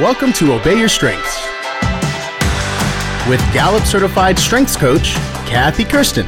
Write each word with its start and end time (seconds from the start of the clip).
Welcome 0.00 0.32
to 0.34 0.54
Obey 0.54 0.78
Your 0.78 0.88
Strengths 0.88 1.46
with 3.28 3.40
Gallup 3.52 3.84
certified 3.84 4.38
strengths 4.38 4.74
coach, 4.74 5.12
Kathy 5.44 5.84
Kersten. 5.84 6.26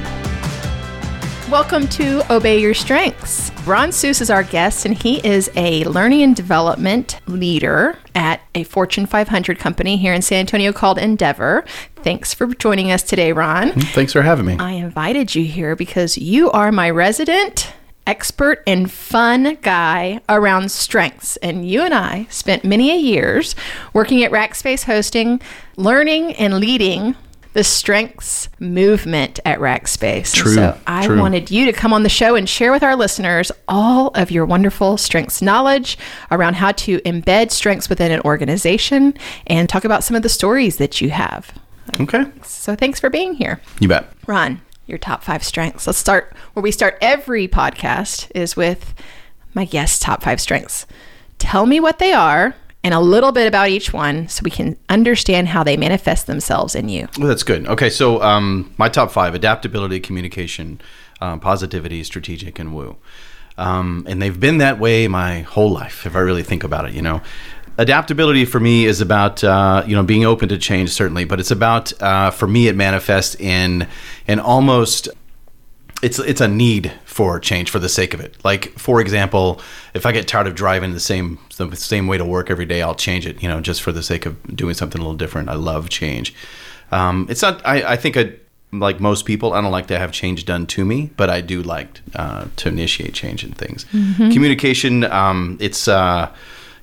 Welcome 1.51 1.88
to 1.88 2.30
Obey 2.30 2.61
Your 2.61 2.74
Strengths. 2.74 3.50
Ron 3.66 3.88
Soos 3.88 4.21
is 4.21 4.29
our 4.29 4.42
guest, 4.42 4.85
and 4.85 4.95
he 4.95 5.27
is 5.27 5.50
a 5.56 5.82
learning 5.85 6.21
and 6.21 6.37
development 6.37 7.21
leader 7.27 7.99
at 8.14 8.42
a 8.54 8.64
Fortune 8.64 9.06
500 9.06 9.58
company 9.58 9.96
here 9.96 10.12
in 10.12 10.21
San 10.21 10.40
Antonio 10.40 10.71
called 10.71 10.99
Andeavor. 10.99 11.65
Thanks 11.96 12.35
for 12.35 12.49
joining 12.49 12.90
us 12.90 13.03
today, 13.03 13.33
Ron. 13.33 13.71
Mm-hmm. 13.71 13.81
Thanks 13.94 14.12
for 14.12 14.21
having 14.21 14.44
me. 14.44 14.58
I 14.58 14.72
invited 14.72 15.35
you 15.35 15.46
here 15.46 15.74
because 15.74 16.19
you 16.19 16.51
are 16.51 16.70
my 16.70 16.91
resident 16.91 17.73
expert 18.06 18.62
and 18.66 18.91
fun 18.91 19.56
guy 19.62 20.20
around 20.28 20.70
strengths. 20.70 21.36
And 21.38 21.68
you 21.68 21.82
and 21.82 21.95
I 21.95 22.27
spent 22.30 22.64
many 22.64 22.91
a 22.91 22.96
years 22.96 23.54
working 23.92 24.22
at 24.22 24.30
Rackspace 24.30 24.84
Hosting, 24.84 25.40
learning 25.76 26.34
and 26.34 26.59
leading 26.59 27.16
the 27.54 27.64
strengths 27.64 28.48
movement 28.59 29.38
at 29.45 29.60
Rackspace. 29.60 30.34
True, 30.34 30.54
so 30.54 30.78
I 30.88 31.06
true. 31.06 31.18
wanted 31.18 31.50
you 31.52 31.66
to 31.66 31.72
come 31.72 31.92
on 31.92 32.02
the 32.02 32.09
show 32.09 32.34
and 32.34 32.48
share 32.48 32.72
with 32.72 32.82
our 32.82 32.96
listeners 32.96 33.52
all 33.68 34.09
of 34.09 34.30
your 34.30 34.45
wonderful 34.45 34.96
strengths 34.96 35.40
knowledge 35.40 35.96
around 36.32 36.54
how 36.54 36.73
to 36.73 36.98
embed 37.02 37.52
strengths 37.52 37.88
within 37.88 38.10
an 38.10 38.20
organization 38.23 39.14
and 39.46 39.68
talk 39.68 39.84
about 39.84 40.02
some 40.02 40.16
of 40.16 40.23
the 40.24 40.28
stories 40.28 40.78
that 40.78 41.00
you 41.00 41.10
have. 41.10 41.52
Okay. 42.00 42.24
So 42.42 42.74
thanks 42.74 42.98
for 42.98 43.09
being 43.09 43.34
here. 43.34 43.60
You 43.78 43.86
bet. 43.88 44.10
Ron, 44.26 44.60
your 44.87 44.98
top 44.98 45.23
five 45.23 45.43
strengths. 45.43 45.87
Let's 45.87 45.98
start 45.98 46.34
where 46.52 46.62
we 46.62 46.70
start 46.70 46.98
every 47.01 47.48
podcast 47.48 48.30
is 48.34 48.56
with 48.56 48.95
my 49.55 49.65
guest's 49.65 49.98
top 49.98 50.23
five 50.23 50.41
strengths. 50.41 50.87
Tell 51.38 51.66
me 51.66 51.80
what 51.80 51.98
they 51.98 52.12
are 52.12 52.55
and 52.83 52.93
a 52.93 53.01
little 53.01 53.33
bit 53.33 53.47
about 53.47 53.70
each 53.70 53.93
one 53.93 54.29
so 54.29 54.43
we 54.45 54.51
can 54.51 54.77
understand 54.88 55.49
how 55.49 55.65
they 55.65 55.76
manifest 55.76 56.26
themselves 56.26 56.74
in 56.74 56.88
you. 56.88 57.09
Well, 57.18 57.29
that's 57.29 57.43
good. 57.43 57.66
Okay, 57.66 57.88
so 57.88 58.23
um, 58.23 58.74
my 58.76 58.88
top 58.88 59.10
five 59.10 59.35
adaptability, 59.35 60.01
communication, 60.01 60.80
um, 61.21 61.41
positivity, 61.41 62.04
strategic, 62.04 62.59
and 62.59 62.74
woo. 62.74 62.96
Um, 63.57 64.05
and 64.09 64.21
they've 64.21 64.39
been 64.39 64.59
that 64.59 64.79
way 64.79 65.09
my 65.09 65.41
whole 65.41 65.71
life, 65.71 66.07
if 66.07 66.17
I 66.17 66.19
really 66.19 66.43
think 66.43 66.65
about 66.65 66.87
it, 66.87 66.93
you 66.93 67.03
know. 67.03 67.23
Adaptability 67.77 68.44
for 68.44 68.61
me 68.61 68.84
is 68.84 69.00
about 69.00 69.42
uh, 69.42 69.83
you 69.86 69.97
know 69.97 70.03
being 70.03 70.25
open 70.25 70.48
to 70.48 70.58
change 70.58 70.91
certainly, 70.91 71.25
but 71.25 71.41
it's 71.41 71.50
about 71.50 71.92
uh, 72.00 72.30
for 72.30 72.47
me 72.47 72.69
it 72.69 72.77
manifests 72.77 73.34
in 73.34 73.89
an 74.28 74.39
almost 74.39 75.08
it's 76.00 76.19
it's 76.19 76.41
a 76.41 76.47
need 76.47 76.92
for 77.05 77.41
change 77.41 77.70
for 77.70 77.78
the 77.78 77.89
sake 77.89 78.14
of 78.14 78.20
it. 78.20 78.36
Like 78.45 78.78
for 78.78 79.00
example, 79.00 79.61
if 79.95 80.06
I 80.06 80.12
get 80.12 80.28
tired 80.28 80.47
of 80.47 80.55
driving 80.55 80.92
the 80.92 81.00
same 81.00 81.39
the 81.56 81.75
same 81.75 82.06
way 82.06 82.19
to 82.19 82.25
work 82.25 82.50
every 82.50 82.67
day, 82.67 82.83
I'll 82.83 82.95
change 82.95 83.27
it. 83.27 83.42
You 83.42 83.48
know, 83.48 83.61
just 83.61 83.83
for 83.83 83.91
the 83.91 84.02
sake 84.02 84.27
of 84.27 84.56
doing 84.56 84.75
something 84.75 85.00
a 85.00 85.05
little 85.05 85.17
different. 85.17 85.48
I 85.48 85.55
love 85.55 85.89
change. 85.89 86.34
Um, 86.92 87.27
it's 87.28 87.42
not. 87.42 87.64
I, 87.67 87.95
I 87.95 87.97
think 87.97 88.17
I 88.17 88.34
like 88.70 89.00
most 89.00 89.25
people. 89.25 89.52
I 89.52 89.61
don't 89.61 89.72
like 89.72 89.86
to 89.89 89.98
have 89.98 90.12
change 90.12 90.45
done 90.45 90.67
to 90.67 90.84
me, 90.84 91.11
but 91.17 91.30
I 91.30 91.41
do 91.41 91.62
like 91.62 92.02
uh, 92.14 92.47
to 92.56 92.69
initiate 92.69 93.14
change 93.14 93.42
in 93.42 93.52
things. 93.52 93.84
Communication. 94.33 95.05
Um, 95.05 95.56
it's. 95.61 95.89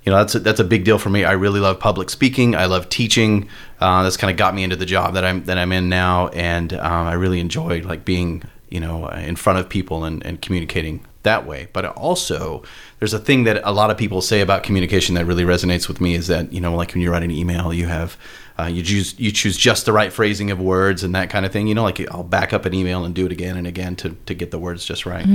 You 0.04 0.12
know 0.12 0.18
that's 0.18 0.36
a, 0.36 0.40
that's 0.40 0.60
a 0.60 0.64
big 0.64 0.84
deal 0.84 0.98
for 0.98 1.10
me. 1.10 1.24
I 1.24 1.34
really 1.34 1.60
love 1.60 1.80
public 1.80 2.10
speaking. 2.10 2.56
I 2.56 2.66
love 2.66 2.90
teaching. 2.90 3.48
Uh, 3.80 4.04
that's 4.04 4.18
kind 4.18 4.32
of 4.32 4.38
got 4.38 4.56
me 4.56 4.64
into 4.64 4.76
the 4.76 4.86
job 4.86 5.14
that 5.14 5.24
I'm 5.24 5.44
that 5.46 5.58
I'm 5.58 5.72
in 5.72 5.90
now, 5.90 6.30
and 6.30 6.74
um, 6.74 7.08
I 7.08 7.14
really 7.14 7.40
enjoy 7.40 7.82
like 7.84 8.04
being 8.04 8.44
you 8.70 8.80
know 8.80 9.08
in 9.10 9.36
front 9.36 9.60
of 9.60 9.70
people 9.70 10.04
and, 10.04 10.26
and 10.26 10.42
communicating 10.42 11.06
that 11.22 11.46
way. 11.46 11.68
But 11.72 11.86
also, 11.86 12.64
there's 12.98 13.14
a 13.14 13.20
thing 13.20 13.44
that 13.44 13.62
a 13.64 13.72
lot 13.72 13.92
of 13.92 13.98
people 13.98 14.22
say 14.22 14.42
about 14.42 14.64
communication 14.64 15.14
that 15.16 15.26
really 15.26 15.44
resonates 15.44 15.88
with 15.88 16.02
me 16.02 16.16
is 16.16 16.28
that 16.28 16.52
you 16.52 16.62
know 16.62 16.76
like 16.76 16.94
when 16.94 17.02
you 17.02 17.12
write 17.12 17.24
an 17.24 17.30
email, 17.30 17.72
you 17.72 17.86
have 17.86 18.18
uh, 18.58 18.66
you 18.66 18.82
choose 18.82 19.20
you 19.20 19.32
choose 19.32 19.56
just 19.56 19.86
the 19.86 19.94
right 19.94 20.12
phrasing 20.12 20.50
of 20.50 20.60
words 20.60 21.04
and 21.04 21.14
that 21.14 21.30
kind 21.30 21.46
of 21.46 21.52
thing. 21.52 21.68
You 21.68 21.76
know, 21.76 21.84
like 21.84 22.02
I'll 22.12 22.24
back 22.24 22.54
up 22.54 22.66
an 22.66 22.74
email 22.74 23.06
and 23.06 23.14
do 23.14 23.28
it 23.28 23.31
again 23.31 23.56
and 23.56 23.68
again 23.68 23.96
to 23.98 24.18
to 24.25 24.34
get 24.34 24.50
the 24.50 24.58
words 24.58 24.84
just 24.84 25.06
right. 25.06 25.28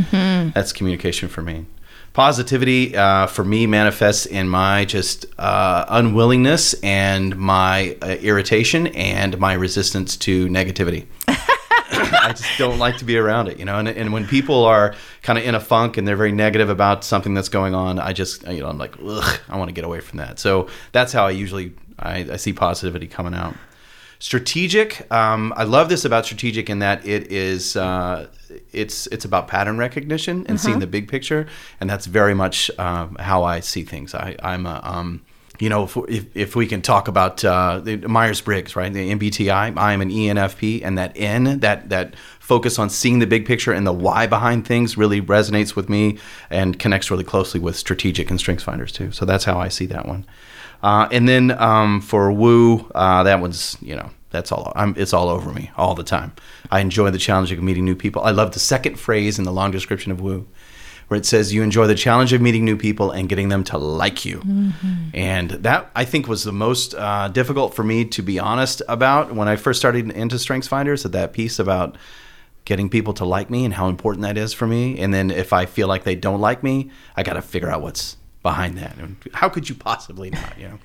That's 0.55 0.73
communication 0.73 1.29
for 1.29 1.43
me 1.43 1.67
positivity 2.17 2.97
uh, 2.97 3.27
for 3.27 3.45
me 3.45 3.67
manifests 3.67 4.25
in 4.25 4.49
my 4.49 4.87
just 4.87 5.27
uh, 5.39 5.85
unwillingness 5.91 6.73
and 6.83 7.37
my 7.37 7.95
uh, 8.01 8.07
irritation 8.23 8.87
and 8.87 9.39
my 9.39 9.53
resistance 9.53 10.17
to 10.17 10.49
negativity 10.49 11.07
I 11.29 12.33
just 12.33 12.59
don't 12.59 12.79
like 12.79 12.97
to 12.99 13.05
be 13.05 13.19
around 13.19 13.49
it, 13.49 13.59
you 13.59 13.65
know. 13.65 13.79
And, 13.79 13.87
and 13.87 14.13
when 14.13 14.27
people 14.27 14.65
are 14.65 14.95
kind 15.23 15.39
of 15.39 15.45
in 15.45 15.55
a 15.55 15.61
funk 15.61 15.97
and 15.97 16.09
they're 16.09 16.17
very 16.17 16.33
negative 16.33 16.71
about 16.71 17.05
something 17.05 17.35
that's 17.35 17.49
going 17.49 17.75
on, 17.75 17.99
I 17.99 18.13
just, 18.13 18.47
you 18.49 18.61
know, 18.61 18.69
I'm 18.69 18.79
like, 18.79 18.97
ugh, 19.05 19.41
I 19.49 19.59
want 19.59 19.69
to 19.69 19.73
get 19.75 19.85
away 19.85 20.01
from 20.01 20.19
that. 20.19 20.39
So 20.39 20.69
that's 20.93 21.13
how 21.13 21.27
I 21.27 21.31
usually 21.31 21.75
I, 21.99 22.33
I 22.33 22.37
see 22.37 22.53
positivity 22.53 23.07
coming 23.07 23.35
out. 23.35 23.55
Strategic, 24.19 25.11
um, 25.13 25.53
I 25.57 25.65
love 25.65 25.89
this 25.89 26.05
about 26.05 26.25
strategic 26.25 26.71
in 26.71 26.79
that 26.79 27.07
it 27.07 27.31
is 27.31 27.77
uh, 27.77 28.29
it's 28.73 29.07
it's 29.09 29.25
about 29.25 29.47
pattern 29.47 29.77
recognition 29.77 30.47
and 30.47 30.59
seeing 30.59 30.79
the 30.79 30.87
big 30.87 31.09
picture, 31.09 31.47
and 31.81 31.91
that's 31.91 32.07
very 32.07 32.35
much 32.35 32.71
um, 32.79 33.17
how 33.17 33.45
I 33.45 33.61
see 33.61 33.83
things. 33.83 34.15
I, 34.15 34.37
I'm 34.43 34.65
a 34.65 34.81
um, 34.83 35.23
you 35.61 35.69
know, 35.69 35.85
if, 35.85 35.97
if, 36.09 36.37
if 36.37 36.57
we 36.57 36.67
can 36.67 36.83
talk 36.83 37.09
about 37.09 37.45
uh, 37.45 37.81
the 37.81 37.97
Myers 37.97 38.41
Briggs, 38.41 38.77
right? 38.77 38.93
The 38.93 39.15
MBTI, 39.15 39.77
I 39.77 39.93
am 39.93 40.01
an 40.01 40.11
ENFP, 40.11 40.83
and 40.85 40.99
that 40.99 41.13
N, 41.17 41.61
that 41.61 41.89
that 41.89 42.15
focus 42.39 42.79
on 42.79 42.91
seeing 42.91 43.19
the 43.19 43.27
big 43.27 43.47
picture 43.47 43.73
and 43.73 43.87
the 43.87 43.93
why 43.93 44.27
behind 44.27 44.67
things, 44.67 44.97
really 44.97 45.21
resonates 45.21 45.75
with 45.75 45.89
me 45.89 46.19
and 46.51 46.79
connects 46.79 47.11
really 47.11 47.25
closely 47.25 47.61
with 47.61 47.77
strategic 47.77 48.31
and 48.31 48.39
strengths 48.39 48.65
finders 48.65 48.93
too. 48.93 49.11
So 49.13 49.25
that's 49.25 49.45
how 49.45 49.59
I 49.59 49.69
see 49.69 49.87
that 49.87 50.07
one. 50.07 50.27
Uh, 50.83 51.09
and 51.11 51.29
then 51.29 51.51
um, 51.61 52.01
for 52.01 52.33
Woo, 52.33 52.91
uh, 52.95 53.23
that 53.23 53.41
one's 53.41 53.77
you 53.81 53.97
know 53.97 54.11
that's 54.31 54.53
all. 54.53 54.73
I'm, 54.77 54.95
it's 54.97 55.13
all 55.13 55.29
over 55.29 55.53
me 55.53 55.71
all 55.77 55.95
the 55.95 56.05
time. 56.05 56.33
I 56.71 56.81
enjoy 56.81 57.11
the 57.11 57.19
challenge 57.19 57.53
of 57.53 57.63
meeting 57.63 57.85
new 57.85 57.97
people. 57.97 58.23
I 58.23 58.31
love 58.31 58.53
the 58.53 58.61
second 58.61 58.99
phrase 58.99 59.39
in 59.39 59.45
the 59.45 59.53
long 59.53 59.71
description 59.71 60.13
of 60.13 60.21
Woo 60.21 60.47
where 61.09 61.19
it 61.19 61.27
says 61.27 61.55
you 61.55 61.63
enjoy 61.63 61.87
the 61.87 61.95
challenge 61.95 62.33
of 62.33 62.41
meeting 62.41 62.65
new 62.65 62.77
people 62.77 63.11
and 63.11 63.29
getting 63.29 63.49
them 63.49 63.63
to 63.63 63.79
like 63.79 64.25
you. 64.25 64.41
And 65.15 65.51
that 65.51 65.91
I 65.95 66.05
think 66.05 66.27
was 66.27 66.43
the 66.43 66.53
most 66.53 66.95
uh, 66.95 67.29
difficult 67.29 67.75
for 67.75 67.85
me 67.85 68.05
to 68.07 68.23
be 68.23 68.39
honest 68.39 68.83
about 68.89 69.35
when 69.35 69.49
I 69.49 69.57
first 69.57 69.79
started 69.79 70.11
into 70.11 70.39
Strengths 70.39 70.69
Finders. 70.69 71.05
That 71.05 71.13
that 71.13 71.33
piece 71.33 71.59
about 71.59 71.97
getting 72.65 72.91
people 72.91 73.15
to 73.15 73.25
like 73.25 73.49
me 73.49 73.65
and 73.65 73.75
how 73.75 73.89
important 73.89 74.23
that 74.23 74.37
is 74.37 74.53
for 74.53 74.67
me. 74.67 74.99
And 74.99 75.15
then 75.15 75.31
if 75.31 75.53
I 75.53 75.67
feel 75.67 75.87
like 75.87 76.03
they 76.03 76.17
don't 76.17 76.41
like 76.41 76.65
me, 76.65 76.91
I 77.17 77.23
got 77.23 77.35
to 77.35 77.43
figure 77.43 77.71
out 77.71 77.83
what's 77.83 78.17
behind 78.47 78.79
that. 78.79 78.97
And 78.97 79.17
how 79.35 79.49
could 79.49 79.69
you 79.69 79.75
possibly 79.75 80.31
not? 80.31 80.57
You 80.57 80.69
know. 80.69 80.79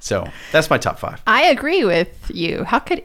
So 0.00 0.26
that's 0.52 0.70
my 0.70 0.78
top 0.78 0.98
five. 0.98 1.20
I 1.26 1.44
agree 1.44 1.84
with 1.84 2.30
you. 2.32 2.64
How 2.64 2.78
could 2.78 3.02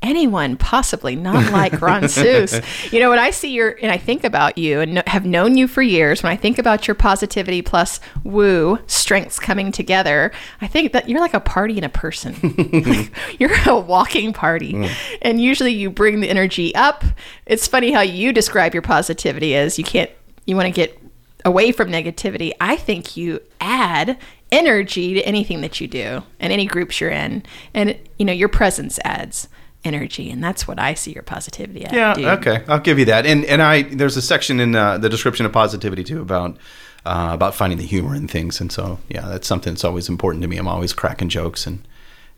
anyone 0.00 0.56
possibly 0.56 1.16
not 1.16 1.52
like 1.52 1.80
Ron 1.80 2.02
Soos? 2.04 2.62
You 2.92 3.00
know, 3.00 3.10
when 3.10 3.18
I 3.18 3.30
see 3.30 3.50
your 3.50 3.76
and 3.82 3.90
I 3.90 3.96
think 3.96 4.22
about 4.22 4.58
you 4.58 4.78
and 4.78 5.02
have 5.08 5.26
known 5.26 5.56
you 5.56 5.66
for 5.66 5.82
years, 5.82 6.22
when 6.22 6.30
I 6.30 6.36
think 6.36 6.56
about 6.56 6.86
your 6.86 6.94
positivity 6.94 7.62
plus 7.62 7.98
woo 8.22 8.78
strengths 8.86 9.40
coming 9.40 9.72
together, 9.72 10.30
I 10.60 10.68
think 10.68 10.92
that 10.92 11.08
you're 11.08 11.20
like 11.20 11.34
a 11.34 11.40
party 11.40 11.78
in 11.78 11.84
a 11.84 11.88
person. 11.88 12.36
Like, 12.72 13.10
you're 13.40 13.56
a 13.66 13.76
walking 13.76 14.32
party. 14.32 14.74
Mm. 14.74 15.18
And 15.22 15.42
usually 15.42 15.72
you 15.72 15.90
bring 15.90 16.20
the 16.20 16.30
energy 16.30 16.72
up. 16.76 17.04
It's 17.46 17.66
funny 17.66 17.90
how 17.90 18.02
you 18.02 18.32
describe 18.32 18.72
your 18.72 18.82
positivity 18.82 19.56
as 19.56 19.78
you 19.78 19.84
can't 19.84 20.10
you 20.46 20.56
want 20.56 20.66
to 20.66 20.72
get 20.72 20.98
away 21.44 21.72
from 21.72 21.90
negativity. 21.90 22.52
I 22.60 22.76
think 22.76 23.16
you 23.16 23.40
add 23.60 24.18
energy 24.50 25.14
to 25.14 25.22
anything 25.22 25.62
that 25.62 25.80
you 25.80 25.88
do 25.88 26.22
and 26.38 26.52
any 26.52 26.66
groups 26.66 27.00
you're 27.00 27.10
in. 27.10 27.42
And 27.74 27.98
you 28.18 28.24
know, 28.24 28.32
your 28.32 28.48
presence 28.48 28.98
adds 29.04 29.48
energy 29.84 30.30
and 30.30 30.44
that's 30.44 30.68
what 30.68 30.78
I 30.78 30.94
see 30.94 31.12
your 31.12 31.24
positivity 31.24 31.84
at. 31.84 31.92
Yeah. 31.92 32.34
Okay. 32.34 32.62
I'll 32.68 32.78
give 32.78 32.98
you 32.98 33.06
that. 33.06 33.26
And 33.26 33.44
and 33.46 33.62
I 33.62 33.82
there's 33.82 34.16
a 34.16 34.22
section 34.22 34.60
in 34.60 34.74
uh, 34.76 34.98
the 34.98 35.08
description 35.08 35.46
of 35.46 35.52
positivity 35.52 36.04
too 36.04 36.20
about. 36.20 36.56
Uh, 37.04 37.30
about 37.32 37.52
finding 37.52 37.78
the 37.78 37.84
humor 37.84 38.14
in 38.14 38.28
things, 38.28 38.60
and 38.60 38.70
so 38.70 38.96
yeah, 39.08 39.22
that's 39.22 39.48
something 39.48 39.72
that's 39.72 39.82
always 39.82 40.08
important 40.08 40.40
to 40.40 40.46
me. 40.46 40.56
I'm 40.56 40.68
always 40.68 40.92
cracking 40.92 41.28
jokes 41.28 41.66
and 41.66 41.84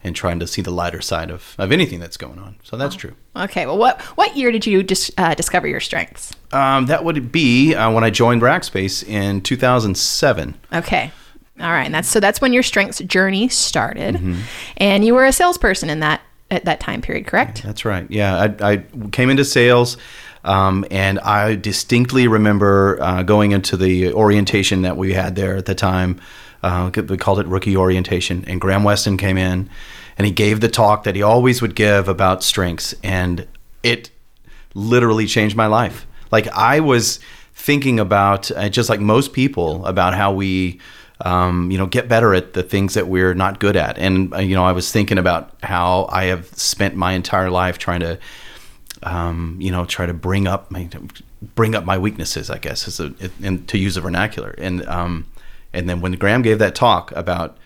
and 0.04 0.14
trying 0.14 0.38
to 0.38 0.46
see 0.46 0.62
the 0.62 0.70
lighter 0.70 1.00
side 1.00 1.30
of, 1.30 1.54
of 1.58 1.72
anything 1.72 1.98
that's 1.98 2.16
going 2.16 2.38
on. 2.38 2.56
So 2.62 2.76
that's 2.76 2.94
true. 2.94 3.14
Okay. 3.34 3.66
Well, 3.66 3.78
what 3.78 4.00
what 4.16 4.36
year 4.36 4.52
did 4.52 4.66
you 4.66 4.82
dis- 4.82 5.10
uh, 5.18 5.34
discover 5.34 5.66
your 5.66 5.80
strengths? 5.80 6.32
Um, 6.52 6.86
that 6.86 7.04
would 7.04 7.32
be 7.32 7.74
uh, 7.74 7.90
when 7.90 8.04
I 8.04 8.10
joined 8.10 8.42
Rackspace 8.42 9.06
in 9.06 9.40
2007. 9.40 10.54
Okay. 10.72 11.10
All 11.60 11.70
right. 11.70 11.86
And 11.86 11.94
that's 11.94 12.08
so 12.08 12.20
that's 12.20 12.40
when 12.40 12.52
your 12.52 12.62
strengths 12.62 12.98
journey 13.00 13.48
started. 13.48 14.16
Mm-hmm. 14.16 14.40
And 14.76 15.04
you 15.04 15.14
were 15.14 15.24
a 15.24 15.32
salesperson 15.32 15.90
in 15.90 16.00
that 16.00 16.20
at 16.50 16.64
that 16.64 16.80
time 16.80 17.02
period, 17.02 17.26
correct? 17.26 17.62
That's 17.62 17.84
right. 17.84 18.06
Yeah, 18.10 18.54
I, 18.60 18.72
I 18.72 18.76
came 19.12 19.30
into 19.30 19.44
sales, 19.44 19.96
um, 20.44 20.84
and 20.90 21.18
I 21.20 21.56
distinctly 21.56 22.28
remember 22.28 22.98
uh, 23.00 23.22
going 23.22 23.52
into 23.52 23.76
the 23.76 24.12
orientation 24.12 24.82
that 24.82 24.96
we 24.96 25.14
had 25.14 25.36
there 25.36 25.56
at 25.56 25.66
the 25.66 25.74
time. 25.74 26.20
Uh, 26.62 26.90
we 27.08 27.18
called 27.18 27.40
it 27.40 27.46
rookie 27.46 27.76
orientation, 27.76 28.44
and 28.46 28.60
Graham 28.60 28.84
Weston 28.84 29.16
came 29.16 29.36
in, 29.36 29.68
and 30.16 30.26
he 30.26 30.32
gave 30.32 30.60
the 30.60 30.68
talk 30.68 31.04
that 31.04 31.16
he 31.16 31.22
always 31.22 31.60
would 31.62 31.74
give 31.74 32.08
about 32.08 32.42
strengths, 32.42 32.94
and 33.02 33.46
it 33.82 34.10
literally 34.74 35.26
changed 35.26 35.56
my 35.56 35.66
life. 35.66 36.06
Like 36.30 36.48
I 36.48 36.80
was 36.80 37.20
thinking 37.54 38.00
about, 38.00 38.50
uh, 38.50 38.68
just 38.68 38.88
like 38.88 39.00
most 39.00 39.32
people, 39.32 39.84
about 39.86 40.14
how 40.14 40.32
we 40.32 40.80
um, 41.20 41.70
you 41.70 41.78
know, 41.78 41.86
get 41.86 42.08
better 42.08 42.34
at 42.34 42.54
the 42.54 42.62
things 42.62 42.94
that 42.94 43.06
we're 43.06 43.34
not 43.34 43.60
good 43.60 43.76
at. 43.76 43.98
And 43.98 44.34
uh, 44.34 44.38
you 44.38 44.54
know, 44.54 44.64
I 44.64 44.72
was 44.72 44.90
thinking 44.90 45.18
about 45.18 45.56
how 45.62 46.08
I 46.10 46.24
have 46.24 46.46
spent 46.46 46.96
my 46.96 47.12
entire 47.12 47.50
life 47.50 47.78
trying 47.78 48.00
to, 48.00 48.18
um, 49.02 49.56
you 49.60 49.70
know, 49.70 49.84
try 49.84 50.06
to 50.06 50.14
bring 50.14 50.46
up 50.46 50.70
my 50.70 50.88
bring 51.54 51.74
up 51.74 51.84
my 51.84 51.98
weaknesses, 51.98 52.50
I 52.50 52.58
guess, 52.58 52.88
is 52.88 53.00
a, 53.00 53.14
and 53.42 53.66
to 53.68 53.78
use 53.78 53.96
a 53.96 54.00
vernacular. 54.00 54.54
And 54.58 54.84
um, 54.86 55.26
and 55.72 55.88
then 55.88 56.00
when 56.00 56.12
Graham 56.12 56.42
gave 56.42 56.58
that 56.58 56.74
talk 56.74 57.12
about 57.12 57.56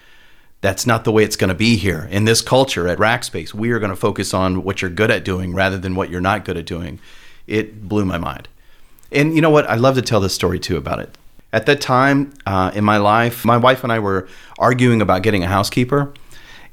that's 0.61 0.87
not 0.87 1.05
the 1.05 1.13
way 1.13 1.23
it's 1.23 1.37
going 1.37 1.49
to 1.49 1.55
be 1.55 1.77
here 1.77 2.09
in 2.11 2.25
this 2.25 2.41
culture 2.41 2.89
at 2.89 2.99
Rackspace. 2.99 3.55
We 3.55 3.71
are 3.71 3.79
going 3.79 3.91
to 3.91 3.97
focus 3.97 4.35
on 4.35 4.65
what 4.65 4.83
you're 4.83 4.91
good 4.91 5.11
at 5.11 5.25
doing 5.25 5.55
rather 5.55 5.79
than 5.79 5.95
what 5.95 6.11
you're 6.11 6.21
not 6.21 6.45
good 6.45 6.57
at 6.57 6.67
doing. 6.67 6.99
It 7.47 7.89
blew 7.89 8.05
my 8.05 8.19
mind. 8.19 8.49
And 9.13 9.35
you 9.35 9.41
know 9.41 9.51
what? 9.51 9.69
I 9.69 9.77
love 9.77 9.95
to 9.95 10.03
tell 10.03 10.21
this 10.21 10.35
story 10.35 10.59
too 10.59 10.77
about 10.77 10.99
it. 10.99 11.17
At 11.53 11.67
that 11.67 11.81
time 11.81 12.35
uh, 12.45 12.73
in 12.75 12.85
my 12.85 12.99
life, 12.99 13.45
my 13.45 13.57
wife 13.57 13.83
and 13.83 13.93
I 13.93 14.01
were 14.01 14.29
arguing 14.59 15.01
about 15.01 15.23
getting 15.23 15.45
a 15.45 15.49
housekeeper, 15.49 16.13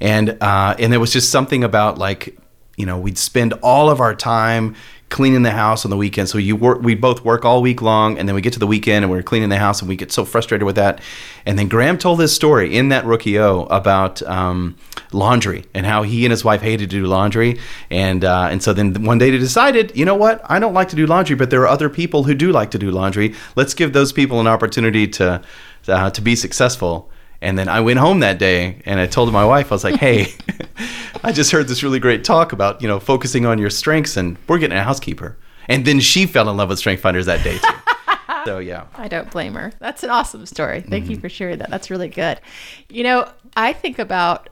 and 0.00 0.36
uh, 0.42 0.74
and 0.78 0.92
there 0.92 1.00
was 1.00 1.12
just 1.12 1.30
something 1.30 1.64
about 1.64 1.96
like, 1.96 2.36
you 2.76 2.84
know, 2.84 2.98
we'd 2.98 3.16
spend 3.16 3.54
all 3.62 3.88
of 3.88 4.00
our 4.00 4.14
time 4.14 4.76
cleaning 5.08 5.42
the 5.42 5.52
house 5.52 5.84
on 5.84 5.90
the 5.90 5.96
weekend. 5.96 6.28
So 6.28 6.38
you 6.38 6.56
work, 6.56 6.82
we 6.82 6.94
both 6.94 7.24
work 7.24 7.44
all 7.44 7.62
week 7.62 7.80
long, 7.80 8.18
and 8.18 8.28
then 8.28 8.34
we 8.34 8.40
get 8.40 8.52
to 8.54 8.58
the 8.58 8.66
weekend 8.66 9.04
and 9.04 9.10
we're 9.10 9.22
cleaning 9.22 9.48
the 9.48 9.58
house, 9.58 9.80
and 9.80 9.88
we 9.88 9.96
get 9.96 10.12
so 10.12 10.24
frustrated 10.24 10.64
with 10.64 10.76
that. 10.76 11.00
And 11.44 11.58
then 11.58 11.68
Graham 11.68 11.96
told 11.96 12.18
this 12.18 12.34
story 12.34 12.76
in 12.76 12.88
that 12.88 13.04
rookie 13.04 13.38
O 13.38 13.64
about 13.64 14.20
um, 14.22 14.76
laundry 15.12 15.64
and 15.74 15.86
how 15.86 16.02
he 16.02 16.24
and 16.24 16.30
his 16.32 16.44
wife 16.44 16.60
hated 16.60 16.90
to 16.90 17.00
do 17.00 17.06
laundry, 17.06 17.58
and 17.90 18.24
uh, 18.24 18.48
and 18.50 18.62
so 18.62 18.72
then 18.72 19.04
one 19.04 19.18
day 19.18 19.30
they 19.30 19.38
decided, 19.38 19.96
you 19.96 20.04
know 20.04 20.16
what, 20.16 20.40
I 20.50 20.58
don't 20.58 20.74
like 20.74 20.88
to 20.88 20.96
do 20.96 21.06
laundry, 21.06 21.36
but 21.36 21.50
there 21.50 21.62
are 21.62 21.68
other 21.68 21.88
people 21.88 22.24
who 22.24 22.34
do 22.34 22.50
like 22.50 22.70
to 22.72 22.78
do 22.78 22.90
laundry. 22.90 23.34
Let's 23.54 23.74
give 23.74 23.92
those 23.92 24.12
people 24.12 24.40
an 24.40 24.46
opportunity 24.46 25.06
to 25.08 25.40
uh, 25.88 26.10
to 26.10 26.20
be 26.20 26.34
successful. 26.34 27.10
And 27.40 27.58
then 27.58 27.68
I 27.68 27.80
went 27.80 27.98
home 27.98 28.20
that 28.20 28.38
day 28.38 28.82
and 28.86 28.98
I 28.98 29.06
told 29.06 29.32
my 29.32 29.44
wife, 29.44 29.70
I 29.70 29.74
was 29.74 29.84
like, 29.84 30.00
hey, 30.00 30.32
I 31.22 31.32
just 31.32 31.50
heard 31.50 31.68
this 31.68 31.82
really 31.82 31.98
great 31.98 32.24
talk 32.24 32.52
about, 32.52 32.80
you 32.80 32.88
know, 32.88 32.98
focusing 32.98 33.46
on 33.46 33.58
your 33.58 33.70
strengths 33.70 34.16
and 34.16 34.38
we're 34.48 34.58
getting 34.58 34.76
a 34.76 34.82
housekeeper. 34.82 35.36
And 35.68 35.84
then 35.84 36.00
she 36.00 36.26
fell 36.26 36.48
in 36.48 36.56
love 36.56 36.68
with 36.68 36.78
Strength 36.78 37.02
Finders 37.02 37.26
that 37.26 37.42
day 37.42 37.58
too. 37.58 38.44
so 38.44 38.58
yeah. 38.60 38.84
I 38.94 39.08
don't 39.08 39.30
blame 39.30 39.54
her. 39.54 39.72
That's 39.78 40.02
an 40.02 40.10
awesome 40.10 40.46
story. 40.46 40.80
Thank 40.80 41.04
mm-hmm. 41.04 41.12
you 41.12 41.18
for 41.18 41.28
sharing 41.28 41.58
that. 41.58 41.70
That's 41.70 41.90
really 41.90 42.08
good. 42.08 42.40
You 42.88 43.02
know, 43.04 43.30
I 43.56 43.72
think 43.72 43.98
about 43.98 44.48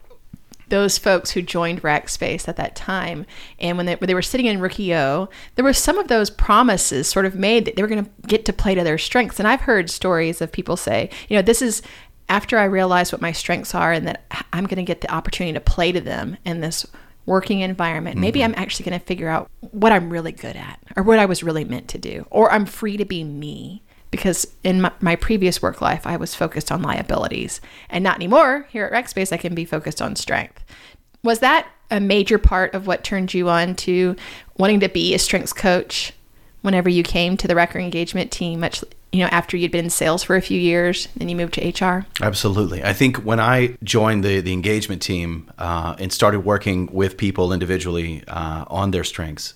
those 0.69 0.99
folks 0.99 1.31
who 1.31 1.43
joined 1.43 1.83
Rackspace 1.83 2.49
at 2.49 2.57
that 2.57 2.75
time, 2.75 3.27
and 3.59 3.77
when 3.77 3.87
they, 3.87 3.97
when 3.97 4.09
they 4.09 4.15
were 4.15 4.23
sitting 4.23 4.47
in 4.47 4.61
Rookie 4.61 4.95
O, 4.95 5.29
there 5.55 5.65
were 5.65 5.73
some 5.73 5.99
of 5.99 6.09
those 6.09 6.31
promises 6.31 7.07
sort 7.07 7.27
of 7.27 7.35
made 7.35 7.65
that 7.65 7.77
they 7.77 7.83
were 7.83 7.89
going 7.89 8.05
to 8.05 8.11
get 8.27 8.45
to 8.47 8.53
play 8.53 8.75
to 8.75 8.83
their 8.83 8.99
strengths. 8.99 9.39
And 9.39 9.47
I've 9.47 9.61
heard 9.61 9.91
stories 9.91 10.41
of 10.41 10.51
people 10.51 10.77
say, 10.77 11.11
you 11.29 11.37
know, 11.37 11.43
this 11.43 11.63
is 11.63 11.83
after 12.29 12.59
I 12.59 12.65
realized 12.65 13.13
what 13.13 13.21
my 13.21 13.33
strengths 13.33 13.75
are 13.75 13.93
and 13.93 14.07
that 14.07 14.25
I'm 14.53 14.67
going 14.67 14.77
to 14.77 14.83
get 14.83 15.01
the 15.01 15.13
opportunity 15.13 15.53
to 15.55 15.61
play 15.61 15.93
to 15.93 16.01
them 16.01 16.37
in 16.45 16.61
this 16.61 16.87
working 17.27 17.61
environment, 17.61 18.17
mm-hmm. 18.17 18.23
maybe 18.23 18.45
I'm 18.45 18.55
actually 18.57 18.85
going 18.85 18.99
to 18.99 19.07
figure 19.07 19.29
out 19.29 19.51
what 19.61 19.93
I'm 19.93 20.11
really 20.11 20.33
good 20.33 20.57
at 20.57 20.79
or 20.97 21.03
what 21.03 21.19
I 21.19 21.27
was 21.27 21.43
really 21.43 21.65
meant 21.65 21.89
to 21.89 21.99
do, 21.99 22.27
or 22.31 22.51
I'm 22.53 22.67
free 22.67 22.97
to 22.97 23.05
be 23.05 23.25
me. 23.25 23.83
Because 24.11 24.47
in 24.63 24.81
my, 24.81 24.93
my 25.01 25.17
previous 25.17 25.61
work 25.61 25.81
life, 25.81 26.07
I 26.07 26.17
was 26.17 26.37
focused 26.37 26.71
on 26.71 26.83
liabilities, 26.83 27.61
and 27.91 28.05
not 28.05 28.15
anymore. 28.15 28.69
Here 28.71 28.85
at 28.87 28.93
Rackspace, 28.93 29.33
I 29.33 29.39
can 29.39 29.57
be 29.57 29.65
focused 29.65 30.01
on 30.01 30.15
strength. 30.15 30.65
Was 31.25 31.41
that 31.41 31.67
a 31.91 31.99
major 31.99 32.39
part 32.39 32.75
of 32.75 32.87
what 32.87 33.03
turned 33.03 33.35
you 33.35 33.49
on 33.49 33.75
to 33.75 34.15
wanting 34.57 34.79
to 34.81 34.89
be 34.89 35.15
a 35.15 35.19
strengths 35.19 35.53
coach 35.53 36.13
whenever 36.65 36.89
you 36.89 37.03
came 37.03 37.37
to 37.37 37.47
the 37.47 37.55
record 37.55 37.81
engagement 37.81 38.33
team 38.33 38.61
much 38.61 38.83
you 39.13 39.21
know, 39.21 39.29
after 39.31 39.57
you'd 39.57 39.71
been 39.71 39.85
in 39.85 39.91
sales 39.91 40.25
for 40.25 40.35
a 40.35 40.43
few 40.43 40.59
years, 40.59 41.07
then 41.15 41.29
you 41.29 41.37
moved 41.37 41.55
to 41.55 41.85
HR? 41.85 42.05
Absolutely. 42.21 42.83
I 42.83 42.93
think 42.93 43.19
when 43.19 43.39
I 43.39 43.77
joined 43.85 44.25
the, 44.25 44.41
the 44.41 44.53
engagement 44.53 45.03
team 45.03 45.53
uh, 45.57 45.95
and 46.01 46.13
started 46.13 46.41
working 46.41 46.89
with 46.93 47.17
people 47.17 47.53
individually 47.53 48.25
uh, 48.27 48.65
on 48.67 48.91
their 48.91 49.05
strengths, 49.05 49.55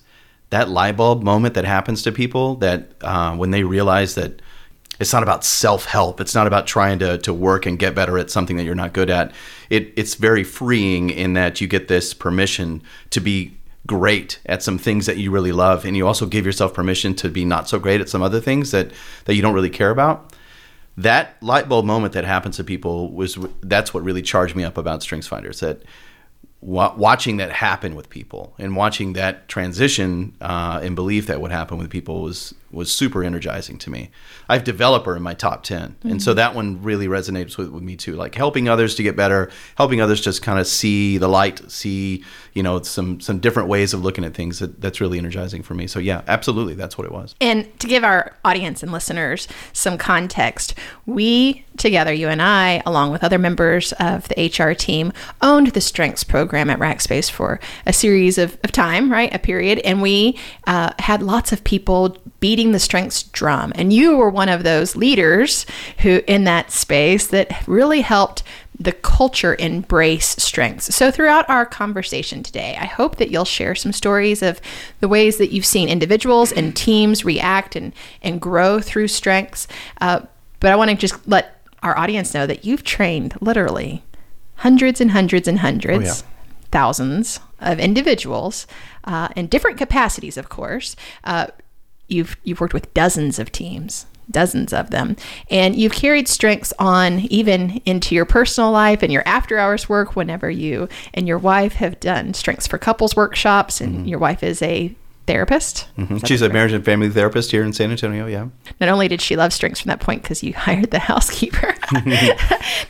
that 0.51 0.69
light 0.69 0.95
bulb 0.95 1.23
moment 1.23 1.55
that 1.55 1.65
happens 1.65 2.03
to 2.03 2.13
people 2.13 2.55
that 2.55 2.93
uh, 3.01 3.35
when 3.35 3.51
they 3.51 3.63
realize 3.63 4.15
that 4.15 4.41
it's 4.97 5.11
not 5.11 5.23
about 5.23 5.43
self 5.43 5.83
help, 5.83 6.21
it's 6.21 6.35
not 6.35 6.47
about 6.47 6.65
trying 6.65 6.99
to, 6.99 7.17
to 7.17 7.33
work 7.33 7.65
and 7.65 7.77
get 7.77 7.93
better 7.93 8.17
at 8.17 8.31
something 8.31 8.55
that 8.55 8.63
you're 8.63 8.75
not 8.75 8.93
good 8.93 9.09
at. 9.09 9.33
It, 9.69 9.91
it's 9.97 10.15
very 10.15 10.45
freeing 10.45 11.09
in 11.09 11.33
that 11.33 11.59
you 11.59 11.67
get 11.67 11.89
this 11.89 12.13
permission 12.13 12.81
to 13.09 13.19
be 13.19 13.57
great 13.87 14.39
at 14.45 14.61
some 14.61 14.77
things 14.77 15.05
that 15.05 15.17
you 15.17 15.31
really 15.31 15.51
love 15.51 15.85
and 15.85 15.95
you 15.95 16.05
also 16.05 16.25
give 16.25 16.45
yourself 16.45 16.73
permission 16.73 17.15
to 17.15 17.29
be 17.29 17.45
not 17.45 17.67
so 17.67 17.79
great 17.79 18.01
at 18.01 18.09
some 18.09 18.21
other 18.21 18.39
things 18.39 18.71
that 18.71 18.91
that 19.25 19.35
you 19.35 19.41
don't 19.41 19.53
really 19.53 19.69
care 19.69 19.89
about 19.89 20.33
that 20.97 21.41
light 21.41 21.69
bulb 21.69 21.85
moment 21.85 22.13
that 22.13 22.25
happens 22.25 22.57
to 22.57 22.63
people 22.63 23.11
was 23.13 23.37
that's 23.61 23.93
what 23.93 24.03
really 24.03 24.21
charged 24.21 24.55
me 24.55 24.63
up 24.63 24.77
about 24.77 25.01
strengths 25.01 25.27
finders 25.27 25.61
that 25.61 25.81
watching 26.61 27.37
that 27.37 27.51
happen 27.51 27.95
with 27.95 28.09
people 28.09 28.53
and 28.59 28.75
watching 28.75 29.13
that 29.13 29.47
transition 29.47 30.35
uh, 30.41 30.79
and 30.83 30.93
belief 30.93 31.27
that 31.27 31.39
would 31.39 31.51
happen 31.51 31.77
with 31.77 31.89
people 31.89 32.21
was 32.21 32.53
was 32.71 32.91
super 32.91 33.23
energizing 33.23 33.77
to 33.79 33.89
me. 33.89 34.11
I 34.47 34.55
have 34.55 34.63
developer 34.63 35.15
in 35.15 35.23
my 35.23 35.33
top 35.33 35.63
10. 35.63 35.89
Mm-hmm. 35.89 36.09
And 36.09 36.21
so 36.21 36.31
mm-hmm. 36.31 36.37
that 36.37 36.55
one 36.55 36.83
really 36.83 37.07
resonates 37.07 37.57
with, 37.57 37.69
with 37.69 37.83
me 37.83 37.95
too. 37.95 38.15
Like 38.15 38.35
helping 38.35 38.69
others 38.69 38.95
to 38.95 39.03
get 39.03 39.15
better, 39.15 39.49
helping 39.75 40.01
others 40.01 40.21
just 40.21 40.41
kind 40.41 40.59
of 40.59 40.67
see 40.67 41.17
the 41.17 41.27
light, 41.27 41.71
see, 41.71 42.23
you 42.53 42.63
know, 42.63 42.81
some 42.81 43.19
some 43.19 43.39
different 43.39 43.69
ways 43.69 43.93
of 43.93 44.03
looking 44.03 44.23
at 44.23 44.33
things 44.33 44.59
that, 44.59 44.81
that's 44.81 45.01
really 45.01 45.17
energizing 45.17 45.63
for 45.63 45.73
me. 45.73 45.87
So 45.87 45.99
yeah, 45.99 46.21
absolutely 46.27 46.75
that's 46.75 46.97
what 46.97 47.05
it 47.05 47.11
was. 47.11 47.35
And 47.41 47.67
to 47.79 47.87
give 47.87 48.03
our 48.03 48.35
audience 48.45 48.83
and 48.83 48.91
listeners 48.91 49.47
some 49.73 49.97
context, 49.97 50.75
we 51.05 51.65
together, 51.79 52.13
you 52.13 52.27
and 52.27 52.41
I, 52.41 52.83
along 52.85 53.11
with 53.11 53.23
other 53.23 53.39
members 53.39 53.93
of 53.93 54.27
the 54.27 54.45
HR 54.45 54.73
team, 54.73 55.11
owned 55.41 55.67
the 55.67 55.81
strengths 55.81 56.23
program 56.23 56.69
at 56.69 56.77
Rackspace 56.77 57.31
for 57.31 57.59
a 57.85 57.93
series 57.93 58.37
of, 58.37 58.57
of 58.63 58.71
time, 58.71 59.11
right? 59.11 59.33
A 59.33 59.39
period. 59.39 59.79
And 59.79 60.01
we 60.01 60.37
uh, 60.67 60.91
had 60.99 61.23
lots 61.23 61.51
of 61.51 61.63
people 61.63 62.17
beating 62.39 62.58
the 62.67 62.79
strengths 62.79 63.23
drum. 63.23 63.71
And 63.75 63.91
you 63.91 64.17
were 64.17 64.29
one 64.29 64.49
of 64.49 64.63
those 64.63 64.95
leaders 64.95 65.65
who, 65.99 66.21
in 66.27 66.43
that 66.43 66.71
space, 66.71 67.27
that 67.27 67.67
really 67.67 68.01
helped 68.01 68.43
the 68.79 68.91
culture 68.93 69.55
embrace 69.59 70.35
strengths. 70.37 70.93
So, 70.95 71.11
throughout 71.11 71.49
our 71.49 71.65
conversation 71.65 72.43
today, 72.43 72.77
I 72.79 72.85
hope 72.85 73.17
that 73.17 73.29
you'll 73.29 73.45
share 73.45 73.75
some 73.75 73.91
stories 73.91 74.41
of 74.41 74.61
the 75.01 75.07
ways 75.07 75.37
that 75.37 75.51
you've 75.51 75.65
seen 75.65 75.89
individuals 75.89 76.51
and 76.51 76.75
teams 76.75 77.25
react 77.25 77.75
and, 77.75 77.93
and 78.21 78.39
grow 78.39 78.79
through 78.79 79.09
strengths. 79.09 79.67
Uh, 79.99 80.21
but 80.59 80.71
I 80.71 80.75
want 80.75 80.91
to 80.91 80.95
just 80.95 81.27
let 81.27 81.61
our 81.83 81.97
audience 81.97 82.33
know 82.33 82.45
that 82.47 82.63
you've 82.65 82.83
trained 82.83 83.35
literally 83.41 84.03
hundreds 84.55 85.01
and 85.01 85.11
hundreds 85.11 85.47
and 85.47 85.59
hundreds, 85.59 86.23
oh, 86.23 86.25
yeah. 86.25 86.67
thousands 86.71 87.39
of 87.59 87.79
individuals 87.79 88.67
uh, 89.05 89.29
in 89.35 89.47
different 89.47 89.77
capacities, 89.77 90.37
of 90.37 90.49
course. 90.49 90.95
Uh, 91.23 91.47
you've 92.11 92.37
you've 92.43 92.59
worked 92.59 92.73
with 92.73 92.93
dozens 92.93 93.39
of 93.39 93.51
teams 93.51 94.05
dozens 94.31 94.73
of 94.73 94.91
them 94.91 95.15
and 95.49 95.75
you've 95.75 95.91
carried 95.91 96.27
strengths 96.27 96.73
on 96.79 97.19
even 97.31 97.81
into 97.85 98.13
your 98.13 98.25
personal 98.25 98.71
life 98.71 99.01
and 99.01 99.11
your 99.11 99.23
after 99.25 99.57
hours 99.57 99.89
work 99.89 100.15
whenever 100.15 100.49
you 100.49 100.87
and 101.13 101.27
your 101.27 101.37
wife 101.37 101.73
have 101.73 101.99
done 101.99 102.33
strengths 102.33 102.67
for 102.67 102.77
couples 102.77 103.15
workshops 103.15 103.81
and 103.81 103.95
mm-hmm. 103.95 104.05
your 104.05 104.19
wife 104.19 104.43
is 104.43 104.61
a 104.61 104.93
therapist 105.25 105.87
mm-hmm. 105.97 106.17
she's 106.25 106.41
a 106.41 106.49
marriage 106.49 106.71
and 106.71 106.83
family 106.83 107.09
therapist 107.09 107.51
here 107.51 107.63
in 107.63 107.71
san 107.71 107.91
antonio 107.91 108.25
yeah 108.25 108.47
not 108.79 108.89
only 108.89 109.07
did 109.07 109.21
she 109.21 109.35
love 109.35 109.53
strengths 109.53 109.79
from 109.79 109.89
that 109.89 109.99
point 109.99 110.21
because 110.21 110.43
you 110.43 110.53
hired 110.57 110.89
the 110.91 110.99
housekeeper 110.99 111.75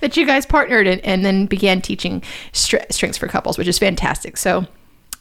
that 0.02 0.16
you 0.16 0.26
guys 0.26 0.46
partnered 0.46 0.88
and, 0.88 1.02
and 1.02 1.26
then 1.26 1.46
began 1.46 1.82
teaching 1.82 2.22
strengths 2.54 3.18
for 3.18 3.28
couples 3.28 3.58
which 3.58 3.68
is 3.68 3.78
fantastic 3.78 4.38
so 4.38 4.66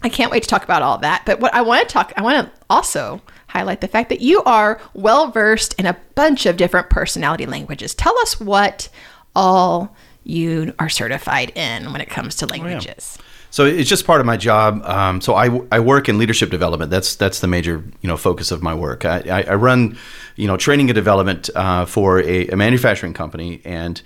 i 0.02 0.08
can't 0.08 0.30
wait 0.30 0.42
to 0.42 0.48
talk 0.48 0.62
about 0.62 0.82
all 0.82 0.98
that 0.98 1.22
but 1.26 1.40
what 1.40 1.52
i 1.54 1.60
want 1.60 1.88
to 1.88 1.92
talk 1.92 2.12
i 2.16 2.22
want 2.22 2.46
to 2.46 2.60
also 2.70 3.20
highlight 3.48 3.80
the 3.80 3.88
fact 3.88 4.08
that 4.10 4.20
you 4.20 4.42
are 4.44 4.80
well 4.94 5.30
versed 5.30 5.74
in 5.74 5.86
a 5.86 5.96
bunch 6.14 6.46
of 6.46 6.56
different 6.56 6.90
personality 6.90 7.46
languages. 7.46 7.94
Tell 7.94 8.16
us 8.20 8.40
what 8.40 8.88
all 9.34 9.94
you 10.24 10.74
are 10.78 10.88
certified 10.88 11.50
in 11.56 11.92
when 11.92 12.00
it 12.00 12.10
comes 12.10 12.36
to 12.36 12.46
languages. 12.46 13.16
Oh, 13.18 13.22
yeah. 13.22 13.24
So 13.50 13.64
it's 13.64 13.88
just 13.88 14.06
part 14.06 14.20
of 14.20 14.26
my 14.26 14.36
job. 14.36 14.84
Um, 14.84 15.20
so 15.20 15.34
I, 15.34 15.60
I 15.72 15.80
work 15.80 16.08
in 16.08 16.18
leadership 16.18 16.50
development. 16.50 16.90
That's 16.90 17.14
that's 17.14 17.40
the 17.40 17.46
major 17.46 17.82
you 18.02 18.08
know 18.08 18.16
focus 18.16 18.50
of 18.50 18.62
my 18.62 18.74
work. 18.74 19.04
I, 19.04 19.20
I, 19.20 19.42
I 19.42 19.54
run 19.54 19.96
you 20.36 20.46
know 20.46 20.56
training 20.56 20.90
and 20.90 20.94
development 20.94 21.48
uh, 21.54 21.86
for 21.86 22.20
a, 22.20 22.48
a, 22.48 22.56
manufacturing 22.56 23.14
company, 23.14 23.62
and 23.64 24.02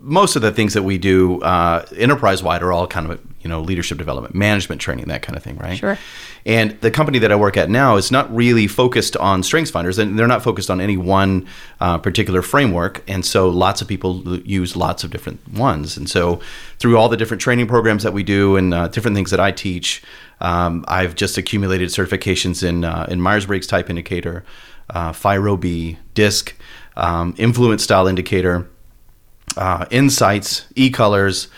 most 0.00 0.36
of 0.36 0.42
the 0.42 0.52
things 0.52 0.74
that 0.74 0.82
we 0.82 0.98
do 0.98 1.40
uh, 1.42 1.84
enterprise 1.96 2.42
wide 2.42 2.62
are 2.62 2.72
all 2.72 2.86
kind 2.86 3.10
of 3.10 3.20
you 3.40 3.48
know 3.50 3.60
leadership 3.60 3.98
development, 3.98 4.34
management 4.34 4.80
training, 4.80 5.06
that 5.06 5.22
kind 5.22 5.36
of 5.36 5.42
thing, 5.42 5.56
right? 5.58 5.76
Sure. 5.76 5.98
And 6.44 6.72
the 6.80 6.90
company 6.90 7.18
that 7.20 7.30
I 7.30 7.36
work 7.36 7.56
at 7.56 7.70
now 7.70 7.96
is 7.96 8.10
not 8.10 8.32
really 8.34 8.66
focused 8.66 9.16
on 9.16 9.42
strengths 9.42 9.70
finders, 9.70 9.98
and 9.98 10.18
they're 10.18 10.26
not 10.26 10.42
focused 10.42 10.70
on 10.70 10.80
any 10.80 10.96
one 10.96 11.48
uh, 11.80 11.98
particular 11.98 12.42
framework. 12.42 13.02
And 13.08 13.24
so 13.24 13.48
lots 13.48 13.80
of 13.82 13.88
people 13.88 14.38
use 14.40 14.76
lots 14.76 15.04
of 15.04 15.10
different 15.10 15.46
ones. 15.52 15.96
And 15.96 16.08
so 16.08 16.40
through 16.78 16.98
all 16.98 17.08
the 17.08 17.16
different 17.16 17.40
training 17.40 17.66
programs 17.66 18.02
that 18.02 18.12
we 18.12 18.22
do 18.22 18.56
and 18.56 18.74
uh, 18.74 18.88
different 18.88 19.16
things 19.16 19.30
that 19.30 19.40
I 19.40 19.52
teach, 19.52 20.02
um, 20.40 20.84
I've 20.88 21.14
just 21.14 21.38
accumulated 21.38 21.88
certifications 21.90 22.66
in 22.66 22.84
uh, 22.84 23.06
in 23.08 23.20
Myers 23.20 23.46
Briggs 23.46 23.66
Type 23.66 23.90
Indicator, 23.90 24.44
uh, 24.90 25.12
FIRO 25.12 25.56
B, 25.56 25.98
DISC, 26.14 26.54
um, 26.96 27.34
Influence 27.38 27.84
Style 27.84 28.06
Indicator 28.06 28.68
uh, 29.56 29.86
Insights, 29.90 30.66
eColors. 30.76 31.48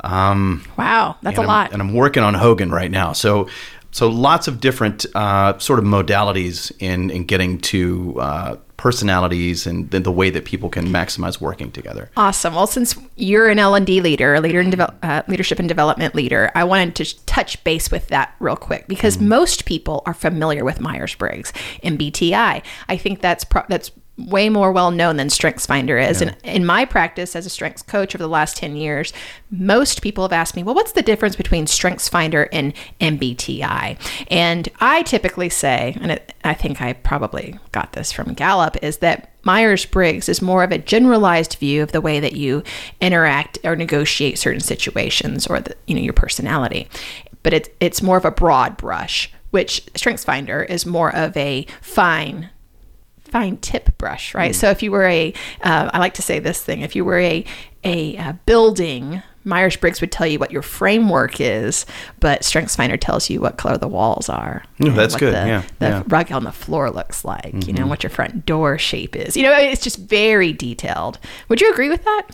Um, 0.00 0.64
wow, 0.76 1.16
that's 1.22 1.38
a 1.38 1.42
I'm- 1.42 1.48
lot. 1.48 1.72
and 1.72 1.80
I'm 1.80 1.94
working 1.94 2.22
on 2.22 2.34
Hogan 2.34 2.70
right 2.70 2.90
now. 2.90 3.12
So, 3.12 3.48
so 3.92 4.08
lots 4.08 4.48
of 4.48 4.60
different 4.60 5.06
uh, 5.14 5.58
sort 5.58 5.78
of 5.78 5.84
modalities 5.84 6.72
in 6.80 7.10
in 7.10 7.24
getting 7.24 7.58
to 7.58 8.16
uh, 8.20 8.56
personalities 8.78 9.64
and 9.64 9.88
the, 9.92 10.00
the 10.00 10.10
way 10.10 10.28
that 10.30 10.44
people 10.44 10.68
can 10.68 10.88
maximize 10.88 11.40
working 11.40 11.70
together. 11.70 12.10
Awesome. 12.16 12.54
Well, 12.54 12.66
since 12.66 12.96
you're 13.14 13.48
an 13.48 13.60
L 13.60 13.76
and 13.76 13.86
D 13.86 14.00
leader, 14.00 14.34
a 14.34 14.40
leader 14.40 14.60
in 14.60 14.72
devel- 14.72 14.94
uh, 15.04 15.22
leadership 15.28 15.60
and 15.60 15.68
development 15.68 16.16
leader, 16.16 16.50
I 16.56 16.64
wanted 16.64 16.96
to 16.96 17.24
touch 17.26 17.62
base 17.62 17.92
with 17.92 18.08
that 18.08 18.34
real 18.40 18.56
quick 18.56 18.88
because 18.88 19.20
most 19.20 19.66
people 19.66 20.02
are 20.04 20.14
familiar 20.14 20.64
with 20.64 20.80
Myers 20.80 21.14
Briggs 21.14 21.52
and 21.84 21.96
MBTI. 21.96 22.62
I 22.88 22.96
think 22.96 23.20
that's 23.20 23.44
pro- 23.44 23.62
that's 23.68 23.92
way 24.26 24.48
more 24.48 24.72
well 24.72 24.90
known 24.90 25.16
than 25.16 25.28
StrengthsFinder 25.28 26.08
is. 26.10 26.20
And 26.20 26.36
in 26.44 26.64
my 26.64 26.84
practice 26.84 27.34
as 27.36 27.46
a 27.46 27.50
strengths 27.50 27.82
coach 27.82 28.14
over 28.14 28.22
the 28.22 28.28
last 28.28 28.56
ten 28.56 28.76
years, 28.76 29.12
most 29.50 30.02
people 30.02 30.24
have 30.24 30.32
asked 30.32 30.56
me, 30.56 30.62
"Well, 30.62 30.74
what's 30.74 30.92
the 30.92 31.02
difference 31.02 31.36
between 31.36 31.66
StrengthsFinder 31.66 32.48
and 32.52 32.72
MBTI?" 33.00 33.96
And 34.30 34.68
I 34.80 35.02
typically 35.02 35.48
say, 35.48 35.96
and 36.00 36.12
it, 36.12 36.34
I 36.44 36.54
think 36.54 36.80
I 36.80 36.92
probably 36.92 37.58
got 37.72 37.92
this 37.92 38.12
from 38.12 38.34
Gallup, 38.34 38.76
is 38.82 38.98
that 38.98 39.30
Myers 39.44 39.84
Briggs 39.84 40.28
is 40.28 40.40
more 40.40 40.62
of 40.62 40.70
a 40.70 40.78
generalized 40.78 41.54
view 41.56 41.82
of 41.82 41.92
the 41.92 42.00
way 42.00 42.20
that 42.20 42.34
you 42.34 42.62
interact 43.00 43.58
or 43.64 43.74
negotiate 43.74 44.38
certain 44.38 44.60
situations 44.60 45.46
or 45.46 45.60
the, 45.60 45.76
you 45.86 45.94
know 45.94 46.00
your 46.00 46.12
personality, 46.12 46.88
but 47.42 47.52
it's 47.52 47.68
it's 47.80 48.02
more 48.02 48.16
of 48.16 48.24
a 48.24 48.30
broad 48.30 48.76
brush. 48.76 49.30
Which 49.50 49.84
StrengthsFinder 49.92 50.66
is 50.70 50.86
more 50.86 51.14
of 51.14 51.36
a 51.36 51.66
fine 51.82 52.48
fine 53.32 53.56
tip 53.56 53.96
brush, 53.98 54.34
right? 54.34 54.54
So 54.54 54.70
if 54.70 54.82
you 54.82 54.92
were 54.92 55.06
a, 55.06 55.32
uh, 55.62 55.90
I 55.92 55.98
like 55.98 56.14
to 56.14 56.22
say 56.22 56.38
this 56.38 56.62
thing, 56.62 56.82
if 56.82 56.94
you 56.94 57.04
were 57.04 57.18
a 57.18 57.44
a 57.84 58.16
uh, 58.16 58.32
building. 58.46 59.22
Myers 59.44 59.74
Briggs 59.74 60.00
would 60.00 60.12
tell 60.12 60.24
you 60.28 60.38
what 60.38 60.52
your 60.52 60.62
framework 60.62 61.40
is, 61.40 61.84
but 62.20 62.42
StrengthsFinder 62.42 62.96
tells 63.00 63.28
you 63.28 63.40
what 63.40 63.56
color 63.56 63.76
the 63.76 63.88
walls 63.88 64.28
are. 64.28 64.62
Yeah, 64.78 64.92
that's 64.92 65.16
good. 65.16 65.34
The, 65.34 65.48
Yeah, 65.48 65.62
the 65.80 65.86
yeah. 65.86 66.02
rug 66.06 66.30
on 66.30 66.44
the 66.44 66.52
floor 66.52 66.92
looks 66.92 67.24
like, 67.24 67.66
you 67.66 67.72
know, 67.72 67.88
what 67.88 68.04
your 68.04 68.10
front 68.10 68.46
door 68.46 68.78
shape 68.78 69.16
is. 69.16 69.36
You 69.36 69.42
know, 69.42 69.52
it's 69.58 69.82
just 69.82 69.98
very 69.98 70.52
detailed. 70.52 71.18
Would 71.48 71.60
you 71.60 71.72
agree 71.72 71.88
with 71.88 72.04
that? 72.04 72.28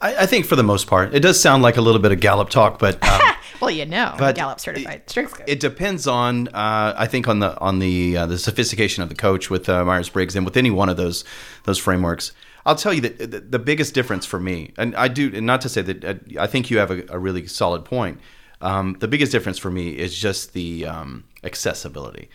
I, 0.00 0.22
I 0.22 0.26
think 0.26 0.46
for 0.46 0.56
the 0.56 0.62
most 0.62 0.86
part, 0.86 1.14
it 1.14 1.20
does 1.20 1.38
sound 1.38 1.62
like 1.62 1.76
a 1.76 1.82
little 1.82 2.00
bit 2.00 2.12
of 2.12 2.20
Gallup 2.20 2.48
talk, 2.48 2.78
but 2.78 2.94
um, 3.06 3.20
Well, 3.60 3.70
you 3.70 3.86
know, 3.86 4.14
But 4.18 4.36
Gallup 4.36 4.60
certified 4.60 5.08
strengths 5.08 5.34
coach. 5.34 5.44
it 5.48 5.60
depends 5.60 6.06
on 6.06 6.48
uh, 6.48 6.94
I 6.96 7.06
think 7.06 7.28
on 7.28 7.38
the 7.38 7.58
on 7.60 7.78
the 7.78 8.16
uh, 8.16 8.26
the 8.26 8.38
sophistication 8.38 9.02
of 9.02 9.08
the 9.08 9.14
coach 9.14 9.50
with 9.50 9.68
uh, 9.68 9.84
Myers 9.84 10.08
Briggs 10.08 10.36
and 10.36 10.44
with 10.44 10.56
any 10.56 10.70
one 10.70 10.88
of 10.88 10.96
those 10.96 11.24
those 11.64 11.78
frameworks. 11.78 12.32
I'll 12.66 12.76
tell 12.76 12.94
you 12.94 13.02
that 13.02 13.18
the, 13.18 13.40
the 13.40 13.58
biggest 13.58 13.92
difference 13.94 14.24
for 14.24 14.40
me, 14.40 14.72
and 14.78 14.96
I 14.96 15.08
do, 15.08 15.30
and 15.34 15.46
not 15.46 15.60
to 15.62 15.68
say 15.68 15.82
that 15.82 16.04
uh, 16.04 16.14
I 16.40 16.46
think 16.46 16.70
you 16.70 16.78
have 16.78 16.90
a, 16.90 17.04
a 17.10 17.18
really 17.18 17.46
solid 17.46 17.84
point. 17.84 18.20
Um, 18.60 18.96
the 19.00 19.08
biggest 19.08 19.32
difference 19.32 19.58
for 19.58 19.70
me 19.70 19.90
is 19.90 20.18
just 20.18 20.54
the 20.54 20.86
um, 20.86 21.24
accessibility. 21.42 22.30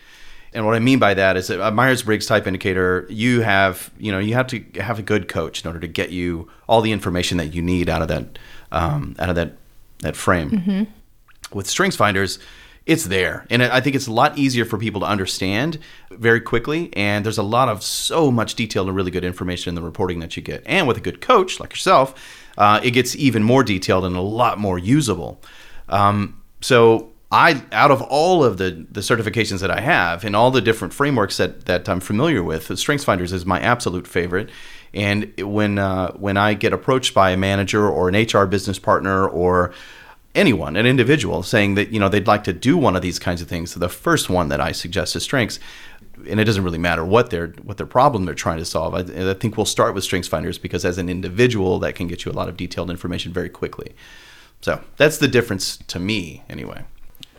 And 0.52 0.66
what 0.66 0.74
I 0.74 0.78
mean 0.80 0.98
by 0.98 1.14
that 1.14 1.36
is 1.36 1.48
that 1.48 1.60
a 1.60 1.70
Myers 1.70 2.02
Briggs 2.02 2.26
type 2.26 2.46
indicator, 2.46 3.06
you 3.08 3.40
have, 3.42 3.90
you 3.98 4.10
know, 4.10 4.18
you 4.18 4.34
have 4.34 4.46
to 4.48 4.60
have 4.80 4.98
a 4.98 5.02
good 5.02 5.28
coach 5.28 5.64
in 5.64 5.68
order 5.68 5.78
to 5.80 5.86
get 5.88 6.10
you 6.10 6.48
all 6.68 6.80
the 6.80 6.90
information 6.92 7.38
that 7.38 7.54
you 7.54 7.62
need 7.62 7.88
out 7.88 8.02
of 8.02 8.08
that, 8.08 8.38
um, 8.72 9.14
out 9.18 9.28
of 9.28 9.36
that, 9.36 9.56
that 10.00 10.16
frame 10.16 10.86
with 11.52 11.66
strengths 11.66 11.96
finders 11.96 12.38
it's 12.86 13.04
there. 13.04 13.46
And 13.50 13.62
i 13.62 13.80
think 13.80 13.94
it's 13.94 14.06
a 14.06 14.12
lot 14.12 14.38
easier 14.38 14.64
for 14.64 14.78
people 14.78 15.02
to 15.02 15.06
understand 15.06 15.78
very 16.10 16.40
quickly. 16.40 16.90
And 16.96 17.24
there's 17.24 17.38
a 17.38 17.42
lot 17.42 17.68
of 17.68 17.82
so 17.82 18.30
much 18.30 18.54
detailed 18.54 18.88
and 18.88 18.96
really 18.96 19.10
good 19.10 19.24
information 19.24 19.70
in 19.70 19.74
the 19.74 19.82
reporting 19.82 20.20
that 20.20 20.36
you 20.36 20.42
get. 20.42 20.62
And 20.66 20.88
with 20.88 20.96
a 20.96 21.00
good 21.00 21.20
coach 21.20 21.60
like 21.60 21.72
yourself 21.72 22.14
uh, 22.58 22.80
it 22.82 22.90
gets 22.90 23.16
even 23.16 23.42
more 23.42 23.64
detailed 23.64 24.04
and 24.04 24.16
a 24.16 24.20
lot 24.20 24.58
more 24.58 24.78
usable. 24.78 25.40
Um, 25.88 26.42
so 26.60 27.10
i 27.32 27.62
out 27.70 27.92
of 27.92 28.02
all 28.02 28.42
of 28.42 28.58
the 28.58 28.86
the 28.90 29.00
certifications 29.00 29.60
that 29.60 29.70
i 29.70 29.80
have 29.80 30.24
and 30.24 30.34
all 30.34 30.50
the 30.50 30.60
different 30.60 30.92
frameworks 30.92 31.36
that 31.36 31.64
that 31.66 31.88
i'm 31.88 32.00
familiar 32.00 32.42
with 32.42 32.76
strengths 32.76 33.04
finders 33.04 33.32
is 33.32 33.46
my 33.46 33.60
absolute 33.60 34.06
favorite. 34.06 34.50
And 34.92 35.32
when 35.38 35.78
uh, 35.78 36.12
when 36.14 36.36
i 36.36 36.54
get 36.54 36.72
approached 36.72 37.14
by 37.14 37.30
a 37.30 37.36
manager 37.36 37.88
or 37.88 38.08
an 38.08 38.16
hr 38.26 38.46
business 38.46 38.78
partner 38.78 39.28
or 39.28 39.72
anyone, 40.34 40.76
an 40.76 40.86
individual, 40.86 41.42
saying 41.42 41.74
that 41.74 41.90
you 41.90 42.00
know 42.00 42.08
they'd 42.08 42.26
like 42.26 42.44
to 42.44 42.52
do 42.52 42.76
one 42.76 42.96
of 42.96 43.02
these 43.02 43.18
kinds 43.18 43.42
of 43.42 43.48
things. 43.48 43.72
So 43.72 43.80
the 43.80 43.88
first 43.88 44.30
one 44.30 44.48
that 44.48 44.60
I 44.60 44.72
suggest 44.72 45.16
is 45.16 45.22
strengths, 45.22 45.58
and 46.28 46.40
it 46.40 46.44
doesn't 46.44 46.64
really 46.64 46.78
matter 46.78 47.04
what 47.04 47.30
their 47.30 47.48
what 47.62 47.76
their 47.76 47.86
problem 47.86 48.24
they're 48.24 48.34
trying 48.34 48.58
to 48.58 48.64
solve. 48.64 48.94
I, 48.94 49.30
I 49.30 49.34
think 49.34 49.56
we'll 49.56 49.66
start 49.66 49.94
with 49.94 50.04
strengths 50.04 50.28
finders 50.28 50.58
because 50.58 50.84
as 50.84 50.98
an 50.98 51.08
individual, 51.08 51.78
that 51.80 51.94
can 51.94 52.06
get 52.06 52.24
you 52.24 52.32
a 52.32 52.34
lot 52.34 52.48
of 52.48 52.56
detailed 52.56 52.90
information 52.90 53.32
very 53.32 53.48
quickly. 53.48 53.94
So 54.60 54.82
that's 54.96 55.18
the 55.18 55.28
difference 55.28 55.78
to 55.88 55.98
me, 55.98 56.42
anyway. 56.48 56.84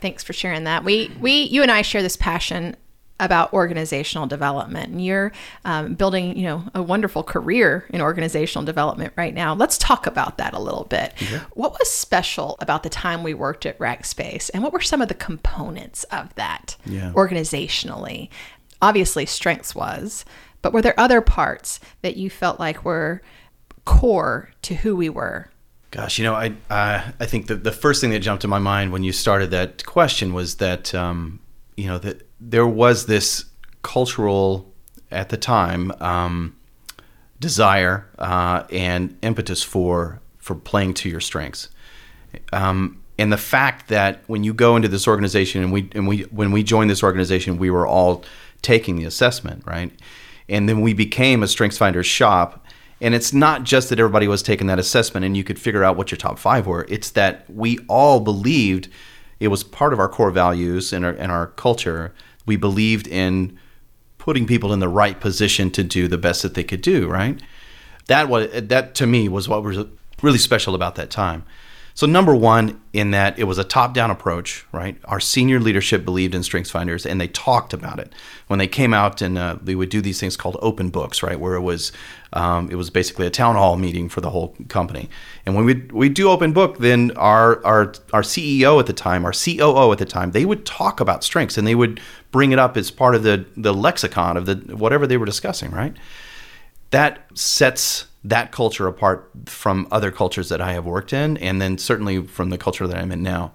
Thanks 0.00 0.24
for 0.24 0.32
sharing 0.32 0.64
that. 0.64 0.84
We 0.84 1.12
we 1.20 1.42
you 1.42 1.62
and 1.62 1.70
I 1.70 1.82
share 1.82 2.02
this 2.02 2.16
passion 2.16 2.76
about 3.20 3.52
organizational 3.52 4.26
development. 4.26 4.90
And 4.90 5.04
you're 5.04 5.32
um, 5.64 5.94
building 5.94 6.36
you 6.36 6.44
know 6.44 6.64
a 6.74 6.82
wonderful 6.82 7.22
career 7.22 7.86
in 7.90 8.00
organizational 8.00 8.64
development 8.64 9.12
right 9.16 9.34
now. 9.34 9.54
Let's 9.54 9.78
talk 9.78 10.06
about 10.06 10.38
that 10.38 10.54
a 10.54 10.58
little 10.58 10.84
bit. 10.84 11.12
What 11.52 11.72
was 11.72 11.90
special 11.90 12.56
about 12.60 12.82
the 12.82 12.88
time 12.88 13.22
we 13.22 13.34
worked 13.34 13.66
at 13.66 13.78
rackspace? 13.78 14.50
And 14.52 14.62
what 14.62 14.72
were 14.72 14.80
some 14.80 15.00
of 15.00 15.08
the 15.08 15.14
components 15.14 16.04
of 16.04 16.34
that 16.34 16.76
Yeah. 16.84 17.12
organizationally? 17.14 18.28
Obviously 18.80 19.26
strengths 19.26 19.74
was 19.74 20.24
but 20.62 20.72
were 20.72 20.80
there 20.82 20.98
other 20.98 21.20
parts 21.20 21.80
that 22.02 22.16
you 22.16 22.30
felt 22.30 22.58
like 22.58 22.84
were 22.84 23.20
core 23.84 24.50
to 24.62 24.76
who 24.76 24.96
we 24.96 25.08
were? 25.08 25.50
Gosh, 25.90 26.18
you 26.18 26.24
know, 26.24 26.34
I 26.34 26.54
uh, 26.70 27.10
I 27.20 27.26
think 27.26 27.48
the 27.48 27.56
the 27.56 27.72
first 27.72 28.00
thing 28.00 28.10
that 28.10 28.20
jumped 28.20 28.42
to 28.42 28.48
my 28.48 28.58
mind 28.60 28.92
when 28.92 29.02
you 29.02 29.12
started 29.12 29.50
that 29.50 29.84
question 29.84 30.32
was 30.32 30.56
that 30.56 30.94
um, 30.94 31.40
you 31.76 31.86
know 31.86 31.98
that 31.98 32.26
there 32.40 32.66
was 32.66 33.06
this 33.06 33.46
cultural 33.82 34.72
at 35.10 35.28
the 35.28 35.36
time 35.36 35.92
um, 36.00 36.56
desire 37.38 38.08
uh, 38.18 38.64
and 38.70 39.16
impetus 39.22 39.62
for 39.62 40.20
for 40.38 40.54
playing 40.54 40.94
to 40.94 41.08
your 41.08 41.20
strengths. 41.20 41.68
Um, 42.52 43.02
and 43.18 43.32
the 43.32 43.36
fact 43.36 43.88
that 43.88 44.22
when 44.26 44.42
you 44.42 44.54
go 44.54 44.74
into 44.74 44.88
this 44.88 45.06
organization 45.06 45.62
and 45.62 45.72
we 45.72 45.88
and 45.94 46.08
we 46.08 46.22
when 46.22 46.50
we 46.50 46.62
joined 46.62 46.90
this 46.90 47.02
organization, 47.02 47.58
we 47.58 47.70
were 47.70 47.86
all 47.86 48.24
taking 48.62 48.96
the 48.96 49.04
assessment, 49.04 49.62
right? 49.66 49.92
And 50.48 50.68
then 50.68 50.80
we 50.80 50.94
became 50.94 51.42
a 51.42 51.48
strengths 51.48 51.78
finder 51.78 52.02
shop. 52.02 52.66
And 53.00 53.14
it's 53.14 53.32
not 53.32 53.64
just 53.64 53.88
that 53.88 53.98
everybody 53.98 54.28
was 54.28 54.42
taking 54.42 54.68
that 54.68 54.78
assessment 54.78 55.26
and 55.26 55.36
you 55.36 55.42
could 55.42 55.58
figure 55.58 55.82
out 55.82 55.96
what 55.96 56.12
your 56.12 56.18
top 56.18 56.38
five 56.38 56.68
were. 56.68 56.86
It's 56.88 57.10
that 57.10 57.44
we 57.50 57.80
all 57.88 58.20
believed 58.20 58.88
it 59.42 59.48
was 59.48 59.64
part 59.64 59.92
of 59.92 59.98
our 59.98 60.08
core 60.08 60.30
values 60.30 60.92
and 60.92 61.04
our, 61.04 61.12
and 61.12 61.32
our 61.32 61.48
culture. 61.48 62.14
We 62.46 62.56
believed 62.56 63.08
in 63.08 63.58
putting 64.18 64.46
people 64.46 64.72
in 64.72 64.78
the 64.78 64.88
right 64.88 65.18
position 65.18 65.68
to 65.72 65.82
do 65.82 66.06
the 66.06 66.16
best 66.16 66.42
that 66.42 66.54
they 66.54 66.62
could 66.62 66.80
do, 66.80 67.08
right? 67.08 67.42
That 68.06 68.28
was 68.28 68.48
that 68.52 68.94
to 68.96 69.06
me 69.06 69.28
was 69.28 69.48
what 69.48 69.64
was 69.64 69.78
really 70.22 70.38
special 70.38 70.76
about 70.76 70.94
that 70.94 71.10
time. 71.10 71.44
So 71.94 72.06
number 72.06 72.34
one, 72.34 72.80
in 72.92 73.10
that 73.12 73.38
it 73.38 73.44
was 73.44 73.58
a 73.58 73.64
top-down 73.64 74.10
approach, 74.10 74.66
right? 74.72 74.98
Our 75.06 75.20
senior 75.20 75.60
leadership 75.60 76.04
believed 76.04 76.34
in 76.34 76.42
strengths 76.42 76.70
finders, 76.70 77.06
and 77.06 77.20
they 77.20 77.28
talked 77.28 77.72
about 77.72 77.98
it 77.98 78.12
when 78.48 78.58
they 78.58 78.66
came 78.66 78.92
out, 78.92 79.22
and 79.22 79.38
uh, 79.38 79.56
they 79.62 79.74
would 79.74 79.88
do 79.88 80.00
these 80.00 80.20
things 80.20 80.36
called 80.36 80.56
open 80.60 80.90
books, 80.90 81.22
right? 81.22 81.38
Where 81.38 81.54
it 81.54 81.60
was, 81.60 81.92
um, 82.32 82.70
it 82.70 82.74
was 82.74 82.90
basically 82.90 83.26
a 83.26 83.30
town 83.30 83.56
hall 83.56 83.76
meeting 83.76 84.08
for 84.08 84.20
the 84.20 84.30
whole 84.30 84.56
company. 84.68 85.08
And 85.46 85.54
when 85.54 85.64
we 85.64 85.74
we 85.92 86.08
do 86.08 86.28
open 86.28 86.52
book, 86.52 86.78
then 86.78 87.12
our 87.16 87.64
our 87.64 87.94
our 88.12 88.22
CEO 88.22 88.78
at 88.78 88.86
the 88.86 88.92
time, 88.92 89.24
our 89.24 89.32
COO 89.32 89.92
at 89.92 89.98
the 89.98 90.06
time, 90.06 90.32
they 90.32 90.44
would 90.44 90.66
talk 90.66 91.00
about 91.00 91.24
strengths, 91.24 91.56
and 91.56 91.66
they 91.66 91.74
would 91.74 92.00
bring 92.30 92.52
it 92.52 92.58
up 92.58 92.76
as 92.76 92.90
part 92.90 93.14
of 93.14 93.22
the 93.22 93.46
the 93.56 93.74
lexicon 93.74 94.36
of 94.36 94.46
the 94.46 94.56
whatever 94.76 95.06
they 95.06 95.16
were 95.16 95.26
discussing, 95.26 95.70
right? 95.70 95.96
that 96.92 97.26
sets 97.34 98.06
that 98.24 98.52
culture 98.52 98.86
apart 98.86 99.30
from 99.46 99.88
other 99.90 100.10
cultures 100.10 100.48
that 100.48 100.60
I 100.60 100.72
have 100.72 100.84
worked 100.84 101.12
in, 101.12 101.36
and 101.38 101.60
then 101.60 101.78
certainly 101.78 102.24
from 102.26 102.50
the 102.50 102.58
culture 102.58 102.86
that 102.86 102.96
I'm 102.96 103.10
in 103.10 103.22
now. 103.22 103.52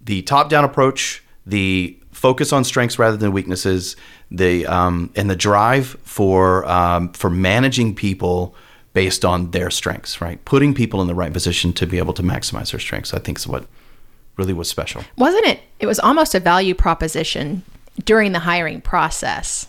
The 0.00 0.22
top-down 0.22 0.64
approach, 0.64 1.22
the 1.46 1.98
focus 2.12 2.52
on 2.52 2.64
strengths 2.64 2.98
rather 2.98 3.16
than 3.16 3.32
weaknesses, 3.32 3.96
the 4.30 4.66
um, 4.66 5.10
and 5.16 5.30
the 5.30 5.36
drive 5.36 5.96
for 6.02 6.66
um, 6.66 7.12
for 7.12 7.30
managing 7.30 7.94
people 7.94 8.54
based 8.92 9.24
on 9.24 9.50
their 9.52 9.70
strengths, 9.70 10.20
right? 10.20 10.44
Putting 10.44 10.74
people 10.74 11.00
in 11.00 11.06
the 11.06 11.14
right 11.14 11.32
position 11.32 11.72
to 11.74 11.86
be 11.86 11.98
able 11.98 12.14
to 12.14 12.22
maximize 12.22 12.72
their 12.72 12.80
strengths, 12.80 13.14
I 13.14 13.18
think 13.18 13.38
is 13.38 13.46
what 13.46 13.66
really 14.36 14.52
was 14.52 14.68
special. 14.68 15.02
wasn't 15.16 15.44
it 15.46 15.60
it 15.80 15.86
was 15.86 15.98
almost 15.98 16.34
a 16.34 16.40
value 16.40 16.74
proposition 16.74 17.62
during 18.04 18.32
the 18.32 18.38
hiring 18.40 18.80
process 18.80 19.66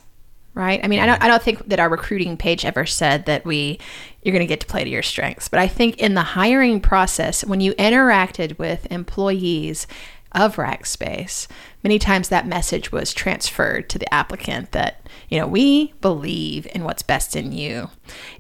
right? 0.60 0.82
I 0.84 0.88
mean 0.88 1.00
i 1.00 1.06
don't, 1.06 1.16
mm-hmm. 1.16 1.24
I 1.24 1.28
don't 1.30 1.42
think 1.42 1.68
that 1.70 1.80
our 1.80 1.90
recruiting 1.90 2.36
page 2.36 2.66
ever 2.66 2.86
said 2.86 3.26
that 3.26 3.46
we 3.46 3.80
you're 4.22 4.34
going 4.34 4.46
to 4.46 4.48
get 4.48 4.60
to 4.60 4.68
play 4.68 4.84
to 4.84 4.90
your 4.90 5.02
strengths 5.02 5.48
but 5.48 5.60
i 5.60 5.68
think 5.68 5.98
in 5.98 6.14
the 6.14 6.22
hiring 6.22 6.82
process 6.82 7.46
when 7.46 7.62
you 7.62 7.74
interacted 7.74 8.60
with 8.60 8.86
employees 8.92 9.88
of 10.34 10.58
Rackspace, 10.58 11.48
many 11.84 11.98
times 11.98 12.30
that 12.30 12.46
message 12.46 12.92
was 12.92 13.14
transferred 13.14 13.90
to 13.90 13.98
the 13.98 14.14
applicant 14.14 14.74
that, 14.74 15.08
you 15.28 15.40
know, 15.40 15.48
we 15.48 15.94
believe 16.02 16.68
in 16.76 16.84
what's 16.84 17.02
best 17.02 17.36
in 17.36 17.52
you. 17.52 17.90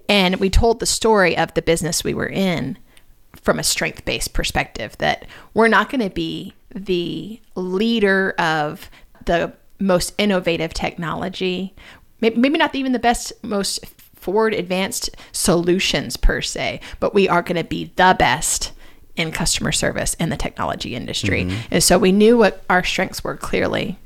And 0.08 0.36
we 0.36 0.52
told 0.52 0.80
the 0.80 0.86
story 0.86 1.36
of 1.36 1.54
the 1.56 1.64
business 1.64 2.04
we 2.04 2.14
were 2.14 2.30
in 2.30 2.78
from 3.42 3.58
a 3.58 3.64
strength 3.64 4.06
based 4.06 4.34
perspective 4.34 4.96
that 5.00 5.26
we're 5.56 5.68
not 5.68 5.90
going 5.90 6.02
to 6.02 6.14
be 6.14 6.54
the 6.76 7.42
leader 7.56 8.36
of 8.38 8.90
the 9.26 9.54
most 9.80 10.14
innovative 10.18 10.74
technology, 10.74 11.74
maybe 12.22 12.58
not 12.58 12.76
even 12.76 12.92
the 12.92 13.00
best, 13.00 13.34
most 13.44 13.86
forward 14.16 14.54
advanced 14.54 15.16
solutions 15.32 16.18
per 16.18 16.42
se, 16.42 16.82
but 17.00 17.14
we 17.14 17.28
are 17.30 17.42
going 17.42 17.56
to 17.56 17.64
be 17.64 17.92
the 17.96 18.16
best 18.20 18.72
in 19.16 19.32
customer 19.32 19.72
service 19.72 20.14
in 20.16 20.30
the 20.30 20.38
technology 20.38 20.96
industry. 20.96 21.46
Mm-hmm. 21.46 21.60
And 21.72 21.84
so 21.84 21.98
we 21.98 22.12
knew 22.12 22.38
what 22.38 22.64
our 22.70 22.84
strengths 22.84 23.24
were 23.24 23.36
clearly 23.36 23.98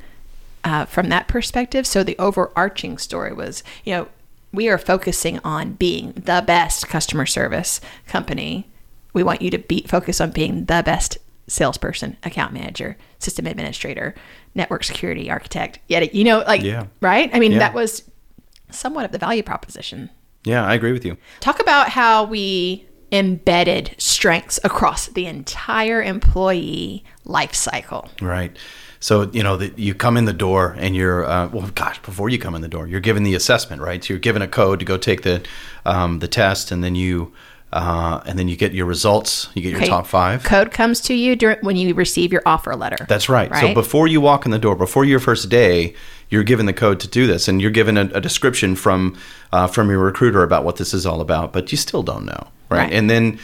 uh, 0.64 0.86
from 0.86 1.10
that 1.10 1.28
perspective. 1.28 1.86
So 1.86 2.04
the 2.04 2.18
overarching 2.18 2.98
story 2.98 3.34
was, 3.34 3.64
you 3.84 3.94
know, 3.94 4.08
we 4.52 4.70
are 4.70 4.78
focusing 4.78 5.40
on 5.44 5.74
being 5.74 6.14
the 6.14 6.44
best 6.46 6.88
customer 6.88 7.26
service 7.26 7.82
company. 8.08 8.68
We 9.14 9.24
want 9.24 9.42
you 9.42 9.50
to 9.52 9.58
be 9.58 9.86
focus 9.88 10.22
on 10.22 10.32
being 10.32 10.66
the 10.66 10.84
best 10.86 11.18
salesperson, 11.48 12.18
account 12.24 12.54
manager, 12.54 12.98
system 13.20 13.46
administrator, 13.46 14.16
network 14.56 14.84
security 14.84 15.30
architect. 15.30 15.80
Yet, 15.88 16.14
you 16.14 16.24
know, 16.24 16.40
like, 16.40 16.62
yeah. 16.62 16.88
right? 17.02 17.30
I 17.34 17.40
mean, 17.40 17.54
yeah. 17.54 17.60
that 17.60 17.74
was 17.74 18.04
somewhat 18.72 19.06
of 19.06 19.12
the 19.12 19.18
value 19.18 19.44
proposition. 19.44 20.10
Yeah, 20.44 20.66
I 20.66 20.74
agree 20.74 20.92
with 20.92 21.06
you. 21.06 21.18
Talk 21.40 21.60
about 21.60 21.90
how 21.90 22.26
we 22.26 22.86
embedded 23.12 23.96
strengths 23.98 24.60
across 24.64 25.08
the 25.08 25.28
entire 25.28 26.02
employee 26.02 27.04
life 27.26 27.54
cycle. 27.54 28.10
Right. 28.22 28.58
So 29.00 29.30
you 29.34 29.44
know 29.44 29.58
that 29.58 29.78
you 29.78 29.94
come 29.94 30.16
in 30.16 30.26
the 30.26 30.34
door 30.34 30.76
and 30.80 30.96
you're 30.96 31.26
uh, 31.26 31.50
well, 31.50 31.70
gosh, 31.76 32.02
before 32.02 32.30
you 32.30 32.40
come 32.40 32.56
in 32.56 32.62
the 32.62 32.70
door, 32.70 32.88
you're 32.88 33.02
given 33.02 33.24
the 33.24 33.36
assessment, 33.36 33.82
right? 33.82 34.02
So 34.04 34.14
you're 34.14 34.20
given 34.20 34.42
a 34.42 34.48
code 34.48 34.80
to 34.80 34.86
go 34.86 34.98
take 34.98 35.24
the 35.24 35.44
um, 35.86 36.20
the 36.20 36.28
test, 36.30 36.72
and 36.72 36.84
then 36.84 36.96
you 36.96 37.34
uh, 37.74 38.22
and 38.28 38.38
then 38.38 38.48
you 38.48 38.56
get 38.56 38.74
your 38.74 38.86
results. 38.86 39.50
You 39.56 39.64
get 39.64 39.72
your 39.72 39.82
okay. 39.82 39.90
top 39.90 40.06
five. 40.06 40.44
Code 40.44 40.70
comes 40.72 41.02
to 41.02 41.16
you 41.16 41.36
during, 41.36 41.58
when 41.62 41.76
you 41.76 41.96
receive 41.96 42.32
your 42.32 42.44
offer 42.46 42.76
letter. 42.76 43.04
That's 43.10 43.28
right. 43.30 43.50
right. 43.50 43.62
So 43.62 43.74
before 43.74 44.08
you 44.08 44.22
walk 44.22 44.46
in 44.46 44.52
the 44.52 44.60
door, 44.60 44.76
before 44.76 45.04
your 45.06 45.20
first 45.20 45.50
day, 45.50 45.96
you're 46.30 46.44
given 46.44 46.68
the 46.68 46.74
code 46.74 47.00
to 47.00 47.08
do 47.08 47.26
this, 47.26 47.48
and 47.48 47.60
you're 47.62 47.72
given 47.72 47.98
a, 47.98 48.02
a 48.14 48.22
description 48.22 48.76
from 48.76 49.18
uh, 49.52 49.68
from 49.68 49.90
your 49.90 50.00
recruiter 50.00 50.44
about 50.44 50.64
what 50.64 50.76
this 50.76 50.94
is 50.94 51.06
all 51.06 51.20
about. 51.20 51.52
But 51.52 51.72
you 51.72 51.78
still 51.78 52.04
don't 52.04 52.26
know, 52.26 52.48
right? 52.70 52.80
right. 52.80 52.94
And 52.94 53.10
then 53.10 53.40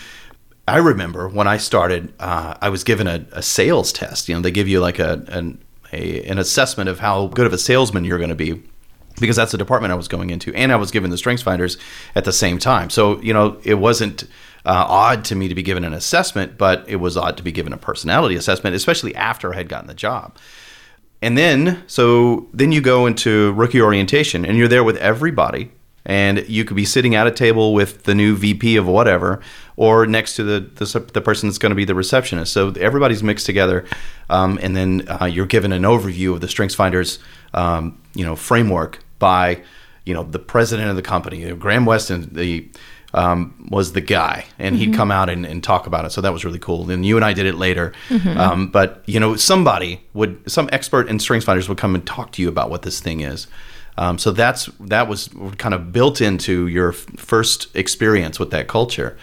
I 0.68 0.78
remember 0.78 1.28
when 1.28 1.48
I 1.48 1.58
started, 1.58 2.14
uh, 2.20 2.56
I 2.62 2.70
was 2.70 2.84
given 2.84 3.08
a, 3.08 3.26
a, 3.32 3.42
sales 3.42 3.92
test. 3.92 4.30
You 4.30 4.36
know, 4.36 4.42
they 4.42 4.52
give 4.52 4.68
you 4.68 4.80
like 4.80 5.00
a 5.00 5.24
an, 5.30 5.60
a, 5.92 6.24
an 6.26 6.38
assessment 6.38 6.88
of 6.88 7.00
how 7.00 7.28
good 7.28 7.48
of 7.48 7.54
a 7.54 7.58
salesman 7.58 8.06
you're 8.06 8.20
going 8.20 8.30
to 8.30 8.36
be 8.36 8.62
because 9.20 9.36
that's 9.36 9.52
the 9.52 9.58
department 9.58 9.94
I 9.94 9.96
was 9.96 10.08
going 10.08 10.30
into, 10.30 10.54
and 10.54 10.72
I 10.72 10.76
was 10.76 10.92
given 10.92 11.12
the 11.12 11.18
strengths 11.18 11.44
finders 11.44 11.78
at 12.16 12.26
the 12.26 12.34
same 12.34 12.60
time. 12.60 12.90
So 12.90 13.22
you 13.22 13.34
know, 13.34 13.60
it 13.64 13.76
wasn't 13.76 14.24
uh, 14.66 14.86
odd 14.88 15.26
to 15.26 15.36
me 15.36 15.48
to 15.48 15.56
be 15.56 15.64
given 15.64 15.84
an 15.84 15.94
assessment, 15.94 16.58
but 16.58 16.84
it 16.88 16.98
was 16.98 17.18
odd 17.18 17.38
to 17.38 17.44
be 17.44 17.52
given 17.52 17.74
a 17.74 17.78
personality 17.78 18.36
assessment, 18.36 18.76
especially 18.76 19.16
after 19.16 19.54
I 19.54 19.58
had 19.58 19.70
gotten 19.70 19.88
the 19.88 19.94
job. 19.94 20.38
And 21.22 21.38
then, 21.38 21.84
so 21.88 22.48
then 22.54 22.72
you 22.72 22.82
go 22.82 23.06
into 23.06 23.52
rookie 23.54 23.82
orientation, 23.82 24.46
and 24.46 24.58
you're 24.58 24.68
there 24.68 24.84
with 24.84 24.98
everybody, 24.98 25.72
and 26.06 26.48
you 26.48 26.64
could 26.64 26.78
be 26.78 26.86
sitting 26.86 27.14
at 27.16 27.28
a 27.28 27.32
table 27.32 27.74
with 27.74 28.04
the 28.04 28.16
new 28.16 28.36
VP 28.36 28.78
of 28.78 28.88
whatever, 28.88 29.42
or 29.76 30.06
next 30.06 30.36
to 30.38 30.44
the 30.44 30.60
the, 30.60 31.00
the 31.14 31.22
person 31.22 31.50
that's 31.50 31.58
going 31.58 31.72
to 31.72 31.76
be 31.76 31.86
the 31.86 31.96
receptionist. 31.96 32.54
So 32.54 32.70
everybody's 32.80 33.22
mixed 33.22 33.46
together, 33.46 33.86
um, 34.30 34.60
and 34.62 34.76
then 34.76 35.08
uh, 35.08 35.26
you're 35.26 35.46
given 35.46 35.74
an 35.74 35.84
overview 35.84 36.34
of 36.34 36.42
the 36.42 36.48
Strengths 36.48 36.76
Finders, 36.76 37.20
um, 37.54 38.02
you 38.16 38.26
know, 38.26 38.36
framework 38.36 39.00
by, 39.20 39.62
you 40.06 40.14
know, 40.14 40.24
the 40.24 40.40
president 40.40 40.90
of 40.90 40.96
the 40.96 41.02
company. 41.02 41.42
You 41.42 41.50
know, 41.50 41.56
Graham 41.56 41.86
Weston, 41.86 42.30
the 42.34 42.70
um, 43.14 43.68
was 43.70 43.94
the 43.94 44.02
guy, 44.02 44.46
and 44.58 44.76
mm-hmm. 44.76 44.92
he'd 44.92 44.96
come 44.96 45.12
out 45.12 45.30
and, 45.30 45.46
and, 45.46 45.64
talk 45.64 45.88
about 45.88 46.06
it. 46.06 46.12
So 46.12 46.22
that 46.22 46.32
was 46.32 46.46
really 46.46 46.60
cool. 46.60 46.90
And 46.92 47.04
you 47.04 47.16
and 47.16 47.26
I 47.26 47.34
did 47.34 47.48
it 47.48 47.56
later. 47.56 47.92
Mm-hmm. 48.10 48.38
Um, 48.38 48.68
but 48.68 49.04
you 49.08 49.20
know, 49.20 49.36
somebody 49.36 50.02
would, 50.14 50.50
some 50.50 50.70
expert 50.72 51.08
in 51.10 51.18
strengths 51.18 51.46
finders 51.46 51.68
would 51.68 51.78
come 51.80 51.96
and 51.96 52.06
talk 52.06 52.32
to 52.34 52.42
you 52.42 52.50
about 52.50 52.70
what 52.70 52.84
this 52.84 53.00
thing 53.00 53.22
is. 53.22 53.48
Um, 53.98 54.18
so 54.18 54.32
that's 54.32 54.68
that 54.80 55.08
was 55.08 55.30
kind 55.58 55.74
of 55.74 55.92
built 55.92 56.22
into 56.22 56.68
your 56.68 56.90
f- 56.90 57.06
first 57.18 57.76
experience 57.76 58.40
with 58.40 58.52
that 58.52 58.68
culture. 58.68 59.18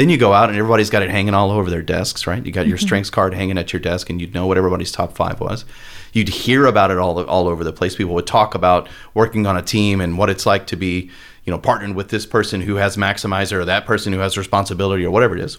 Then 0.00 0.08
you 0.08 0.16
go 0.16 0.32
out 0.32 0.48
and 0.48 0.56
everybody's 0.56 0.88
got 0.88 1.02
it 1.02 1.10
hanging 1.10 1.34
all 1.34 1.50
over 1.50 1.68
their 1.68 1.82
desks, 1.82 2.26
right? 2.26 2.44
You 2.44 2.52
got 2.52 2.66
your 2.66 2.78
mm-hmm. 2.78 2.86
strengths 2.86 3.10
card 3.10 3.34
hanging 3.34 3.58
at 3.58 3.74
your 3.74 3.80
desk, 3.80 4.08
and 4.08 4.18
you'd 4.18 4.32
know 4.32 4.46
what 4.46 4.56
everybody's 4.56 4.90
top 4.90 5.14
five 5.14 5.40
was 5.40 5.66
you'd 6.12 6.28
hear 6.28 6.66
about 6.66 6.90
it 6.90 6.98
all 6.98 7.22
all 7.24 7.48
over 7.48 7.64
the 7.64 7.72
place. 7.72 7.96
People 7.96 8.14
would 8.14 8.26
talk 8.26 8.54
about 8.54 8.88
working 9.14 9.46
on 9.46 9.56
a 9.56 9.62
team 9.62 10.00
and 10.00 10.18
what 10.18 10.30
it's 10.30 10.46
like 10.46 10.66
to 10.68 10.76
be, 10.76 11.10
you 11.44 11.50
know, 11.50 11.58
partnered 11.58 11.94
with 11.94 12.08
this 12.08 12.26
person 12.26 12.60
who 12.62 12.76
has 12.76 12.96
maximizer 12.96 13.52
or 13.52 13.64
that 13.64 13.86
person 13.86 14.12
who 14.12 14.18
has 14.20 14.36
responsibility 14.36 15.04
or 15.04 15.10
whatever 15.10 15.36
it 15.36 15.42
is. 15.42 15.58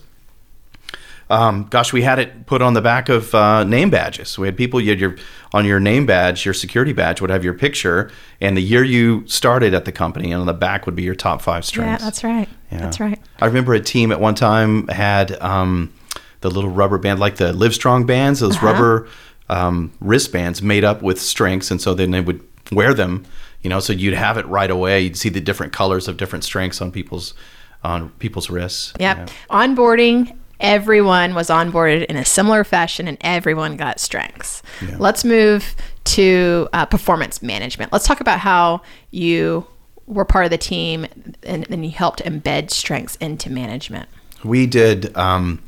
Um, 1.32 1.68
gosh, 1.70 1.94
we 1.94 2.02
had 2.02 2.20
it 2.20 2.46
put 2.46 2.62
on 2.62 2.74
the 2.74 2.82
back 2.82 3.08
of 3.08 3.34
uh, 3.34 3.64
name 3.64 3.90
badges. 3.90 4.38
We 4.38 4.48
had 4.48 4.58
people 4.58 4.82
you 4.82 4.90
had 4.90 5.00
your 5.00 5.16
on 5.54 5.66
your 5.66 5.80
name 5.80 6.06
badge, 6.06 6.44
your 6.46 6.54
security 6.54 6.92
badge 6.92 7.22
would 7.22 7.30
have 7.30 7.44
your 7.44 7.54
picture 7.54 8.12
and 8.42 8.58
the 8.58 8.62
year 8.62 8.84
you 8.84 9.26
started 9.28 9.74
at 9.74 9.86
the 9.86 9.92
company, 9.92 10.32
and 10.32 10.42
on 10.42 10.48
the 10.48 10.54
back 10.54 10.86
would 10.86 10.96
be 10.96 11.04
your 11.04 11.16
top 11.16 11.42
five 11.42 11.64
strengths. 11.64 12.02
Yeah, 12.02 12.06
that's 12.06 12.24
right. 12.24 12.50
Yeah. 12.72 12.80
That's 12.80 13.00
right. 13.00 13.20
I 13.40 13.46
remember 13.46 13.74
a 13.74 13.80
team 13.80 14.12
at 14.12 14.20
one 14.20 14.36
time 14.36 14.88
had 14.90 15.40
um, 15.42 15.94
the 16.42 16.50
little 16.50 16.70
rubber 16.70 16.98
band, 16.98 17.20
like 17.20 17.38
the 17.38 17.54
Livestrong 17.54 18.06
bands, 18.06 18.42
those 18.42 18.58
uh-huh. 18.58 18.68
rubber 18.68 19.08
um, 19.48 19.94
wristbands 20.02 20.62
made 20.62 20.84
up 20.84 21.02
with 21.02 21.22
strengths, 21.22 21.72
and 21.72 21.82
so 21.82 21.94
then 21.94 22.12
they 22.12 22.22
would 22.22 22.46
wear 22.72 22.94
them. 22.94 23.26
You 23.62 23.70
know, 23.70 23.80
so 23.80 23.94
you'd 23.94 24.16
have 24.16 24.38
it 24.38 24.46
right 24.48 24.72
away. 24.72 25.02
You'd 25.02 25.18
see 25.18 25.30
the 25.30 25.40
different 25.40 25.72
colors 25.72 26.08
of 26.08 26.18
different 26.18 26.44
strengths 26.44 26.82
on 26.82 26.92
people's 26.92 27.36
on 27.84 28.10
people's 28.20 28.50
wrists. 28.50 28.94
Yep. 29.00 29.30
Onboarding 29.50 30.36
everyone 30.62 31.34
was 31.34 31.50
onboarded 31.50 32.06
in 32.06 32.16
a 32.16 32.24
similar 32.24 32.64
fashion 32.64 33.08
and 33.08 33.18
everyone 33.22 33.76
got 33.76 34.00
strengths. 34.00 34.64
Yeah. 34.82 34.96
Let's 35.00 35.26
move 35.26 35.76
to 36.06 36.70
uh, 36.72 36.86
performance 36.86 37.42
management. 37.42 37.92
Let's 37.92 38.08
talk 38.08 38.22
about 38.22 38.40
how 38.40 38.82
you 39.10 39.68
were 40.08 40.26
part 40.26 40.46
of 40.46 40.52
the 40.52 40.58
team 40.58 41.08
and 41.44 41.66
then 41.66 41.84
you 41.84 41.92
helped 41.92 42.24
embed 42.24 42.72
strengths 42.72 43.16
into 43.18 43.50
management. 43.50 44.08
We 44.44 44.68
did. 44.68 45.16
Um, 45.18 45.62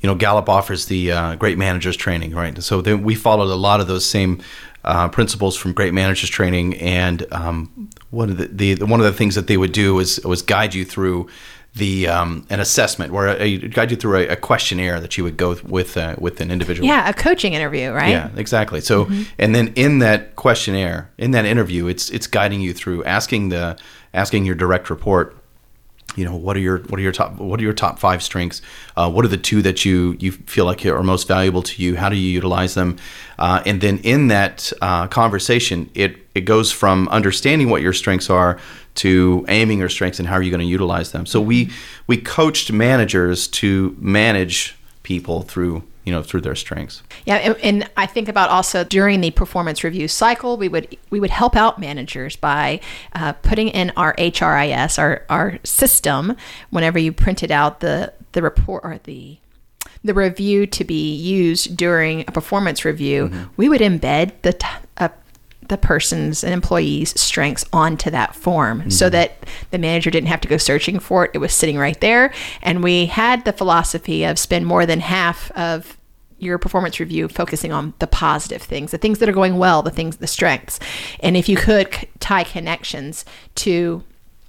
you 0.00 0.08
know, 0.08 0.14
Gallup 0.14 0.48
offers 0.48 0.86
the 0.86 1.10
uh, 1.10 1.34
great 1.36 1.58
managers 1.58 1.96
training, 1.96 2.34
right? 2.34 2.62
So 2.62 2.80
then 2.80 3.02
we 3.02 3.14
followed 3.14 3.52
a 3.52 3.56
lot 3.56 3.80
of 3.80 3.86
those 3.86 4.04
same 4.04 4.42
uh, 4.84 5.08
principles 5.08 5.56
from 5.56 5.72
great 5.72 5.92
managers 5.92 6.30
training, 6.30 6.76
and 6.76 7.26
um, 7.32 7.90
one 8.10 8.30
of 8.30 8.36
the, 8.36 8.74
the, 8.74 8.86
one 8.86 9.00
of 9.00 9.06
the 9.06 9.12
things 9.12 9.34
that 9.34 9.48
they 9.48 9.56
would 9.56 9.72
do 9.72 9.94
was 9.94 10.20
was 10.20 10.42
guide 10.42 10.74
you 10.74 10.84
through 10.84 11.28
the 11.76 12.08
um, 12.08 12.46
an 12.48 12.58
assessment 12.58 13.12
where 13.12 13.36
a, 13.38 13.58
guide 13.58 13.90
you 13.90 13.96
through 13.98 14.16
a, 14.16 14.28
a, 14.28 14.36
questionnaire 14.36 14.98
that 14.98 15.18
you 15.18 15.24
would 15.24 15.36
go 15.36 15.56
with 15.64 15.96
uh, 15.96 16.16
with 16.18 16.40
an 16.40 16.50
individual. 16.50 16.88
Yeah, 16.88 17.08
a 17.08 17.12
coaching 17.12 17.52
interview, 17.52 17.90
right? 17.90 18.08
Yeah, 18.08 18.30
exactly. 18.34 18.80
So, 18.80 19.04
mm-hmm. 19.04 19.22
and 19.38 19.54
then 19.54 19.74
in 19.76 19.98
that 19.98 20.36
questionnaire, 20.36 21.10
in 21.18 21.32
that 21.32 21.44
interview, 21.44 21.86
it's 21.86 22.08
it's 22.08 22.26
guiding 22.26 22.62
you 22.62 22.72
through 22.72 23.04
asking 23.04 23.50
the 23.50 23.78
asking 24.14 24.46
your 24.46 24.54
direct 24.54 24.88
report 24.88 25.36
you 26.14 26.24
know 26.24 26.34
what 26.34 26.56
are 26.56 26.60
your 26.60 26.78
what 26.78 26.98
are 26.98 27.02
your 27.02 27.12
top 27.12 27.36
what 27.36 27.60
are 27.60 27.62
your 27.62 27.72
top 27.72 27.98
five 27.98 28.22
strengths 28.22 28.62
uh, 28.96 29.10
what 29.10 29.24
are 29.24 29.28
the 29.28 29.36
two 29.36 29.60
that 29.60 29.84
you 29.84 30.16
you 30.18 30.32
feel 30.32 30.64
like 30.64 30.84
are 30.86 31.02
most 31.02 31.28
valuable 31.28 31.62
to 31.62 31.82
you 31.82 31.96
how 31.96 32.08
do 32.08 32.16
you 32.16 32.30
utilize 32.30 32.74
them 32.74 32.96
uh, 33.38 33.62
and 33.66 33.80
then 33.80 33.98
in 33.98 34.28
that 34.28 34.72
uh, 34.80 35.06
conversation 35.08 35.90
it 35.94 36.16
it 36.34 36.42
goes 36.42 36.72
from 36.72 37.08
understanding 37.08 37.68
what 37.68 37.82
your 37.82 37.92
strengths 37.92 38.30
are 38.30 38.58
to 38.96 39.44
aiming 39.48 39.78
your 39.78 39.88
strengths 39.88 40.18
and 40.18 40.28
how 40.28 40.34
are 40.34 40.42
you 40.42 40.50
going 40.50 40.60
to 40.60 40.66
utilize 40.66 41.12
them 41.12 41.26
so 41.26 41.40
we 41.40 41.70
we 42.06 42.16
coached 42.16 42.72
managers 42.72 43.46
to 43.48 43.96
manage 43.98 44.76
people 45.02 45.42
through 45.42 45.82
you 46.04 46.12
know 46.12 46.22
through 46.22 46.40
their 46.40 46.54
strengths 46.54 47.02
yeah 47.24 47.36
and, 47.36 47.56
and, 47.62 47.90
i 47.96 48.06
think 48.06 48.28
about 48.28 48.50
also 48.50 48.84
during 48.84 49.20
the 49.20 49.30
performance 49.32 49.84
review 49.84 50.08
cycle 50.08 50.56
we 50.56 50.68
would 50.68 50.96
we 51.10 51.20
would 51.20 51.30
help 51.30 51.56
out 51.56 51.78
managers 51.78 52.36
by 52.36 52.80
uh, 53.14 53.32
putting 53.34 53.68
in 53.68 53.90
our 53.96 54.14
hris 54.18 54.98
our 54.98 55.24
our 55.28 55.58
system 55.64 56.36
whenever 56.70 56.98
you 56.98 57.12
printed 57.12 57.50
out 57.50 57.80
the 57.80 58.12
the 58.32 58.42
report 58.42 58.84
or 58.84 58.98
the 59.04 59.38
the 60.06 60.14
review 60.14 60.66
to 60.66 60.84
be 60.84 61.14
used 61.14 61.76
during 61.76 62.20
a 62.22 62.32
performance 62.32 62.84
review, 62.84 63.28
mm-hmm. 63.28 63.44
we 63.56 63.68
would 63.68 63.80
embed 63.80 64.32
the 64.42 64.52
t- 64.52 64.66
uh, 64.98 65.08
the 65.68 65.78
person's 65.78 66.44
and 66.44 66.52
employee's 66.52 67.18
strengths 67.20 67.64
onto 67.72 68.10
that 68.10 68.34
form 68.34 68.80
mm-hmm. 68.80 68.90
so 68.90 69.08
that 69.10 69.36
the 69.70 69.78
manager 69.78 70.10
didn't 70.10 70.28
have 70.28 70.40
to 70.40 70.48
go 70.48 70.56
searching 70.56 70.98
for 70.98 71.24
it. 71.24 71.30
It 71.34 71.38
was 71.38 71.52
sitting 71.52 71.78
right 71.78 72.00
there. 72.00 72.32
And 72.62 72.82
we 72.82 73.06
had 73.06 73.44
the 73.44 73.52
philosophy 73.52 74.24
of 74.24 74.38
spend 74.38 74.66
more 74.66 74.86
than 74.86 75.00
half 75.00 75.50
of 75.52 75.96
your 76.38 76.58
performance 76.58 77.00
review 77.00 77.28
focusing 77.28 77.72
on 77.72 77.94
the 77.98 78.06
positive 78.06 78.62
things, 78.62 78.90
the 78.90 78.98
things 78.98 79.18
that 79.18 79.28
are 79.28 79.32
going 79.32 79.56
well, 79.58 79.82
the 79.82 79.90
things, 79.90 80.18
the 80.18 80.26
strengths. 80.26 80.78
And 81.20 81.36
if 81.36 81.48
you 81.48 81.56
could 81.56 81.88
tie 82.20 82.44
connections 82.44 83.24
to 83.56 84.04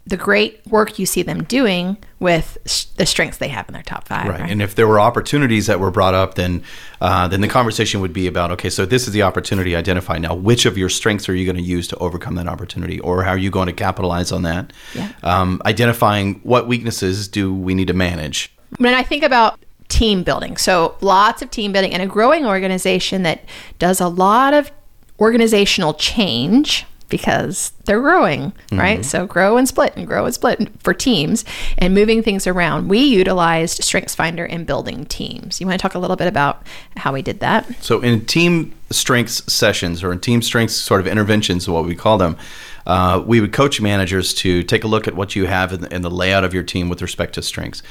the 0.08 0.18
great 0.18 0.66
work 0.68 0.98
you 0.98 1.06
see 1.06 1.22
them 1.22 1.44
doing 1.44 1.98
with 2.20 2.58
sh- 2.66 2.86
the 2.96 3.06
strengths 3.06 3.38
they 3.38 3.50
have 3.50 3.68
in 3.68 3.74
their 3.74 3.84
top 3.84 4.08
five. 4.08 4.28
Right. 4.28 4.50
And 4.50 4.62
if 4.62 4.74
there 4.74 4.88
were 4.88 5.02
opportunities 5.02 5.68
that 5.68 5.82
were 5.82 5.92
brought 5.92 6.14
up, 6.14 6.36
then 6.36 6.64
uh, 7.02 7.28
then 7.28 7.42
the 7.42 7.48
conversation 7.50 8.00
would 8.00 8.14
be 8.14 8.26
about 8.26 8.50
okay, 8.52 8.70
so 8.70 8.86
this 8.86 9.06
is 9.06 9.14
the 9.14 9.24
opportunity 9.24 9.76
identified. 9.76 10.22
Now, 10.22 10.34
which 10.34 10.66
of 10.66 10.78
your 10.78 10.88
strengths 10.88 11.28
are 11.28 11.36
you 11.36 11.46
going 11.46 11.58
to 11.58 11.62
use 11.62 11.88
to 11.90 11.98
overcome 11.98 12.36
that 12.36 12.48
opportunity, 12.48 13.00
or 13.02 13.24
how 13.24 13.32
are 13.32 13.38
you 13.38 13.52
going 13.52 13.68
to 13.68 13.74
capitalize 13.74 14.32
on 14.32 14.44
that? 14.44 14.72
Yeah. 14.96 15.12
Um, 15.24 15.62
identifying 15.66 16.36
what 16.44 16.68
weaknesses 16.68 17.28
do 17.28 17.54
we 17.54 17.76
need 17.76 17.88
to 17.88 17.94
manage. 17.94 18.54
When 18.78 18.94
I 18.94 19.04
think 19.04 19.24
about 19.24 19.60
team 19.90 20.24
building, 20.24 20.56
so 20.56 20.96
lots 21.02 21.42
of 21.42 21.52
team 21.52 21.74
building 21.74 21.92
in 21.92 22.00
a 22.00 22.08
growing 22.08 22.46
organization 22.46 23.24
that 23.24 23.44
does 23.78 24.00
a 24.00 24.08
lot 24.08 24.54
of 24.54 24.72
organizational 25.20 25.94
change 25.96 26.86
because 27.10 27.72
they're 27.86 28.02
growing, 28.02 28.52
right? 28.72 29.06
So 29.06 29.26
grow 29.26 29.58
and 29.58 29.68
split 29.68 29.94
and 29.96 30.06
grow 30.06 30.26
and 30.26 30.34
split 30.34 30.70
for 30.84 30.94
teams 30.94 31.46
and 31.78 31.94
moving 31.94 32.22
things 32.22 32.48
around. 32.48 32.90
We 32.90 33.00
utilized 33.00 33.82
StrengthsFinder 33.82 34.48
in 34.48 34.66
building 34.66 35.06
teams. 35.06 35.62
You 35.62 35.68
want 35.68 35.80
to 35.80 35.82
talk 35.82 35.96
a 35.96 36.00
little 36.00 36.18
bit 36.18 36.28
about 36.28 36.66
how 36.98 37.14
we 37.14 37.22
did 37.22 37.40
that? 37.40 37.66
So 37.82 38.02
in 38.02 38.26
team 38.26 38.74
strengths 38.90 39.52
sessions 39.52 40.04
or 40.04 40.12
in 40.12 40.20
team 40.20 40.42
strengths 40.42 40.76
sort 40.76 41.00
of 41.00 41.08
interventions, 41.08 41.68
what 41.70 41.86
we 41.86 41.96
call 41.96 42.18
them, 42.18 42.38
uh, 42.86 43.22
we 43.26 43.42
would 43.42 43.52
coach 43.54 43.82
managers 43.82 44.34
to 44.34 44.64
take 44.64 44.84
a 44.84 44.88
look 44.88 45.08
at 45.08 45.16
what 45.16 45.36
you 45.36 45.46
have 45.46 45.74
in 45.74 45.82
the, 45.82 45.94
in 45.94 46.02
the 46.02 46.12
layout 46.12 46.44
of 46.44 46.54
your 46.54 46.64
team 46.64 46.90
with 46.90 47.02
respect 47.02 47.36
to 47.36 47.42
strengths. 47.42 47.84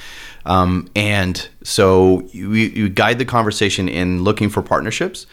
Um, 0.47 0.89
and 0.95 1.49
so 1.63 2.23
you, 2.33 2.53
you 2.53 2.89
guide 2.89 3.19
the 3.19 3.25
conversation 3.25 3.89
in 3.89 4.25
looking 4.25 4.49
for 4.49 4.63
partnerships. 4.63 5.27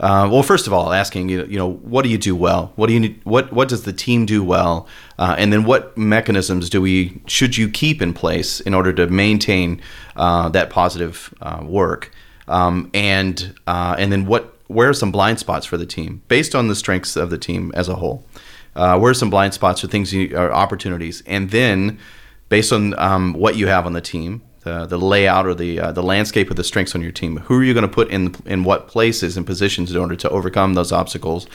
Uh, 0.00 0.28
well, 0.30 0.42
first 0.42 0.66
of 0.66 0.72
all, 0.72 0.92
asking 0.92 1.28
you, 1.28 1.44
you 1.46 1.56
know, 1.56 1.72
what 1.72 2.02
do 2.02 2.08
you 2.08 2.18
do 2.18 2.34
well? 2.34 2.72
What 2.76 2.88
do 2.88 2.94
you 2.94 3.00
need, 3.00 3.20
what 3.24 3.52
what 3.52 3.68
does 3.68 3.84
the 3.84 3.92
team 3.92 4.26
do 4.26 4.42
well? 4.42 4.88
Uh, 5.18 5.36
and 5.38 5.52
then 5.52 5.64
what 5.64 5.96
mechanisms 5.96 6.68
do 6.68 6.80
we 6.80 7.20
should 7.26 7.56
you 7.56 7.68
keep 7.68 8.02
in 8.02 8.12
place 8.12 8.60
in 8.60 8.74
order 8.74 8.92
to 8.92 9.06
maintain 9.06 9.80
uh, 10.16 10.48
that 10.50 10.70
positive 10.70 11.32
uh, 11.40 11.60
work? 11.64 12.12
Um, 12.48 12.90
and 12.92 13.54
uh, 13.66 13.94
and 13.98 14.10
then 14.10 14.26
what 14.26 14.54
where 14.66 14.88
are 14.88 14.94
some 14.94 15.12
blind 15.12 15.38
spots 15.38 15.66
for 15.66 15.76
the 15.76 15.86
team 15.86 16.22
based 16.28 16.54
on 16.54 16.68
the 16.68 16.74
strengths 16.74 17.16
of 17.16 17.30
the 17.30 17.38
team 17.38 17.70
as 17.74 17.88
a 17.88 17.94
whole? 17.94 18.24
Uh, 18.74 18.98
where 18.98 19.12
are 19.12 19.14
some 19.14 19.30
blind 19.30 19.54
spots 19.54 19.84
or 19.84 19.86
things 19.86 20.12
you, 20.12 20.36
or 20.36 20.52
opportunities? 20.52 21.22
And 21.26 21.50
then 21.50 21.98
based 22.48 22.72
on 22.72 22.98
um, 22.98 23.34
what 23.34 23.56
you 23.56 23.68
have 23.68 23.86
on 23.86 23.92
the 23.92 24.00
team, 24.00 24.42
the, 24.64 24.86
the 24.86 24.98
layout 24.98 25.46
or 25.46 25.54
the 25.54 25.78
uh, 25.78 25.92
the 25.92 26.02
landscape 26.02 26.50
of 26.50 26.56
the 26.56 26.64
strengths 26.64 26.94
on 26.94 27.02
your 27.02 27.12
team. 27.12 27.36
Who 27.36 27.58
are 27.58 27.64
you 27.64 27.74
going 27.74 27.88
to 27.88 27.94
put 27.94 28.08
in 28.10 28.34
in 28.46 28.64
what 28.64 28.88
places 28.88 29.36
and 29.36 29.46
positions 29.46 29.90
in 29.90 29.96
order 29.96 30.16
to 30.16 30.30
overcome 30.30 30.74
those 30.74 30.90
obstacles 30.90 31.46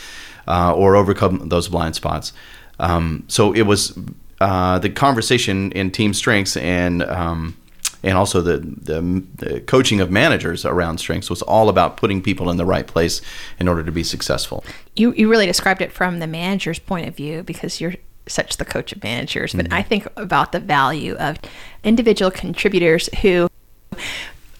uh, 0.48 0.74
or 0.74 0.96
overcome 0.96 1.50
those 1.50 1.68
blind 1.68 1.96
spots? 1.96 2.34
Um, 2.80 3.26
so 3.28 3.54
it 3.54 3.64
was 3.64 3.98
uh, 4.40 4.80
the 4.80 4.90
conversation 4.90 5.72
in 5.74 5.92
team 5.92 6.14
strengths 6.14 6.56
and 6.56 7.04
um, 7.04 7.58
and 8.02 8.18
also 8.18 8.40
the, 8.40 8.60
the, 8.60 9.24
the 9.36 9.60
coaching 9.62 10.00
of 10.00 10.10
managers 10.10 10.64
around 10.66 11.00
strengths 11.00 11.30
was 11.30 11.42
all 11.42 11.68
about 11.68 11.98
putting 11.98 12.22
people 12.22 12.50
in 12.50 12.56
the 12.56 12.66
right 12.66 12.88
place 12.88 13.22
in 13.60 13.68
order 13.68 13.84
to 13.84 13.92
be 13.92 14.04
successful. 14.04 14.64
You 14.96 15.14
you 15.14 15.30
really 15.30 15.46
described 15.46 15.82
it 15.82 15.92
from 15.92 16.20
the 16.20 16.28
manager's 16.28 16.80
point 16.80 17.08
of 17.08 17.16
view 17.16 17.44
because 17.44 17.82
you're 17.82 17.96
such 18.30 18.58
the 18.58 18.66
coach 18.66 18.92
of 18.92 19.04
managers, 19.04 19.54
but 19.54 19.72
I 19.72 19.80
mm-hmm. 19.80 19.90
think 19.90 20.08
about 20.16 20.52
the 20.52 20.60
value 20.60 21.16
of 21.16 21.38
individual 21.84 22.32
contributors 22.32 23.10
who 23.22 23.50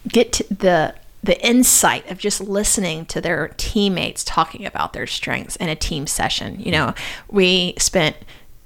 get 0.08 0.40
the 0.50 0.94
the 1.22 1.46
insight 1.46 2.10
of 2.10 2.18
just 2.18 2.40
listening 2.40 3.04
to 3.04 3.20
their 3.20 3.48
teammates 3.58 4.24
talking 4.24 4.64
about 4.64 4.94
their 4.94 5.06
strengths 5.06 5.56
in 5.56 5.68
a 5.68 5.76
team 5.76 6.06
session. 6.06 6.58
You 6.58 6.72
know, 6.72 6.94
we 7.28 7.74
spent 7.76 8.16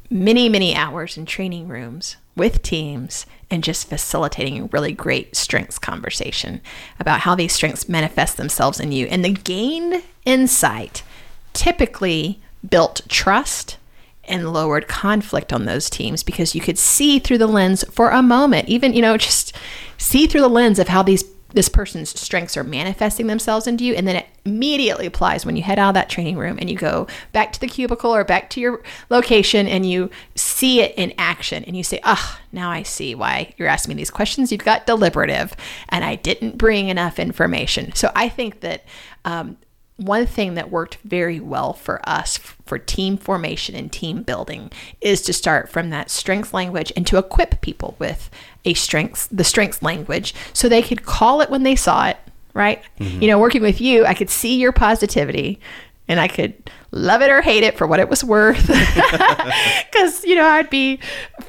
many, 0.09 0.49
many 0.49 0.75
hours 0.75 1.17
in 1.17 1.27
training 1.27 1.67
rooms 1.67 2.17
with 2.37 2.63
teams 2.63 3.27
and 3.51 3.65
just 3.65 3.89
facilitating 3.89 4.61
a 4.61 4.65
really 4.67 4.93
great 4.93 5.35
strengths 5.37 5.79
conversation 5.79 6.61
about 7.01 7.21
how 7.21 7.35
these 7.35 7.53
strengths 7.53 7.89
manifest 7.89 8.37
themselves 8.37 8.81
in 8.81 8.93
you. 8.93 9.07
And 9.07 9.25
the 9.25 9.33
gained 9.33 10.03
insight 10.25 11.03
typically 11.53 12.41
built 12.69 13.03
trust 13.09 13.77
and 14.29 14.53
lowered 14.53 14.89
conflict 14.89 15.53
on 15.53 15.65
those 15.65 15.91
teams 15.91 16.23
because 16.23 16.55
you 16.55 16.61
could 16.61 16.79
see 16.79 17.19
through 17.19 17.39
the 17.39 17.47
lens 17.47 17.85
for 17.91 18.11
a 18.11 18.23
moment, 18.23 18.69
even, 18.69 18.93
you 18.93 19.03
know, 19.03 19.17
just 19.17 19.55
see 19.99 20.27
through 20.27 20.41
the 20.41 20.49
lens 20.49 20.79
of 20.79 20.89
how 20.89 21.03
these 21.03 21.25
this 21.55 21.69
person's 21.69 22.19
strengths 22.21 22.57
are 22.57 22.65
manifesting 22.65 23.29
themselves 23.29 23.67
into 23.67 23.85
you. 23.85 23.95
And 23.95 24.07
then 24.07 24.17
it 24.17 24.27
immediately 24.45 25.07
applies 25.07 25.47
when 25.47 25.57
you 25.57 25.63
head 25.63 25.79
out 25.79 25.91
of 25.91 25.95
that 25.95 26.11
training 26.11 26.37
room 26.37 26.59
and 26.61 26.69
you 26.69 26.77
go 26.77 27.07
back 27.33 27.53
to 27.53 27.61
the 27.61 27.69
cubicle 27.69 28.15
or 28.15 28.25
back 28.25 28.51
to 28.51 28.61
your 28.61 28.83
location 29.09 29.67
and 29.67 29.89
you 29.89 30.11
see 30.35 30.81
it 30.81 30.93
in 30.97 31.15
action 31.17 31.65
and 31.65 31.77
you 31.77 31.83
say 31.83 32.01
ah 32.03 32.41
now 32.53 32.71
i 32.71 32.83
see 32.83 33.15
why 33.15 33.55
you're 33.57 33.69
asking 33.69 33.95
me 33.95 34.01
these 34.01 34.11
questions. 34.11 34.51
You've 34.53 34.65
got 34.65 34.87
deliberative 34.87 35.55
and 35.89 36.05
i 36.05 36.17
didn't 36.17 36.59
bring 36.59 36.89
enough 36.89 37.19
information. 37.19 37.95
So 37.95 38.11
i 38.15 38.29
think 38.29 38.61
that 38.61 38.85
um, 39.25 39.57
one 39.97 40.27
thing 40.27 40.55
that 40.55 40.71
worked 40.71 40.97
very 41.05 41.39
well 41.39 41.73
for 41.73 42.07
us 42.09 42.37
for 42.37 42.79
team 42.79 43.17
formation 43.17 43.77
and 43.77 43.93
team 43.93 44.23
building 44.23 44.71
is 45.01 45.23
to 45.23 45.33
start 45.33 45.69
from 45.69 45.91
that 45.91 46.11
strengths 46.11 46.53
language 46.53 46.93
and 46.97 47.07
to 47.07 47.17
equip 47.17 47.61
people 47.61 47.95
with 47.99 48.29
a 48.65 48.75
strengths 48.75 49.27
the 49.29 49.45
strengths 49.45 49.83
language 49.83 50.35
so 50.53 50.69
they 50.69 50.83
could 50.83 51.05
call 51.05 51.41
it 51.41 51.51
when 51.51 51.63
they 51.63 51.77
saw 51.77 52.09
it 52.09 52.17
right? 52.55 52.83
Mm-hmm. 53.01 53.21
You 53.21 53.29
know 53.29 53.39
working 53.39 53.63
with 53.63 53.81
you 53.81 54.05
i 54.05 54.15
could 54.15 54.31
see 54.31 54.57
your 54.57 54.73
positivity 54.73 55.61
and 56.09 56.19
i 56.21 56.29
could 56.29 56.71
love 56.95 57.23
it 57.23 57.31
or 57.31 57.43
hate 57.43 57.65
it 57.65 57.77
for 57.77 57.87
what 57.87 57.99
it 57.99 58.09
was 58.09 58.23
worth 58.23 58.67
because 59.93 60.25
you 60.25 60.35
know 60.35 60.47
i'd 60.47 60.71
be 60.71 60.99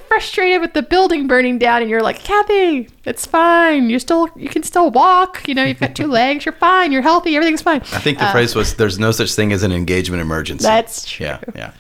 frustrated 0.08 0.62
with 0.62 0.74
the 0.74 0.82
building 0.82 1.28
burning 1.28 1.60
down 1.60 1.82
and 1.82 1.90
you're 1.90 2.02
like 2.02 2.20
kathy 2.20 2.90
it's 3.06 3.26
fine 3.26 3.90
you 3.90 4.00
still 4.00 4.28
you 4.36 4.50
can 4.50 4.64
still 4.64 4.90
walk 4.90 5.48
you 5.48 5.54
know 5.54 5.64
you've 5.64 5.80
got 5.80 5.96
two 5.96 6.08
legs 6.22 6.46
you're 6.46 6.54
fine 6.54 6.92
you're 6.92 7.02
healthy 7.02 7.36
everything's 7.36 7.62
fine 7.62 7.82
I 7.82 8.00
think 8.00 8.18
the 8.18 8.28
phrase 8.28 8.56
was 8.56 8.76
"There's 8.76 8.98
no 8.98 9.12
such 9.12 9.34
thing 9.36 9.54
as 9.54 9.64
an 9.64 9.72
engagement 9.72 10.22
emergency." 10.22 10.66
Uh, 10.66 10.70
that's 10.70 11.10
true 11.10 11.26
yeah, 11.26 11.40
yeah. 11.56 11.72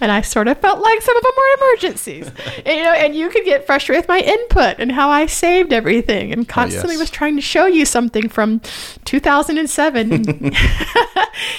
and 0.00 0.10
I 0.10 0.20
sort 0.22 0.48
of 0.48 0.58
felt 0.58 0.80
like 0.80 1.02
some 1.02 1.16
of 1.16 1.22
them 1.22 1.32
were 1.36 1.66
emergencies. 1.66 2.30
and, 2.64 2.76
you 2.76 2.84
know, 2.84 2.92
and 2.92 3.14
you 3.14 3.28
could 3.28 3.44
get 3.44 3.66
frustrated 3.66 4.02
with 4.02 4.08
my 4.08 4.20
input 4.20 4.76
and 4.78 4.92
how 4.92 5.08
I 5.08 5.26
saved 5.26 5.72
everything, 5.72 6.32
and 6.32 6.48
constantly 6.48 6.94
yes. 6.94 7.00
was 7.00 7.10
trying 7.10 7.36
to 7.36 7.42
show 7.42 7.66
you 7.66 7.84
something 7.84 8.28
from 8.28 8.60
2007. 9.04 10.52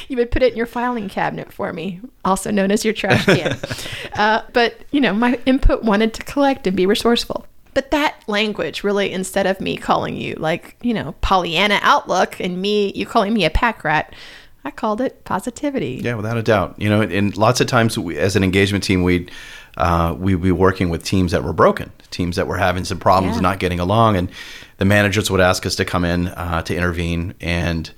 you 0.07 0.17
would 0.17 0.31
put 0.31 0.43
it 0.43 0.53
in 0.53 0.57
your 0.57 0.65
filing 0.65 1.09
cabinet 1.09 1.50
for 1.51 1.71
me, 1.73 1.99
also 2.25 2.51
known 2.51 2.71
as 2.71 2.83
your 2.85 2.93
trash 2.93 3.25
can. 3.25 3.57
uh, 4.13 4.41
but 4.53 4.75
you 4.91 5.01
know, 5.01 5.13
my 5.13 5.39
input 5.45 5.83
wanted 5.83 6.13
to 6.15 6.23
collect 6.23 6.67
and 6.67 6.75
be 6.75 6.85
resourceful. 6.85 7.45
But 7.73 7.91
that 7.91 8.21
language 8.27 8.83
really, 8.83 9.11
instead 9.11 9.45
of 9.47 9.61
me 9.61 9.77
calling 9.77 10.17
you 10.17 10.35
like, 10.35 10.75
you 10.81 10.93
know, 10.93 11.13
Pollyanna 11.21 11.79
outlook 11.81 12.39
and 12.39 12.61
me, 12.61 12.91
you 12.93 13.05
calling 13.05 13.33
me 13.33 13.45
a 13.45 13.49
pack 13.49 13.83
rat, 13.85 14.13
I 14.65 14.71
called 14.71 14.99
it 15.01 15.23
positivity. 15.23 16.01
Yeah, 16.03 16.15
without 16.15 16.37
a 16.37 16.43
doubt. 16.43 16.75
You 16.77 16.89
know, 16.89 17.01
and 17.01 17.35
lots 17.37 17.61
of 17.61 17.67
times 17.67 17.97
we, 17.97 18.17
as 18.17 18.35
an 18.35 18.43
engagement 18.43 18.83
team, 18.83 19.03
we'd 19.03 19.31
uh, 19.77 20.13
we'd 20.19 20.41
be 20.41 20.51
working 20.51 20.89
with 20.89 21.03
teams 21.03 21.31
that 21.31 21.43
were 21.45 21.53
broken, 21.53 21.91
teams 22.11 22.35
that 22.35 22.45
were 22.45 22.57
having 22.57 22.83
some 22.83 22.99
problems 22.99 23.31
Yeah. 23.33 23.37
and 23.37 23.43
not 23.43 23.59
getting 23.59 23.79
along, 23.79 24.17
and 24.17 24.29
the 24.77 24.85
managers 24.85 25.31
would 25.31 25.39
ask 25.39 25.65
us 25.65 25.75
to 25.77 25.85
come 25.85 26.03
in 26.03 26.27
uh, 26.27 26.61
to 26.63 26.75
intervene. 26.75 27.35
And 27.39 27.89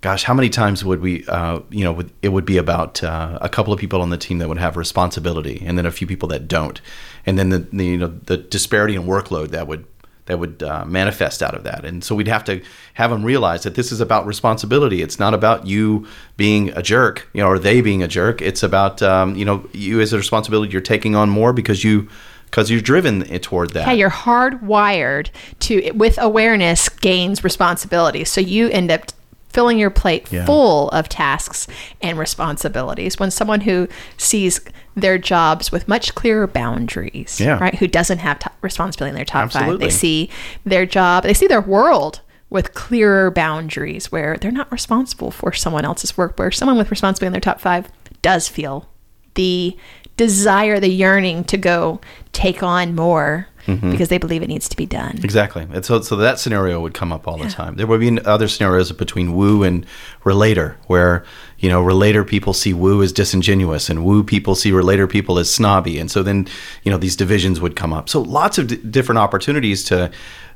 gosh, 0.00 0.24
how 0.24 0.34
many 0.34 0.48
times 0.48 0.84
would 0.84 1.00
we? 1.00 1.26
Uh, 1.26 1.60
you 1.70 1.84
know, 1.84 2.02
it 2.22 2.28
would 2.28 2.44
be 2.44 2.56
about 2.56 3.02
uh, 3.02 3.38
a 3.40 3.48
couple 3.48 3.72
of 3.72 3.80
people 3.80 4.00
on 4.00 4.10
the 4.10 4.18
team 4.18 4.38
that 4.38 4.48
would 4.48 4.58
have 4.58 4.76
responsibility, 4.76 5.62
and 5.64 5.76
then 5.76 5.86
a 5.86 5.90
few 5.90 6.06
people 6.06 6.28
that 6.28 6.48
don't, 6.48 6.80
and 7.26 7.38
then 7.38 7.50
the, 7.50 7.58
the 7.58 7.84
you 7.84 7.98
know 7.98 8.08
the 8.24 8.36
disparity 8.36 8.94
in 8.94 9.02
workload 9.02 9.48
that 9.48 9.66
would 9.66 9.84
that 10.26 10.38
would 10.38 10.62
uh, 10.62 10.84
manifest 10.84 11.42
out 11.42 11.54
of 11.54 11.64
that. 11.64 11.86
And 11.86 12.04
so 12.04 12.14
we'd 12.14 12.28
have 12.28 12.44
to 12.44 12.62
have 12.94 13.10
them 13.10 13.24
realize 13.24 13.62
that 13.62 13.74
this 13.74 13.90
is 13.90 14.00
about 14.00 14.26
responsibility. 14.26 15.00
It's 15.00 15.18
not 15.18 15.32
about 15.32 15.66
you 15.66 16.06
being 16.36 16.68
a 16.70 16.82
jerk, 16.82 17.26
you 17.32 17.42
know, 17.42 17.48
or 17.48 17.58
they 17.58 17.80
being 17.80 18.02
a 18.02 18.08
jerk. 18.08 18.42
It's 18.42 18.62
about 18.62 19.02
um, 19.02 19.34
you 19.34 19.44
know 19.44 19.66
you 19.72 20.00
as 20.00 20.12
a 20.12 20.18
responsibility. 20.18 20.72
You're 20.72 20.80
taking 20.82 21.16
on 21.16 21.28
more 21.30 21.52
because 21.52 21.82
you 21.82 22.08
because 22.44 22.70
you're 22.70 22.80
driven 22.80 23.22
toward 23.40 23.70
that. 23.70 23.88
Yeah, 23.88 23.92
you're 23.94 24.10
hardwired 24.10 25.30
to 25.60 25.90
with 25.92 26.18
awareness 26.18 26.88
gains 26.88 27.42
responsibility. 27.42 28.24
So 28.24 28.40
you 28.40 28.68
end 28.68 28.90
up 28.90 29.06
filling 29.48 29.78
your 29.78 29.90
plate 29.90 30.26
Yeah. 30.30 30.44
full 30.44 30.88
of 30.90 31.08
tasks 31.08 31.66
and 32.00 32.18
responsibilities 32.18 33.18
when 33.18 33.30
someone 33.30 33.62
who 33.62 33.88
sees 34.16 34.60
their 34.94 35.16
jobs 35.18 35.72
with 35.72 35.88
much 35.88 36.14
clearer 36.14 36.46
boundaries, 36.46 37.40
Yeah. 37.40 37.58
right? 37.58 37.74
Who 37.76 37.86
doesn't 37.86 38.18
have 38.18 38.38
to 38.40 38.50
responsibility 38.60 39.10
in 39.10 39.16
their 39.16 39.24
top 39.24 39.50
five. 39.52 39.78
They 39.78 39.90
see 39.90 40.28
their 40.64 40.86
job, 40.86 41.22
they 41.24 41.34
see 41.34 41.46
their 41.46 41.60
world 41.60 42.20
with 42.50 42.74
clearer 42.74 43.30
boundaries 43.30 44.10
where 44.10 44.36
they're 44.40 44.50
not 44.50 44.70
responsible 44.72 45.30
for 45.30 45.52
someone 45.52 45.84
else's 45.84 46.16
work, 46.16 46.38
where 46.38 46.50
someone 46.50 46.78
with 46.78 46.90
responsibility 46.90 47.26
in 47.28 47.32
their 47.32 47.40
top 47.40 47.60
five 47.60 47.88
does 48.22 48.48
feel 48.48 48.88
the 49.34 49.76
desire, 50.18 50.78
the 50.78 50.90
yearning 50.90 51.44
to 51.44 51.56
go 51.56 52.00
take 52.32 52.62
on 52.62 52.94
more 52.94 53.48
Mm-hmm. 53.66 53.90
because 53.90 54.08
they 54.08 54.16
believe 54.16 54.42
it 54.42 54.48
needs 54.48 54.66
to 54.70 54.76
be 54.78 54.86
done. 54.86 55.20
Exactly. 55.22 55.66
And 55.70 55.84
so, 55.84 56.00
so 56.00 56.16
that 56.16 56.38
scenario 56.38 56.80
would 56.80 56.94
come 56.94 57.12
up 57.12 57.28
all 57.28 57.36
the 57.36 57.50
time. 57.50 57.76
There 57.76 57.86
would 57.86 58.00
be 58.00 58.18
other 58.24 58.48
scenarios 58.48 58.90
between 58.92 59.34
woo 59.34 59.62
and 59.62 59.84
relator, 60.24 60.78
where 60.86 61.22
you 61.58 61.68
know 61.68 61.82
relator 61.82 62.24
people 62.24 62.54
see 62.54 62.72
woo 62.72 63.02
as 63.02 63.12
disingenuous, 63.12 63.90
and 63.90 64.06
woo 64.06 64.24
people 64.24 64.54
see 64.54 64.72
relator 64.72 65.06
people 65.06 65.38
as 65.38 65.52
snobby, 65.52 65.98
and 65.98 66.10
so 66.10 66.22
then 66.22 66.48
you 66.82 66.90
know 66.90 66.96
these 66.96 67.14
divisions 67.14 67.60
would 67.60 67.76
come 67.76 67.92
up. 67.92 68.08
So 68.08 68.22
lots 68.22 68.56
of 68.56 68.68
d- 68.68 68.76
different 68.76 69.18
opportunities 69.18 69.84
to 69.84 70.10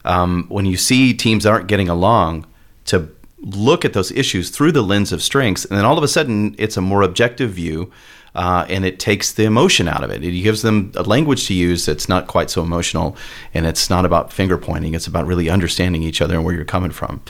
um, 0.06 0.46
when 0.48 0.64
you 0.64 0.78
see 0.78 1.12
teams 1.12 1.44
aren't 1.44 1.66
getting 1.66 1.90
along 1.90 2.46
to 2.86 3.10
look 3.40 3.84
at 3.84 3.92
those 3.92 4.10
issues 4.12 4.48
through 4.48 4.72
the 4.72 4.80
lens 4.82 5.12
of 5.12 5.22
strengths, 5.22 5.66
and 5.66 5.76
then 5.76 5.84
all 5.84 5.98
of 5.98 6.04
a 6.04 6.08
sudden 6.08 6.54
it's 6.56 6.78
a 6.78 6.80
more 6.80 7.02
objective 7.02 7.50
view 7.50 7.92
uh, 8.34 8.66
and 8.68 8.84
it 8.84 8.98
takes 8.98 9.32
the 9.32 9.44
emotion 9.44 9.88
out 9.88 10.04
of 10.04 10.10
it. 10.10 10.24
It 10.24 10.42
gives 10.42 10.62
them 10.62 10.92
a 10.96 11.02
language 11.02 11.46
to 11.48 11.54
use 11.54 11.86
that's 11.86 12.08
not 12.08 12.26
quite 12.26 12.50
so 12.50 12.62
emotional, 12.62 13.16
and 13.54 13.66
it's 13.66 13.90
not 13.90 14.04
about 14.04 14.32
finger 14.32 14.58
pointing. 14.58 14.94
It's 14.94 15.06
about 15.06 15.26
really 15.26 15.50
understanding 15.50 16.02
each 16.02 16.22
other 16.22 16.34
and 16.34 16.44
where 16.44 16.54
you're 16.54 16.64
coming 16.64 16.90
from. 16.90 17.22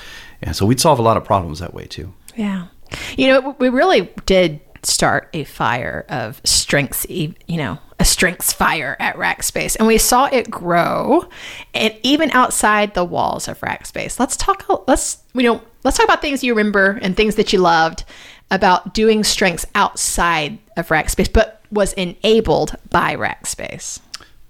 And 0.42 0.54
so 0.56 0.66
we'd 0.66 0.80
solve 0.80 0.98
a 0.98 1.02
lot 1.02 1.16
of 1.16 1.24
problems 1.24 1.60
that 1.60 1.74
way 1.74 1.86
too. 1.86 2.12
Yeah. 2.36 2.68
You 3.16 3.28
know, 3.28 3.56
we 3.58 3.68
really 3.68 4.12
did 4.26 4.60
start 4.82 5.28
a 5.32 5.44
fire 5.44 6.04
of 6.08 6.40
strengths, 6.44 7.06
you 7.08 7.34
know, 7.48 7.78
a 8.00 8.04
strengths 8.04 8.52
fire 8.52 8.96
at 8.98 9.14
Rackspace. 9.16 9.76
And 9.76 9.86
we 9.86 9.96
saw 9.96 10.26
it 10.26 10.50
grow 10.50 11.24
and 11.72 11.94
even 12.02 12.32
outside 12.32 12.94
the 12.94 13.04
walls 13.04 13.46
of 13.46 13.60
Rackspace. 13.60 14.18
Let's 14.18 14.36
talk, 14.36 14.66
let's, 14.88 15.18
you 15.34 15.44
know, 15.44 15.62
let's 15.84 15.96
talk 15.96 16.04
about 16.04 16.20
things 16.20 16.42
you 16.42 16.54
remember 16.54 16.98
and 17.00 17.16
things 17.16 17.36
that 17.36 17.52
you 17.52 17.60
loved 17.60 18.04
about 18.52 18.92
doing 18.94 19.24
strengths 19.24 19.66
outside 19.74 20.58
of 20.76 20.88
Rackspace, 20.88 21.32
but 21.32 21.62
was 21.72 21.94
enabled 21.94 22.76
by 22.90 23.16
Rackspace. 23.16 23.98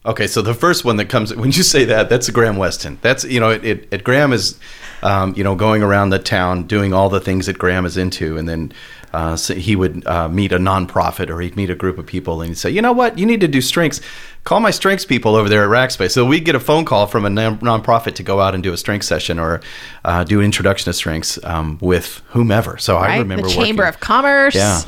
Okay, 0.04 0.26
so 0.26 0.42
the 0.42 0.54
first 0.54 0.84
one 0.84 0.96
that 0.96 1.06
comes 1.06 1.34
when 1.34 1.52
you 1.52 1.62
say 1.62 1.84
that, 1.84 2.10
that's 2.10 2.28
Graham 2.28 2.56
Weston. 2.56 2.98
That's 3.00 3.24
you 3.24 3.40
know, 3.40 3.50
it, 3.50 3.64
it, 3.64 3.88
it 3.90 4.04
Graham 4.04 4.32
is, 4.32 4.58
um, 5.02 5.32
you 5.36 5.44
know, 5.44 5.54
going 5.54 5.82
around 5.82 6.10
the 6.10 6.18
town 6.18 6.64
doing 6.64 6.92
all 6.92 7.08
the 7.08 7.20
things 7.20 7.46
that 7.46 7.56
Graham 7.58 7.86
is 7.86 7.96
into, 7.96 8.36
and 8.36 8.48
then 8.48 8.72
uh, 9.12 9.36
so 9.36 9.54
he 9.54 9.76
would 9.76 10.06
uh, 10.06 10.28
meet 10.28 10.52
a 10.52 10.58
nonprofit 10.58 11.28
or 11.30 11.40
he'd 11.40 11.54
meet 11.56 11.68
a 11.70 11.74
group 11.74 11.98
of 11.98 12.06
people, 12.06 12.40
and 12.40 12.48
he'd 12.50 12.56
say, 12.56 12.70
you 12.70 12.80
know 12.80 12.92
what, 12.92 13.18
you 13.18 13.26
need 13.26 13.40
to 13.40 13.48
do 13.48 13.60
strengths. 13.60 14.00
Call 14.44 14.58
my 14.60 14.70
strengths 14.70 15.04
people 15.04 15.36
over 15.36 15.48
there 15.48 15.62
at 15.62 15.68
Rackspace. 15.70 16.10
So 16.12 16.24
we'd 16.24 16.44
get 16.44 16.54
a 16.54 16.60
phone 16.60 16.84
call 16.84 17.06
from 17.06 17.24
a 17.24 17.30
non- 17.30 17.58
nonprofit 17.58 18.14
to 18.16 18.22
go 18.22 18.40
out 18.40 18.54
and 18.54 18.62
do 18.62 18.72
a 18.72 18.76
strength 18.76 19.04
session 19.04 19.38
or 19.38 19.60
uh, 20.04 20.24
do 20.24 20.38
an 20.40 20.44
introduction 20.46 20.86
to 20.86 20.92
strengths 20.92 21.38
um, 21.44 21.78
with 21.80 22.22
whomever. 22.30 22.78
So 22.78 22.96
I 22.96 23.18
remember 23.18 23.46
the 23.46 23.54
Chamber 23.54 23.82
working- 23.84 23.94
of 23.94 24.00
Commerce, 24.00 24.54
Yeah. 24.54 24.80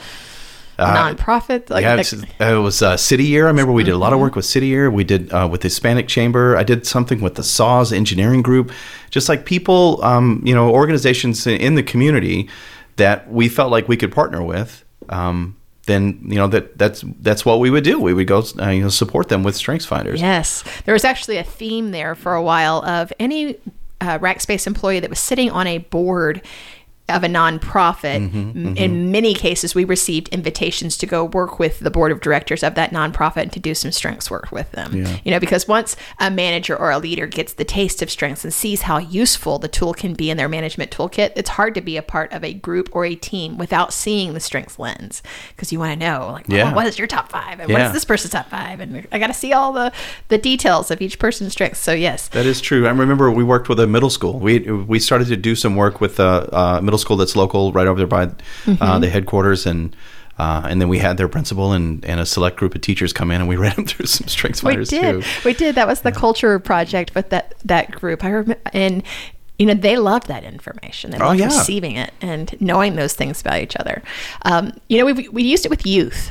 nonprofit. 0.79 1.71
Like, 1.71 1.83
yeah, 1.83 1.95
like- 1.95 2.13
it 2.41 2.59
was 2.61 2.83
uh, 2.83 2.97
City 2.97 3.25
Year. 3.25 3.45
I 3.45 3.49
remember 3.49 3.73
we 3.73 3.85
did 3.85 3.95
a 3.95 3.99
lot 3.99 4.13
of 4.13 4.19
work 4.19 4.35
with 4.35 4.45
City 4.45 4.67
Year. 4.67 4.91
We 4.91 5.05
did 5.05 5.33
uh, 5.33 5.49
with 5.51 5.61
the 5.61 5.67
Hispanic 5.69 6.09
Chamber. 6.09 6.57
I 6.57 6.63
did 6.65 6.87
something 6.87 7.21
with 7.21 7.35
the 7.37 7.45
SAWS 7.45 7.93
Engineering 7.93 8.43
Group. 8.43 8.73
Just 9.11 9.29
like 9.29 9.45
people, 9.45 10.03
um, 10.03 10.43
you 10.45 10.55
know, 10.55 10.71
organizations 10.71 11.47
in 11.47 11.77
the 11.77 11.83
community 11.83 12.49
that 12.97 13.31
we 13.31 13.49
felt 13.49 13.71
like 13.71 13.89
we 13.89 13.97
could 13.97 14.13
partner 14.13 14.43
with. 14.43 14.85
Um, 15.09 15.57
then 15.87 16.21
you 16.25 16.37
know 16.37 16.47
that 16.47 16.79
that's 16.79 17.05
that's 17.21 17.45
what 17.45 17.61
we 17.61 17.69
would 17.71 17.85
do. 17.85 18.01
We 18.01 18.15
would 18.15 18.27
go, 18.27 18.43
uh, 18.59 18.71
you 18.71 18.83
know, 18.83 18.89
support 18.89 19.29
them 19.29 19.43
with 19.43 19.55
Strengths 19.55 19.85
Finders. 19.85 20.21
Yes. 20.21 20.65
There 20.87 20.95
was 20.95 21.05
actually 21.05 21.37
a 21.37 21.45
theme 21.45 21.91
there 21.91 22.15
for 22.15 22.35
a 22.35 22.43
while 22.43 22.83
of 22.85 23.13
any 23.21 23.57
uh, 24.01 24.19
Rackspace 24.19 24.67
employee 24.67 25.01
that 25.01 25.11
was 25.11 25.19
sitting 25.19 25.51
on 25.51 25.67
a 25.67 25.79
board 25.79 26.43
of 27.09 27.23
a 27.23 27.27
nonprofit. 27.27 28.19
Mm-hmm, 28.29 28.39
M- 28.39 28.55
mm-hmm. 28.55 28.77
In 28.77 29.11
many 29.11 29.35
cases, 29.35 29.75
we 29.75 29.85
received 29.85 30.29
invitations 30.29 30.97
to 30.97 31.07
go 31.07 31.25
work 31.25 31.59
with 31.59 31.81
the 31.81 31.91
board 31.91 32.11
of 32.13 32.21
directors 32.23 32.63
of 32.63 32.75
that 32.77 32.93
nonprofit 32.93 33.43
and 33.43 33.53
to 33.53 33.61
do 33.61 33.75
some 33.75 33.93
strengths 33.93 34.31
work 34.31 34.51
with 34.51 34.71
them. 34.73 34.97
Yeah. 34.97 35.19
You 35.23 35.31
know, 35.33 35.39
because 35.41 35.69
once 35.69 35.97
a 36.19 36.31
manager 36.31 36.75
or 36.75 36.91
a 36.91 36.99
leader 36.99 37.27
gets 37.27 37.53
the 37.53 37.65
taste 37.65 38.01
of 38.01 38.11
strengths 38.11 38.43
and 38.43 38.55
sees 38.55 38.83
how 38.83 38.97
useful 38.99 39.59
the 39.59 39.69
tool 39.69 39.93
can 39.93 40.15
be 40.15 40.31
in 40.31 40.39
their 40.39 40.49
management 40.49 40.91
toolkit, 40.91 41.33
it's 41.37 41.51
hard 41.51 41.75
to 41.75 41.83
be 41.83 41.99
a 41.99 42.03
part 42.03 42.33
of 42.33 42.43
a 42.43 42.55
group 42.55 42.89
or 42.93 43.05
a 43.05 43.15
team 43.15 43.59
without 43.59 43.93
seeing 43.93 44.33
the 44.33 44.41
strengths 44.41 44.79
lens 44.79 45.23
because 45.51 45.73
you 45.73 45.79
want 45.79 45.93
to 45.93 45.99
know, 46.07 46.31
like, 46.33 46.49
well, 46.49 46.57
Yeah. 46.57 46.75
what 46.75 46.87
is 46.87 46.99
your 46.99 47.07
top 47.07 47.31
five 47.31 47.61
and 47.61 47.69
Yeah. 47.69 47.81
what's 47.83 47.93
this 47.93 48.07
person's 48.07 48.33
top 48.33 48.49
five, 48.49 48.81
and 48.81 49.07
I 49.13 49.19
got 49.19 49.27
to 49.27 49.35
see 49.35 49.53
all 49.53 49.73
the 49.75 49.93
the 50.29 50.39
details 50.39 50.91
of 50.91 51.03
each 51.03 51.19
person's 51.19 51.53
strengths. 51.53 51.81
So 51.81 51.93
yes, 51.93 52.29
That 52.29 52.47
is 52.47 52.63
true. 52.63 52.87
I 52.87 52.91
remember 52.91 53.31
we 53.31 53.45
worked 53.45 53.69
with 53.69 53.79
a 53.79 53.87
middle 53.87 54.11
school. 54.11 54.39
We 54.39 54.61
we 54.61 54.99
started 54.99 55.29
to 55.29 55.37
do 55.37 55.55
some 55.55 55.77
work 55.77 56.01
with 56.01 56.19
a, 56.19 56.49
a 56.53 56.83
middle 56.83 56.94
school 56.99 57.17
that's 57.17 57.37
local, 57.37 57.73
right 57.73 57.87
over 57.87 57.99
there 57.99 58.07
by 58.07 58.27
Mm-hmm. 58.27 58.83
uh, 58.83 58.99
the 58.99 59.09
headquarters, 59.11 59.67
and 59.67 59.95
uh, 60.39 60.67
and 60.69 60.81
then 60.81 60.89
we 60.89 60.99
had 60.99 61.17
their 61.17 61.29
principal 61.29 61.73
and, 61.73 62.05
and 62.05 62.19
a 62.19 62.27
select 62.27 62.57
group 62.57 62.75
of 62.75 62.81
teachers 62.81 63.13
come 63.13 63.31
in, 63.31 63.41
and 63.41 63.49
we 63.49 63.57
ran 63.65 63.77
them 63.77 63.87
through 63.87 64.07
some 64.07 64.27
strengths 64.29 64.63
we 64.63 64.71
finders 64.73 64.89
did. 64.89 65.23
too. 65.23 65.29
We 65.45 65.53
did. 65.55 65.75
That 65.77 65.87
was 65.87 66.01
the 66.01 66.13
culture 66.13 66.59
project 66.59 67.15
with 67.15 67.31
that 67.31 67.55
that 67.65 67.91
group. 67.93 68.25
I 68.25 68.29
remember, 68.31 68.61
and 68.73 69.03
you 69.59 69.67
know 69.67 69.75
they 69.75 69.97
loved 69.97 70.27
that 70.29 70.43
information. 70.45 71.11
They 71.13 71.19
Oh, 71.21 71.33
yeah. 71.33 71.47
receiving 71.47 71.97
it 71.97 72.13
and 72.21 72.55
knowing 72.61 72.97
those 72.97 73.13
things 73.15 73.41
about 73.41 73.61
each 73.61 73.77
other. 73.77 74.03
Um, 74.43 74.73
you 74.89 74.99
know, 74.99 75.05
we 75.07 75.29
we 75.29 75.43
used 75.45 75.65
it 75.65 75.71
with 75.71 75.87
youth. 75.87 76.31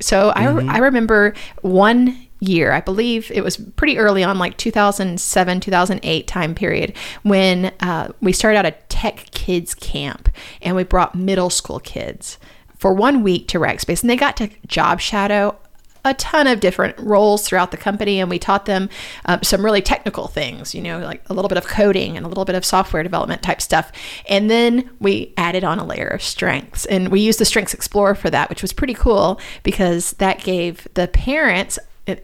So 0.00 0.32
Mm-hmm. 0.34 0.70
I 0.70 0.74
I 0.76 0.78
remember 0.78 1.34
one 1.60 2.26
year, 2.42 2.72
I 2.72 2.80
believe 2.80 3.30
it 3.30 3.42
was 3.42 3.56
pretty 3.56 3.98
early 3.98 4.24
on, 4.24 4.38
like 4.38 4.56
2007, 4.56 5.60
2008 5.60 6.26
time 6.26 6.54
period, 6.54 6.94
when 7.22 7.72
uh, 7.80 8.08
we 8.20 8.32
started 8.32 8.58
out 8.58 8.66
a 8.66 8.72
tech 8.88 9.30
kids 9.30 9.74
camp 9.74 10.28
and 10.60 10.76
we 10.76 10.84
brought 10.84 11.14
middle 11.14 11.50
school 11.50 11.80
kids 11.80 12.38
for 12.76 12.92
one 12.92 13.22
week 13.22 13.48
to 13.48 13.58
Rackspace 13.58 14.02
and 14.02 14.10
they 14.10 14.16
got 14.16 14.36
to 14.38 14.50
job 14.66 15.00
shadow 15.00 15.56
a 16.04 16.14
ton 16.14 16.48
of 16.48 16.58
different 16.58 16.98
roles 16.98 17.46
throughout 17.46 17.70
the 17.70 17.76
company 17.76 18.18
and 18.20 18.28
we 18.28 18.38
taught 18.38 18.66
them 18.66 18.88
um, 19.26 19.40
some 19.42 19.64
really 19.64 19.80
technical 19.80 20.26
things 20.26 20.74
you 20.74 20.82
know 20.82 20.98
like 20.98 21.22
a 21.30 21.34
little 21.34 21.48
bit 21.48 21.58
of 21.58 21.66
coding 21.66 22.16
and 22.16 22.26
a 22.26 22.28
little 22.28 22.44
bit 22.44 22.56
of 22.56 22.64
software 22.64 23.04
development 23.04 23.42
type 23.42 23.60
stuff. 23.60 23.92
And 24.28 24.50
then 24.50 24.90
we 24.98 25.32
added 25.36 25.62
on 25.64 25.78
a 25.78 25.84
layer 25.84 26.08
of 26.08 26.22
strengths 26.22 26.86
and 26.86 27.08
we 27.08 27.20
used 27.20 27.38
the 27.38 27.44
strengths 27.44 27.74
explorer 27.74 28.14
for 28.14 28.30
that 28.30 28.50
which 28.50 28.62
was 28.62 28.72
pretty 28.72 28.94
cool 28.94 29.40
because 29.62 30.12
that 30.14 30.42
gave 30.42 30.88
the 30.94 31.06
parents 31.08 31.78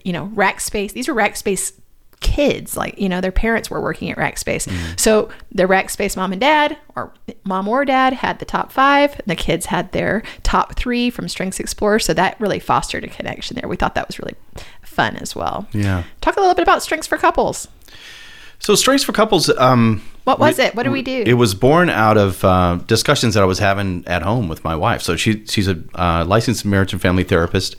you 0.04 0.12
know 0.12 0.26
rackspace 0.34 0.92
these 0.92 1.08
were 1.08 1.14
rackspace 1.14 1.72
kids 2.20 2.76
like 2.76 2.98
you 2.98 3.08
know 3.08 3.20
their 3.20 3.30
parents 3.30 3.70
were 3.70 3.80
working 3.80 4.10
at 4.10 4.16
rackspace 4.18 4.68
so 4.98 5.28
the 5.52 5.62
rackspace 5.64 6.16
mom 6.16 6.32
and 6.32 6.40
dad 6.40 6.76
or 6.96 7.12
mom 7.44 7.68
or 7.68 7.84
dad 7.84 8.12
had 8.12 8.40
the 8.40 8.44
top 8.44 8.72
five 8.72 9.14
and 9.14 9.26
the 9.26 9.36
kids 9.36 9.66
had 9.66 9.92
their 9.92 10.22
top 10.42 10.74
three 10.74 11.10
from 11.10 11.28
strengths 11.28 11.60
explorer 11.60 12.00
so 12.00 12.12
that 12.12 12.38
really 12.40 12.58
fostered 12.58 13.04
a 13.04 13.08
connection 13.08 13.54
there 13.54 13.68
we 13.68 13.76
thought 13.76 13.94
that 13.94 14.08
was 14.08 14.18
really 14.18 14.34
fun 14.82 15.14
as 15.16 15.36
well 15.36 15.68
Yeah. 15.72 16.02
talk 16.20 16.36
a 16.36 16.40
little 16.40 16.56
bit 16.56 16.62
about 16.64 16.82
strengths 16.82 17.06
for 17.06 17.18
couples 17.18 17.68
So 18.58 18.74
strengths 18.74 19.04
for 19.04 19.12
couples. 19.12 19.48
Um, 19.56 20.02
What 20.24 20.40
was 20.40 20.58
it? 20.58 20.74
What 20.74 20.82
did 20.82 20.90
we 20.92 21.02
do? 21.02 21.22
It 21.24 21.34
was 21.34 21.54
born 21.54 21.88
out 21.88 22.16
of 22.18 22.44
uh, 22.44 22.80
discussions 22.88 23.34
that 23.34 23.42
I 23.44 23.46
was 23.46 23.60
having 23.60 24.02
at 24.08 24.22
home 24.22 24.48
with 24.48 24.64
my 24.64 24.74
wife. 24.74 25.00
So 25.02 25.14
she 25.14 25.44
she's 25.46 25.68
a 25.68 25.78
uh, 25.94 26.24
licensed 26.24 26.64
marriage 26.64 26.92
and 26.92 27.00
family 27.00 27.22
therapist. 27.22 27.76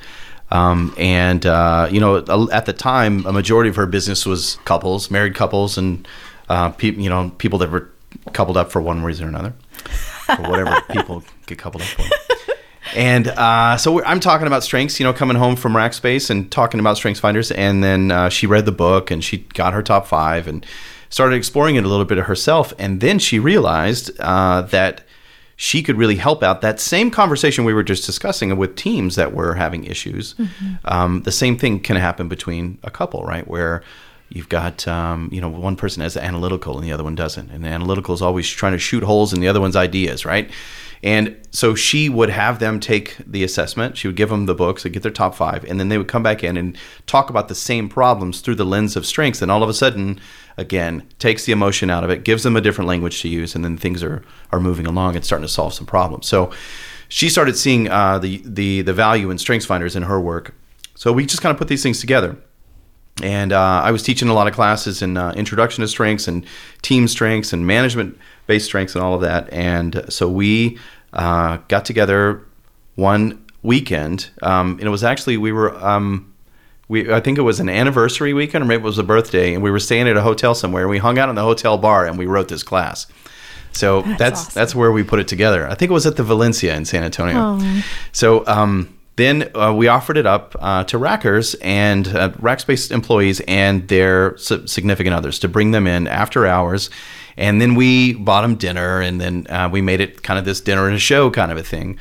Um, 0.51 0.93
and 0.97 1.45
uh, 1.45 1.87
you 1.91 1.99
know, 1.99 2.49
at 2.51 2.65
the 2.65 2.73
time, 2.73 3.25
a 3.25 3.31
majority 3.33 3.69
of 3.69 3.75
her 3.75 3.85
business 3.85 4.25
was 4.25 4.57
couples, 4.65 5.11
married 5.11 5.35
couples, 5.35 5.77
and 5.77 6.07
uh, 6.49 6.69
people, 6.71 7.01
you 7.03 7.09
know, 7.09 7.31
people 7.37 7.59
that 7.59 7.69
were 7.69 7.89
coupled 8.33 8.57
up 8.57 8.71
for 8.71 8.81
one 8.81 9.03
reason 9.03 9.25
or 9.25 9.29
another, 9.29 9.53
or 10.29 10.49
whatever 10.49 10.81
people 10.91 11.23
get 11.45 11.57
coupled 11.59 11.83
up 11.83 11.87
for. 11.89 12.03
And 12.95 13.27
uh, 13.27 13.77
so 13.77 13.91
we're- 13.91 14.07
I'm 14.07 14.19
talking 14.19 14.47
about 14.47 14.63
strengths, 14.63 14.99
you 14.99 15.03
know, 15.05 15.13
coming 15.13 15.37
home 15.37 15.55
from 15.55 15.73
Rackspace 15.73 16.31
and 16.31 16.51
talking 16.51 16.79
about 16.79 16.97
Strengths 16.97 17.19
Finders. 17.19 17.51
And 17.51 17.83
then 17.83 18.09
uh, 18.09 18.29
she 18.29 18.47
read 18.47 18.65
the 18.65 18.71
book 18.71 19.11
and 19.11 19.23
she 19.23 19.37
got 19.53 19.73
her 19.73 19.83
top 19.83 20.07
five 20.07 20.47
and 20.47 20.65
started 21.09 21.35
exploring 21.35 21.75
it 21.75 21.83
a 21.85 21.87
little 21.87 22.05
bit 22.05 22.17
of 22.17 22.25
herself. 22.25 22.73
And 22.79 22.99
then 22.99 23.19
she 23.19 23.37
realized 23.37 24.09
uh, 24.19 24.61
that 24.63 25.03
she 25.61 25.83
could 25.83 25.97
really 25.97 26.15
help 26.15 26.41
out 26.41 26.61
that 26.61 26.79
same 26.79 27.11
conversation 27.11 27.65
we 27.65 27.73
were 27.73 27.83
just 27.83 28.05
discussing 28.05 28.55
with 28.55 28.77
teams 28.77 29.17
that 29.17 29.33
were 29.33 29.55
having 29.55 29.83
issues. 29.83 30.33
Um, 30.85 31.23
the 31.23 31.33
same 31.33 31.57
thing 31.57 31.81
can 31.81 31.97
happen 31.97 32.29
between 32.29 32.77
a 32.81 32.89
couple, 32.89 33.25
right? 33.25 33.45
Where 33.45 33.83
you've 34.29 34.49
got 34.49 34.87
um, 34.87 35.29
you 35.31 35.41
know 35.41 35.49
one 35.49 35.75
person 35.75 36.01
has 36.01 36.13
the 36.13 36.23
analytical 36.23 36.77
and 36.77 36.85
the 36.85 36.91
other 36.91 37.03
one 37.03 37.15
doesn't. 37.15 37.49
And 37.49 37.63
the 37.63 37.69
analytical 37.69 38.13
is 38.13 38.21
always 38.21 38.49
trying 38.49 38.73
to 38.73 38.79
shoot 38.79 39.03
holes 39.03 39.33
in 39.33 39.39
the 39.39 39.47
other 39.47 39.61
one's 39.61 39.75
ideas 39.75 40.25
right? 40.25 40.49
And 41.01 41.37
so 41.51 41.75
she 41.75 42.09
would 42.09 42.29
have 42.29 42.59
them 42.59 42.81
take 42.81 43.15
the 43.25 43.45
assessment. 43.45 43.95
She 43.95 44.09
would 44.09 44.17
give 44.17 44.27
them 44.27 44.47
the 44.47 44.55
books 44.55 44.83
and 44.83 44.93
get 44.93 45.01
their 45.01 45.11
top 45.11 45.33
five 45.33 45.63
and 45.65 45.79
then 45.79 45.89
they 45.89 45.97
would 45.97 46.07
come 46.07 46.23
back 46.23 46.43
in 46.43 46.57
and 46.57 46.77
talk 47.07 47.29
about 47.29 47.47
the 47.47 47.55
same 47.55 47.89
problems 47.89 48.41
through 48.41 48.55
the 48.55 48.65
lens 48.65 48.95
of 48.95 49.05
strengths. 49.05 49.41
And 49.41 49.51
all 49.51 49.63
of 49.63 49.69
a 49.69 49.73
sudden 49.73 50.19
again 50.57 51.07
takes 51.19 51.45
the 51.45 51.53
emotion 51.53 51.89
out 51.89 52.03
of 52.03 52.09
it 52.09 52.25
gives 52.25 52.43
them 52.43 52.57
a 52.57 52.61
different 52.61 52.87
language 52.87 53.21
to 53.21 53.29
use 53.29 53.55
and 53.55 53.63
then 53.63 53.77
things 53.77 54.03
are 54.03 54.23
are 54.51 54.59
moving 54.59 54.85
along 54.85 55.15
and 55.15 55.25
starting 55.25 55.47
to 55.47 55.51
solve 55.51 55.73
some 55.73 55.85
problems. 55.85 56.27
So 56.27 56.51
she 57.07 57.29
started 57.29 57.57
seeing 57.57 57.89
uh, 57.89 58.19
the 58.19 58.41
the 58.45 58.81
the 58.83 58.93
value 58.93 59.31
in 59.31 59.37
strengths 59.37 59.65
finders 59.65 59.95
in 59.95 60.03
her 60.03 60.21
work. 60.21 60.53
So 60.95 61.13
we 61.13 61.25
just 61.25 61.41
kind 61.41 61.51
of 61.51 61.57
put 61.57 61.69
these 61.69 61.81
things 61.81 61.99
together 61.99 62.37
and 63.21 63.51
uh, 63.53 63.81
I 63.83 63.91
was 63.91 64.03
teaching 64.03 64.29
a 64.29 64.33
lot 64.33 64.47
of 64.47 64.53
classes 64.53 65.01
in 65.01 65.17
uh, 65.17 65.33
introduction 65.33 65.81
to 65.81 65.87
strengths 65.87 66.27
and 66.27 66.45
team 66.81 67.07
strengths 67.07 67.53
and 67.53 67.65
management 67.65 68.17
based 68.47 68.65
strengths 68.65 68.95
and 68.95 69.03
all 69.03 69.15
of 69.15 69.21
that. 69.21 69.51
And 69.53 70.05
so 70.09 70.29
we 70.29 70.77
uh, 71.13 71.57
got 71.67 71.85
together 71.85 72.45
one 72.95 73.45
weekend, 73.63 74.29
um, 74.41 74.71
and 74.73 74.83
it 74.83 74.89
was 74.89 75.03
actually 75.03 75.37
we 75.37 75.51
were. 75.51 75.75
Um, 75.85 76.25
we, 76.87 77.13
I 77.13 77.19
think 77.19 77.37
it 77.37 77.43
was 77.43 77.59
an 77.59 77.69
anniversary 77.69 78.33
weekend, 78.33 78.63
or 78.63 78.65
maybe 78.65 78.81
it 78.81 78.85
was 78.85 78.97
a 78.97 79.03
birthday, 79.03 79.53
and 79.53 79.61
we 79.61 79.69
were 79.69 79.79
staying 79.79 80.07
at 80.07 80.17
a 80.17 80.23
hotel 80.23 80.55
somewhere. 80.55 80.81
And 80.81 80.89
we 80.89 80.97
hung 80.97 81.19
out 81.19 81.29
in 81.29 81.35
the 81.35 81.43
hotel 81.43 81.77
bar, 81.77 82.07
and 82.07 82.17
we 82.17 82.25
wrote 82.25 82.47
this 82.47 82.63
class. 82.63 83.05
So 83.73 84.01
that's 84.01 84.47
that's, 84.47 84.71
awesome. 84.71 84.79
where 84.79 84.91
we 84.91 85.03
put 85.03 85.19
it 85.19 85.27
together. 85.27 85.67
I 85.67 85.75
think 85.75 85.91
it 85.91 85.93
was 85.93 86.07
at 86.07 86.15
the 86.15 86.23
Valencia 86.23 86.75
in 86.75 86.85
San 86.85 87.03
Antonio. 87.03 87.59
So 88.11 88.45
um, 88.47 88.98
then 89.19 89.51
uh, 89.55 89.73
we 89.75 89.87
offered 89.87 90.17
it 90.17 90.25
up 90.25 90.55
uh, 90.59 90.83
to 90.85 90.97
Rackers 90.97 91.55
and 91.61 92.07
uh, 92.07 92.29
Rackspace 92.41 92.91
employees 92.91 93.41
and 93.47 93.87
their 93.87 94.37
si- 94.37 94.65
significant 94.67 95.13
others 95.15 95.37
to 95.39 95.47
bring 95.47 95.71
them 95.71 95.85
in 95.87 96.07
after 96.07 96.45
hours. 96.47 96.89
And 97.37 97.61
then 97.61 97.75
we 97.75 98.13
bought 98.15 98.41
them 98.41 98.55
dinner, 98.55 98.99
and 98.99 99.21
then 99.21 99.47
uh, 99.49 99.69
we 99.71 99.81
made 99.81 100.01
it 100.01 100.23
kind 100.23 100.37
of 100.39 100.43
this 100.45 100.59
dinner 100.59 100.87
and 100.87 100.95
a 100.95 100.99
show 100.99 101.29
kind 101.31 101.51
of 101.51 101.57
a 101.57 101.63
thing. 101.63 101.97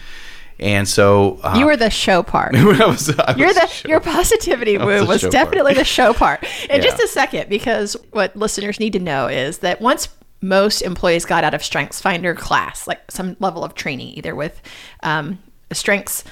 And 0.61 0.89
so 0.89 1.39
uh, 1.45 1.55
You 1.57 1.67
were 1.67 1.77
the 1.77 1.91
show 1.91 2.25
part. 2.25 2.55
I 2.57 2.65
was- 2.87 3.17
I 3.17 3.35
You're 3.37 3.55
the 3.55 3.67
sure. 3.69 3.89
your 3.91 4.01
positivity 4.01 4.77
was 4.79 4.87
woo 4.87 4.99
the 5.01 5.05
was 5.07 5.21
show 5.21 5.27
part. 5.31 5.33
definitely 5.33 5.75
the 5.75 5.85
show 5.85 6.13
part. 6.13 6.43
In 6.69 6.77
Yeah. 6.77 6.79
just 6.83 7.01
a 7.01 7.07
second, 7.07 7.49
because 7.49 7.97
what 8.11 8.35
listeners 8.35 8.81
need 8.81 8.93
to 8.95 8.99
know 8.99 9.29
is 9.29 9.59
that 9.59 9.81
once 9.81 10.09
most 10.41 10.83
employees 10.83 11.25
got 11.25 11.45
out 11.45 11.55
of 11.55 11.63
Strengths 11.63 12.01
Finder 12.01 12.35
class, 12.35 12.89
like 12.89 13.01
some 13.11 13.37
level 13.39 13.63
of 13.65 13.75
training, 13.75 14.09
either 14.09 14.35
with 14.35 14.61
um, 15.05 15.39
Strengths, 15.73 16.25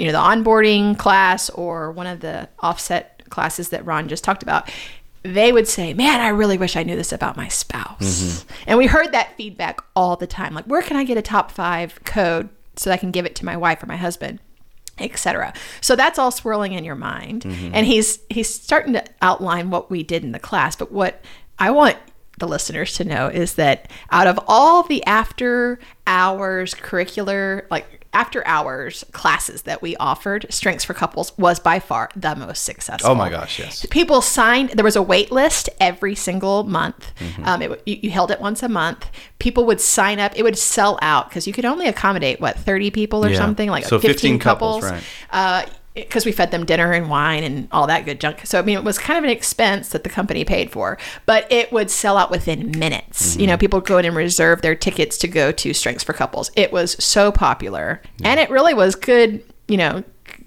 you 0.00 0.06
know, 0.06 0.12
the 0.12 0.18
onboarding 0.18 0.98
class 0.98 1.50
or 1.50 1.92
one 1.92 2.06
of 2.06 2.20
the 2.20 2.48
offset 2.60 3.22
classes 3.30 3.70
that 3.70 3.84
Ron 3.84 4.08
just 4.08 4.24
talked 4.24 4.42
about. 4.42 4.70
They 5.22 5.52
would 5.52 5.68
say, 5.68 5.94
"Man, 5.94 6.20
I 6.20 6.28
really 6.28 6.58
wish 6.58 6.76
I 6.76 6.82
knew 6.82 6.96
this 6.96 7.12
about 7.12 7.36
my 7.36 7.48
spouse." 7.48 8.00
Mm-hmm. 8.00 8.52
And 8.66 8.78
we 8.78 8.86
heard 8.86 9.12
that 9.12 9.36
feedback 9.36 9.80
all 9.94 10.16
the 10.16 10.26
time. 10.26 10.52
Like, 10.54 10.64
where 10.64 10.82
can 10.82 10.96
I 10.96 11.04
get 11.04 11.16
a 11.16 11.22
top 11.22 11.52
five 11.52 12.02
code 12.04 12.48
so 12.76 12.90
that 12.90 12.94
I 12.94 12.96
can 12.96 13.12
give 13.12 13.24
it 13.24 13.36
to 13.36 13.44
my 13.44 13.56
wife 13.56 13.82
or 13.82 13.86
my 13.86 13.96
husband? 13.96 14.40
etc. 14.98 15.54
So 15.80 15.96
that's 15.96 16.18
all 16.18 16.30
swirling 16.30 16.72
in 16.74 16.84
your 16.84 16.94
mind. 16.94 17.44
And 17.74 17.86
he's 17.86 18.20
he's 18.28 18.52
starting 18.52 18.92
to 18.92 19.04
outline 19.22 19.70
what 19.70 19.90
we 19.90 20.02
did 20.02 20.22
in 20.22 20.32
the 20.32 20.38
class, 20.38 20.76
but 20.76 20.92
what 20.92 21.24
I 21.58 21.70
want 21.70 21.96
the 22.38 22.48
listeners 22.48 22.94
to 22.94 23.04
know 23.04 23.28
is 23.28 23.54
that 23.54 23.90
out 24.10 24.26
of 24.26 24.38
all 24.48 24.82
the 24.82 25.04
after 25.06 25.78
hours 26.06 26.74
curricular 26.74 27.66
like 27.70 28.01
after 28.12 28.46
hours 28.46 29.04
classes 29.12 29.62
that 29.62 29.80
we 29.82 29.96
offered, 29.96 30.46
Strengths 30.50 30.84
for 30.84 30.94
Couples 30.94 31.36
was 31.38 31.58
by 31.58 31.78
far 31.80 32.10
the 32.14 32.34
most 32.36 32.64
successful. 32.64 33.10
Oh 33.10 33.14
my 33.14 33.30
gosh, 33.30 33.58
yes. 33.58 33.86
People 33.86 34.20
signed. 34.20 34.70
There 34.70 34.84
was 34.84 34.96
a 34.96 35.02
wait 35.02 35.32
list 35.32 35.70
every 35.80 36.14
single 36.14 36.64
month. 36.64 37.10
Mm-hmm. 37.18 37.44
Um, 37.44 37.62
it, 37.62 37.82
you, 37.86 37.98
you 38.02 38.10
held 38.10 38.30
it 38.30 38.40
once 38.40 38.62
a 38.62 38.68
month. 38.68 39.06
People 39.38 39.64
would 39.66 39.80
sign 39.80 40.18
up. 40.20 40.32
It 40.36 40.42
would 40.42 40.58
sell 40.58 40.98
out 41.02 41.28
because 41.30 41.46
you 41.46 41.52
could 41.52 41.64
only 41.64 41.86
accommodate 41.88 42.40
what 42.40 42.58
thirty 42.58 42.90
people 42.90 43.24
or 43.24 43.30
Yeah. 43.30 43.38
something 43.38 43.70
like 43.70 43.84
So 43.84 43.98
15, 43.98 44.12
15 44.14 44.38
couples, 44.38 44.84
couples. 44.84 44.92
right. 44.92 45.02
Uh, 45.30 45.66
because 45.94 46.24
we 46.24 46.32
fed 46.32 46.50
them 46.50 46.64
dinner 46.64 46.92
and 46.92 47.10
wine 47.10 47.44
and 47.44 47.68
all 47.70 47.86
that 47.86 48.04
good 48.04 48.20
junk. 48.20 48.46
So 48.46 48.58
I 48.58 48.62
mean, 48.62 48.76
it 48.76 48.84
was 48.84 48.98
kind 48.98 49.18
of 49.18 49.24
an 49.24 49.30
expense 49.30 49.90
that 49.90 50.04
the 50.04 50.10
company 50.10 50.44
paid 50.44 50.70
for, 50.70 50.98
but 51.26 51.50
it 51.50 51.72
would 51.72 51.90
sell 51.90 52.16
out 52.16 52.30
within 52.30 52.78
minutes. 52.78 53.36
You 53.36 53.46
know, 53.46 53.54
mm-hmm. 53.54 53.60
people 53.60 53.80
would 53.80 53.86
go 53.86 53.98
in 53.98 54.04
and 54.04 54.16
reserve 54.16 54.62
their 54.62 54.74
tickets 54.74 55.18
to 55.18 55.28
go 55.28 55.52
to 55.52 55.74
Strengths 55.74 56.04
for 56.04 56.12
Couples. 56.12 56.50
It 56.56 56.72
was 56.72 57.02
so 57.02 57.30
popular, 57.32 58.00
and 58.24 58.40
it 58.40 58.50
really 58.50 58.74
was 58.74 58.94
good. 58.94 59.44
You 59.68 59.76
know, 59.76 60.04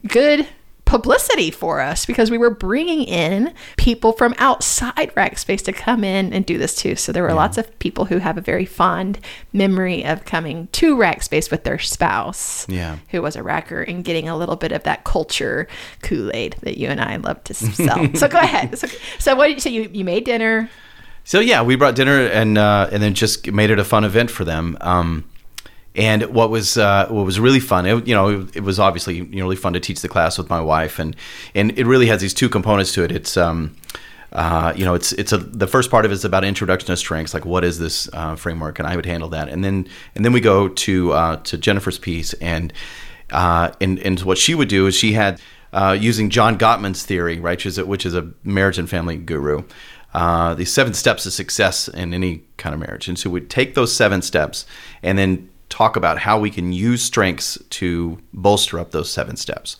good 0.07 0.47
publicity 0.85 1.51
for 1.51 1.81
us 1.81 2.05
because 2.05 2.29
we 2.31 2.37
were 2.37 2.49
bringing 2.51 3.03
in 3.03 3.53
people 3.75 4.11
from 4.13 4.33
outside 4.37 5.13
Rackspace 5.15 5.63
to 5.65 5.73
come 5.73 6.03
in 6.03 6.31
and 6.31 6.45
do 6.45 6.57
this 6.57 6.75
too. 6.75 6.95
So 6.95 7.11
there 7.11 7.23
were 7.23 7.33
lots 7.33 7.57
of 7.57 7.77
people 7.79 8.05
who 8.05 8.19
have 8.19 8.37
a 8.37 8.41
very 8.41 8.65
fond 8.65 9.19
memory 9.51 10.05
of 10.05 10.25
coming 10.25 10.67
to 10.73 10.95
Rackspace 10.95 11.49
with 11.51 11.63
their 11.63 11.79
spouse 11.79 12.67
Yeah. 12.69 12.97
who 13.09 13.21
was 13.21 13.35
a 13.35 13.41
racker 13.41 13.87
and 13.87 14.03
getting 14.03 14.29
a 14.29 14.37
little 14.37 14.55
bit 14.55 14.71
of 14.71 14.83
that 14.83 15.03
culture 15.03 15.67
Kool-Aid 16.03 16.57
that 16.61 16.77
you 16.77 16.87
and 16.89 17.01
I 17.01 17.15
love 17.17 17.43
to 17.45 17.53
sell. 17.53 18.07
so 18.15 18.27
go 18.27 18.37
ahead. 18.37 18.77
So, 18.77 18.87
so 19.19 19.35
what 19.35 19.59
so 19.61 19.69
you, 19.69 19.89
you 19.91 20.03
made 20.05 20.23
dinner. 20.25 20.69
So 21.23 21.39
yeah, 21.39 21.63
we 21.63 21.75
brought 21.75 21.95
dinner 21.95 22.27
and 22.27 22.57
uh, 22.57 22.87
and 22.91 23.01
then 23.01 23.15
just 23.15 23.51
made 23.51 23.71
it 23.71 23.79
a 23.79 23.83
fun 23.83 24.03
event 24.03 24.29
for 24.29 24.45
them. 24.45 24.77
Um, 24.81 25.23
and 25.95 26.23
what 26.23 26.49
was 26.49 26.77
uh, 26.77 27.07
what 27.09 27.25
was 27.25 27.39
really 27.39 27.59
fun, 27.59 27.85
it, 27.85 28.07
you 28.07 28.13
know, 28.13 28.47
it, 28.53 28.61
was 28.61 28.79
obviously 28.79 29.15
you 29.15 29.23
know, 29.23 29.43
really 29.43 29.55
fun 29.55 29.73
to 29.73 29.79
teach 29.79 30.01
the 30.01 30.09
class 30.09 30.37
with 30.37 30.49
my 30.49 30.59
wife, 30.59 30.99
and 30.99 31.15
and 31.53 31.77
it 31.77 31.85
really 31.85 32.07
has 32.07 32.21
these 32.21 32.33
two 32.33 32.49
components 32.49 32.93
to 32.93 33.03
it. 33.03 33.11
It's 33.11 33.37
um, 33.37 33.75
uh, 34.33 34.73
you 34.75 34.83
know, 34.83 34.93
it's 34.93 35.13
it's 35.13 35.31
a 35.31 35.37
the 35.37 35.67
first 35.67 35.89
part 35.89 36.03
of 36.03 36.11
it 36.11 36.13
is 36.13 36.25
about 36.25 36.43
introduction 36.43 36.87
to 36.87 36.97
strengths, 36.97 37.33
like 37.33 37.45
what 37.45 37.63
is 37.63 37.79
this 37.79 38.09
uh, 38.11 38.35
framework, 38.35 38.79
and 38.79 38.87
I 38.87 38.95
would 38.97 39.05
handle 39.05 39.29
that, 39.29 39.47
and 39.47 39.63
then 39.63 39.87
and 40.15 40.25
then 40.25 40.33
we 40.33 40.41
go 40.41 40.67
to 40.67 41.13
uh, 41.13 41.35
to 41.37 41.57
Jennifer's 41.57 41.97
piece, 41.97 42.33
and 42.33 42.73
uh, 43.31 43.71
and 43.79 43.97
and 43.99 44.19
what 44.21 44.37
she 44.37 44.53
would 44.53 44.67
do 44.67 44.87
is 44.87 44.95
she 44.95 45.13
had 45.13 45.39
uh, 45.71 45.95
using 45.97 46.29
John 46.29 46.57
Gottman's 46.57 47.05
theory, 47.05 47.39
right, 47.39 47.57
which 47.57 47.65
is 47.65 47.77
a, 47.77 47.85
which 47.85 48.05
is 48.05 48.13
a 48.13 48.31
marriage 48.43 48.77
and 48.77 48.89
family 48.89 49.15
guru. 49.15 49.63
Uh, 50.13 50.53
the 50.53 50.65
seven 50.65 50.93
steps 50.93 51.25
of 51.25 51.33
success 51.33 51.87
in 51.89 52.13
any 52.13 52.43
kind 52.57 52.73
of 52.73 52.79
marriage, 52.79 53.07
and 53.07 53.17
so 53.17 53.29
we 53.29 53.39
take 53.39 53.75
those 53.75 53.95
seven 53.95 54.21
steps 54.21 54.65
and 55.01 55.17
then 55.17 55.49
talk 55.69 55.95
about 55.95 56.19
how 56.19 56.39
we 56.39 56.49
can 56.49 56.71
use 56.73 57.01
strengths 57.01 57.57
to 57.69 58.19
bolster 58.33 58.79
up 58.79 58.91
those 58.91 59.11
seven 59.11 59.35
steps. 59.35 59.77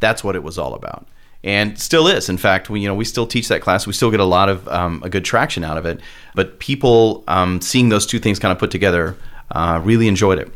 That's 0.00 0.22
what 0.22 0.36
it 0.36 0.42
was 0.42 0.58
all 0.58 0.74
about 0.74 1.06
and 1.44 1.78
still 1.78 2.08
is. 2.08 2.30
In 2.30 2.38
fact, 2.38 2.70
we 2.70 2.80
you 2.80 2.88
know 2.88 2.94
we 2.94 3.04
still 3.04 3.26
teach 3.26 3.48
that 3.48 3.60
class. 3.60 3.86
We 3.86 3.92
still 3.92 4.10
get 4.10 4.18
a 4.18 4.24
lot 4.24 4.48
of 4.48 4.66
um, 4.68 5.02
a 5.04 5.10
good 5.10 5.24
traction 5.24 5.62
out 5.62 5.76
of 5.76 5.86
it. 5.86 6.00
But 6.34 6.58
people 6.58 7.22
um, 7.28 7.60
seeing 7.60 7.90
those 7.90 8.06
two 8.06 8.18
things 8.18 8.38
kind 8.38 8.50
of 8.50 8.58
put 8.58 8.70
together 8.70 9.16
uh, 9.52 9.80
really 9.84 10.08
enjoyed 10.08 10.38
it. 10.38 10.50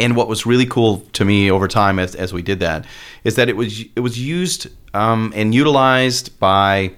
And 0.00 0.16
what 0.16 0.26
was 0.26 0.46
really 0.46 0.66
cool 0.66 1.00
to 1.12 1.24
me 1.24 1.50
over 1.50 1.68
time 1.68 1.98
as, 1.98 2.14
as 2.14 2.32
we 2.32 2.42
did 2.42 2.60
that 2.60 2.86
is 3.22 3.36
that 3.36 3.48
it 3.48 3.56
was 3.56 3.84
it 3.94 4.00
was 4.00 4.18
used 4.18 4.68
um, 4.94 5.32
and 5.36 5.54
utilized 5.54 6.38
by 6.40 6.94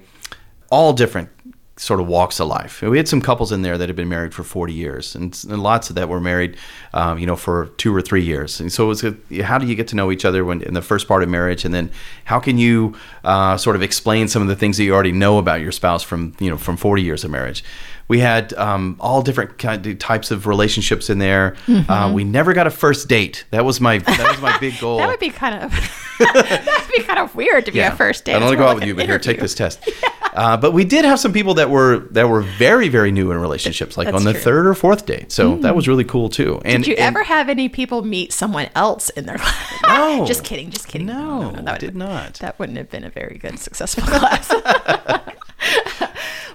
all 0.71 0.93
different 0.93 1.29
sort 1.77 1.99
of 1.99 2.07
walks 2.07 2.39
of 2.39 2.47
life. 2.47 2.81
We 2.81 2.97
had 2.97 3.07
some 3.07 3.21
couples 3.21 3.51
in 3.51 3.61
there 3.61 3.77
that 3.77 3.89
had 3.89 3.97
been 3.97 4.07
married 4.07 4.33
for 4.33 4.43
40 4.43 4.71
years, 4.71 5.13
and, 5.13 5.37
and 5.49 5.61
lots 5.61 5.89
of 5.89 5.95
that 5.97 6.07
were 6.07 6.21
married, 6.21 6.55
um, 6.93 7.19
you 7.19 7.25
know, 7.25 7.35
for 7.35 7.67
two 7.77 7.93
or 7.93 8.01
three 8.01 8.23
years. 8.23 8.61
And 8.61 8.71
so 8.71 8.85
it 8.85 8.87
was 8.87 9.03
a, 9.03 9.43
how 9.43 9.57
do 9.57 9.67
you 9.67 9.75
get 9.75 9.89
to 9.89 9.95
know 9.95 10.09
each 10.09 10.23
other 10.23 10.45
when 10.45 10.61
in 10.61 10.73
the 10.73 10.81
first 10.81 11.07
part 11.07 11.21
of 11.21 11.27
marriage, 11.27 11.65
and 11.65 11.73
then 11.73 11.91
how 12.25 12.39
can 12.39 12.57
you 12.57 12.95
uh, 13.25 13.57
sort 13.57 13.75
of 13.75 13.81
explain 13.81 14.29
some 14.29 14.41
of 14.41 14.47
the 14.47 14.55
things 14.55 14.77
that 14.77 14.85
you 14.85 14.93
already 14.93 15.11
know 15.11 15.37
about 15.37 15.59
your 15.59 15.73
spouse 15.73 16.01
from 16.01 16.33
you 16.39 16.49
know 16.49 16.57
from 16.57 16.77
40 16.77 17.01
years 17.01 17.23
of 17.25 17.31
marriage. 17.31 17.63
We 18.07 18.19
had 18.19 18.53
um, 18.53 18.97
all 18.99 19.21
different 19.23 19.57
kind 19.57 19.85
of 19.85 19.97
types 19.99 20.29
of 20.29 20.45
relationships 20.45 21.09
in 21.09 21.17
there. 21.17 21.55
Uh, 21.67 22.11
we 22.13 22.23
never 22.23 22.53
got 22.53 22.67
a 22.67 22.71
first 22.71 23.07
date. 23.07 23.45
That 23.51 23.65
was 23.65 23.81
my 23.81 23.97
that 23.97 24.31
was 24.31 24.41
my 24.41 24.57
big 24.59 24.79
goal. 24.79 24.97
That 24.97 25.07
would 25.07 25.19
be 25.19 25.31
kind 25.31 25.63
of 25.63 25.71
that 26.19 26.81
would 26.87 26.95
be 26.95 27.03
kind 27.03 27.19
of 27.19 27.33
weird 27.35 27.65
to 27.65 27.71
be 27.71 27.79
a 27.79 27.91
first 27.91 28.25
date. 28.25 28.35
I 28.35 28.39
don't 28.39 28.47
want 28.49 28.53
to 28.57 28.63
go 28.63 28.67
out 28.67 28.75
with 28.75 28.85
you, 28.85 28.93
but 28.95 29.05
here, 29.07 29.17
take 29.19 29.39
this 29.39 29.55
test. 29.55 29.89
Uh, 30.35 30.55
but 30.57 30.71
we 30.73 30.83
did 30.83 31.03
have 31.05 31.17
some 31.19 31.31
people 31.33 31.53
that 31.55 31.69
were 31.69 31.99
that 32.11 32.27
were 32.29 32.41
very 32.41 32.89
very 32.89 33.11
new 33.11 33.31
in 33.31 33.37
relationships, 33.39 33.97
like 33.97 34.05
That's 34.05 34.17
on 34.17 34.23
the 34.23 34.33
true. 34.33 34.41
third 34.41 34.67
or 34.67 34.73
fourth 34.75 35.05
date. 35.05 35.31
So 35.31 35.57
that 35.57 35.75
was 35.75 35.87
really 35.87 36.03
cool 36.03 36.29
too. 36.29 36.61
And 36.63 36.83
Did 36.83 36.91
you 36.91 36.95
and- 36.97 37.15
ever 37.15 37.23
have 37.23 37.49
any 37.49 37.69
people 37.69 38.03
meet 38.03 38.31
someone 38.33 38.69
else 38.75 39.09
in 39.11 39.25
their 39.25 39.37
class? 39.39 39.81
No. 39.83 40.25
just 40.25 40.43
kidding, 40.43 40.69
just 40.69 40.87
kidding. 40.87 41.07
No, 41.07 41.51
that 41.53 41.65
would 41.65 41.79
did 41.79 41.95
not. 41.95 42.35
That 42.35 42.59
wouldn't 42.59 42.77
have 42.77 42.89
been 42.91 43.03
a 43.03 43.09
very 43.09 43.37
good 43.37 43.57
successful 43.59 44.03
class. 44.03 44.51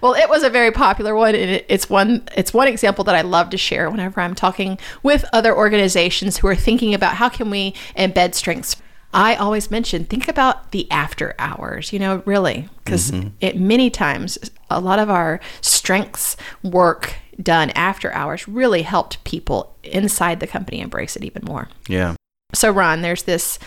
Well, 0.00 0.14
it 0.14 0.28
was 0.28 0.42
a 0.42 0.50
very 0.50 0.70
popular 0.70 1.14
one, 1.14 1.34
and 1.34 1.62
it's 1.68 1.88
one 1.88 2.22
it's 2.36 2.54
one 2.54 2.68
example 2.68 3.04
that 3.04 3.14
I 3.14 3.22
love 3.22 3.50
to 3.50 3.56
share 3.56 3.90
whenever 3.90 4.20
I'm 4.20 4.34
talking 4.34 4.78
with 5.02 5.24
other 5.32 5.56
organizations 5.56 6.38
who 6.38 6.46
are 6.46 6.56
thinking 6.56 6.94
about 6.94 7.14
how 7.14 7.28
can 7.28 7.50
we 7.50 7.74
embed 7.96 8.34
strengths. 8.34 8.76
I 9.12 9.34
always 9.34 9.70
mention 9.72 10.04
think 10.04 10.28
about 10.28 10.70
the 10.70 10.88
after 10.90 11.34
hours, 11.38 11.92
you 11.92 11.98
know, 11.98 12.22
really, 12.24 12.68
because 12.84 13.10
mm-hmm. 13.10 13.30
it 13.40 13.58
many 13.58 13.90
times 13.90 14.38
a 14.70 14.80
lot 14.80 15.00
of 15.00 15.10
our 15.10 15.40
strengths 15.60 16.36
work 16.62 17.16
done 17.42 17.70
after 17.70 18.12
hours 18.12 18.46
really 18.46 18.82
helped 18.82 19.22
people 19.24 19.74
inside 19.82 20.40
the 20.40 20.46
company 20.46 20.80
embrace 20.80 21.16
it 21.16 21.24
even 21.24 21.42
more. 21.44 21.68
yeah, 21.88 22.14
So 22.54 22.70
Ron, 22.70 23.02
there's 23.02 23.24
this 23.24 23.58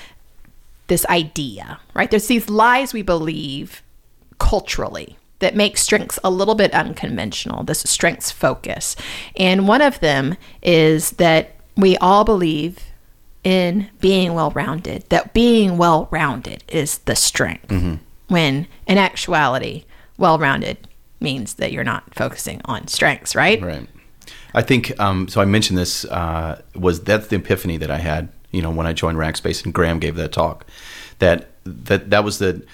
this 0.88 1.06
idea, 1.06 1.80
right? 1.94 2.10
There's 2.10 2.28
these 2.28 2.50
lies 2.50 2.94
we 2.94 3.02
believe 3.02 3.82
culturally 4.38 5.18
that 5.44 5.56
make 5.56 5.78
strengths 5.78 6.18
a 6.24 6.32
little 6.32 6.56
bit 6.56 6.74
unconventional, 6.74 7.64
this 7.64 7.80
strengths 7.82 8.32
focus. 8.32 8.96
And 9.36 9.68
one 9.68 9.82
of 9.82 10.00
them 10.00 10.38
is 10.62 11.12
that 11.12 11.56
we 11.76 11.98
all 11.98 12.24
believe 12.24 12.80
in 13.44 13.90
being 14.00 14.34
well 14.34 14.52
rounded, 14.52 15.04
that 15.10 15.34
being 15.34 15.78
well 15.78 16.08
rounded 16.12 16.64
is 16.70 17.00
the 17.00 17.16
strength. 17.16 17.70
When 18.30 18.68
in 18.88 18.98
actuality, 18.98 19.84
well 20.18 20.40
rounded 20.40 20.88
means 21.20 21.56
that 21.56 21.74
you're 21.74 21.84
not 21.84 22.16
focusing 22.16 22.62
on 22.66 22.88
strengths, 22.88 23.36
right? 23.36 23.62
right. 23.62 23.88
I 24.54 24.62
think 24.62 24.98
um, 25.00 25.28
so. 25.28 25.42
I 25.42 25.46
mentioned 25.46 25.78
this 25.78 26.06
uh, 26.06 26.62
was 26.74 27.02
that's 27.04 27.28
the 27.28 27.36
epiphany 27.36 27.78
that 27.78 27.92
I 27.92 27.98
had. 27.98 28.30
You 28.52 28.62
know, 28.62 28.70
when 28.70 28.88
I 28.88 28.94
joined 28.94 29.18
Rackspace 29.18 29.66
and 29.66 29.74
Graham 29.74 30.00
gave 30.00 30.16
that 30.16 30.32
talk, 30.32 30.66
that 31.20 31.50
that 31.66 32.12
that 32.12 32.24
was 32.24 32.40
the. 32.40 32.66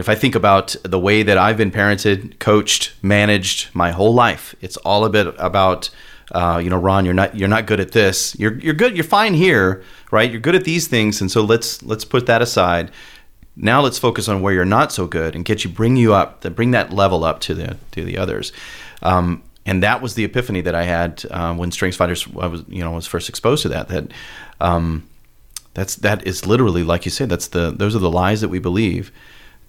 If 0.00 0.08
I 0.08 0.14
think 0.14 0.34
about 0.34 0.74
the 0.82 0.98
way 0.98 1.22
that 1.22 1.38
I've 1.38 1.56
been 1.56 1.70
parented, 1.70 2.38
coached, 2.38 2.94
managed 3.02 3.74
my 3.74 3.90
whole 3.92 4.14
life, 4.14 4.54
it's 4.60 4.76
all 4.78 5.04
a 5.04 5.10
bit 5.10 5.34
about 5.38 5.90
uh, 6.32 6.60
you 6.62 6.70
know, 6.70 6.76
Ron, 6.76 7.04
you're 7.04 7.14
not 7.14 7.36
you're 7.36 7.48
not 7.48 7.66
good 7.66 7.80
at 7.80 7.92
this. 7.92 8.36
You're 8.38 8.58
you're 8.60 8.74
good. 8.74 8.96
You're 8.96 9.04
fine 9.04 9.34
here, 9.34 9.82
right? 10.10 10.30
You're 10.30 10.40
good 10.40 10.54
at 10.54 10.64
these 10.64 10.86
things, 10.86 11.20
and 11.20 11.30
so 11.30 11.42
let's 11.42 11.82
let's 11.82 12.04
put 12.04 12.26
that 12.26 12.40
aside. 12.40 12.90
Now 13.56 13.80
let's 13.80 13.98
focus 13.98 14.28
on 14.28 14.40
where 14.40 14.54
you're 14.54 14.64
not 14.64 14.92
so 14.92 15.06
good 15.06 15.34
and 15.34 15.44
get 15.44 15.64
you 15.64 15.70
bring 15.70 15.96
you 15.96 16.14
up, 16.14 16.42
bring 16.54 16.70
that 16.70 16.92
level 16.92 17.24
up 17.24 17.40
to 17.40 17.54
the 17.54 17.76
to 17.92 18.04
the 18.04 18.16
others. 18.16 18.52
Um, 19.02 19.42
and 19.66 19.82
that 19.82 20.00
was 20.00 20.14
the 20.14 20.24
epiphany 20.24 20.60
that 20.62 20.74
I 20.74 20.84
had 20.84 21.24
uh, 21.30 21.54
when 21.54 21.70
Strengths 21.72 21.96
Finders 21.96 22.26
I 22.40 22.46
was 22.46 22.62
you 22.68 22.82
know 22.82 22.92
was 22.92 23.06
first 23.06 23.28
exposed 23.28 23.62
to 23.62 23.68
that. 23.70 23.88
That 23.88 24.12
um, 24.60 25.08
that's 25.74 25.96
that 25.96 26.26
is 26.26 26.46
literally 26.46 26.84
like 26.84 27.04
you 27.04 27.10
said. 27.10 27.28
That's 27.28 27.48
the 27.48 27.72
those 27.72 27.96
are 27.96 28.00
the 28.00 28.10
lies 28.10 28.40
that 28.40 28.48
we 28.48 28.60
believe. 28.60 29.10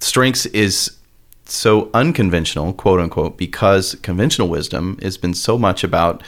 Strengths 0.04 0.46
is 0.48 0.98
so 1.46 1.90
unconventional, 1.94 2.74
quote 2.74 3.00
unquote, 3.00 3.38
because 3.38 3.96
conventional 4.02 4.48
wisdom 4.48 4.98
has 5.02 5.18
been 5.18 5.34
so 5.34 5.58
much 5.58 5.84
about 5.84 6.24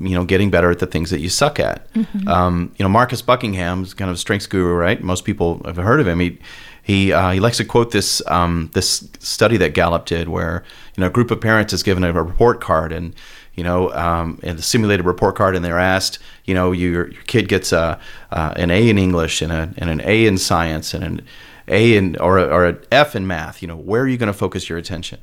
you 0.00 0.10
know 0.10 0.24
getting 0.24 0.50
better 0.50 0.70
at 0.70 0.78
the 0.78 0.86
things 0.86 1.10
that 1.10 1.20
you 1.20 1.28
suck 1.28 1.60
at. 1.60 1.92
Mm-hmm. 1.92 2.28
Um, 2.28 2.72
you 2.78 2.82
know, 2.82 2.88
Marcus 2.88 3.22
Buckingham 3.22 3.82
is 3.82 3.94
kind 3.94 4.10
of 4.10 4.16
a 4.16 4.18
strengths 4.18 4.46
guru, 4.46 4.74
right? 4.74 5.02
Most 5.02 5.24
people 5.24 5.60
have 5.64 5.76
heard 5.76 6.00
of 6.00 6.06
him. 6.06 6.20
He 6.20 6.38
he 6.82 7.12
uh, 7.12 7.30
he 7.30 7.40
likes 7.40 7.58
to 7.58 7.64
quote 7.64 7.90
this 7.90 8.22
um, 8.26 8.70
this 8.74 9.08
study 9.18 9.56
that 9.58 9.74
Gallup 9.74 10.06
did, 10.06 10.28
where 10.28 10.64
you 10.96 11.00
know 11.00 11.08
a 11.08 11.10
group 11.10 11.30
of 11.30 11.40
parents 11.40 11.72
is 11.72 11.82
given 11.82 12.04
a 12.04 12.12
report 12.12 12.60
card 12.60 12.92
and 12.92 13.14
you 13.54 13.64
know, 13.64 13.92
um, 13.92 14.38
and 14.42 14.58
the 14.58 14.62
simulated 14.62 15.04
report 15.04 15.34
card, 15.36 15.54
and 15.54 15.62
they're 15.62 15.78
asked, 15.78 16.18
you 16.46 16.54
know, 16.54 16.72
your, 16.72 17.08
your 17.08 17.22
kid 17.24 17.48
gets 17.48 17.72
a, 17.72 18.00
uh, 18.30 18.54
an 18.56 18.70
A 18.70 18.88
in 18.88 18.96
English 18.96 19.42
and, 19.42 19.52
a, 19.52 19.74
and 19.76 19.90
an 19.90 20.00
A 20.02 20.24
in 20.24 20.38
science 20.38 20.94
and 20.94 21.04
an 21.04 21.26
A 21.70 21.96
in 21.96 22.16
or 22.16 22.38
or 22.38 22.66
an 22.66 22.84
F 22.92 23.16
in 23.16 23.26
math. 23.26 23.62
You 23.62 23.68
know, 23.68 23.76
where 23.76 24.02
are 24.02 24.08
you 24.08 24.18
going 24.18 24.26
to 24.26 24.38
focus 24.38 24.68
your 24.68 24.78
attention? 24.78 25.20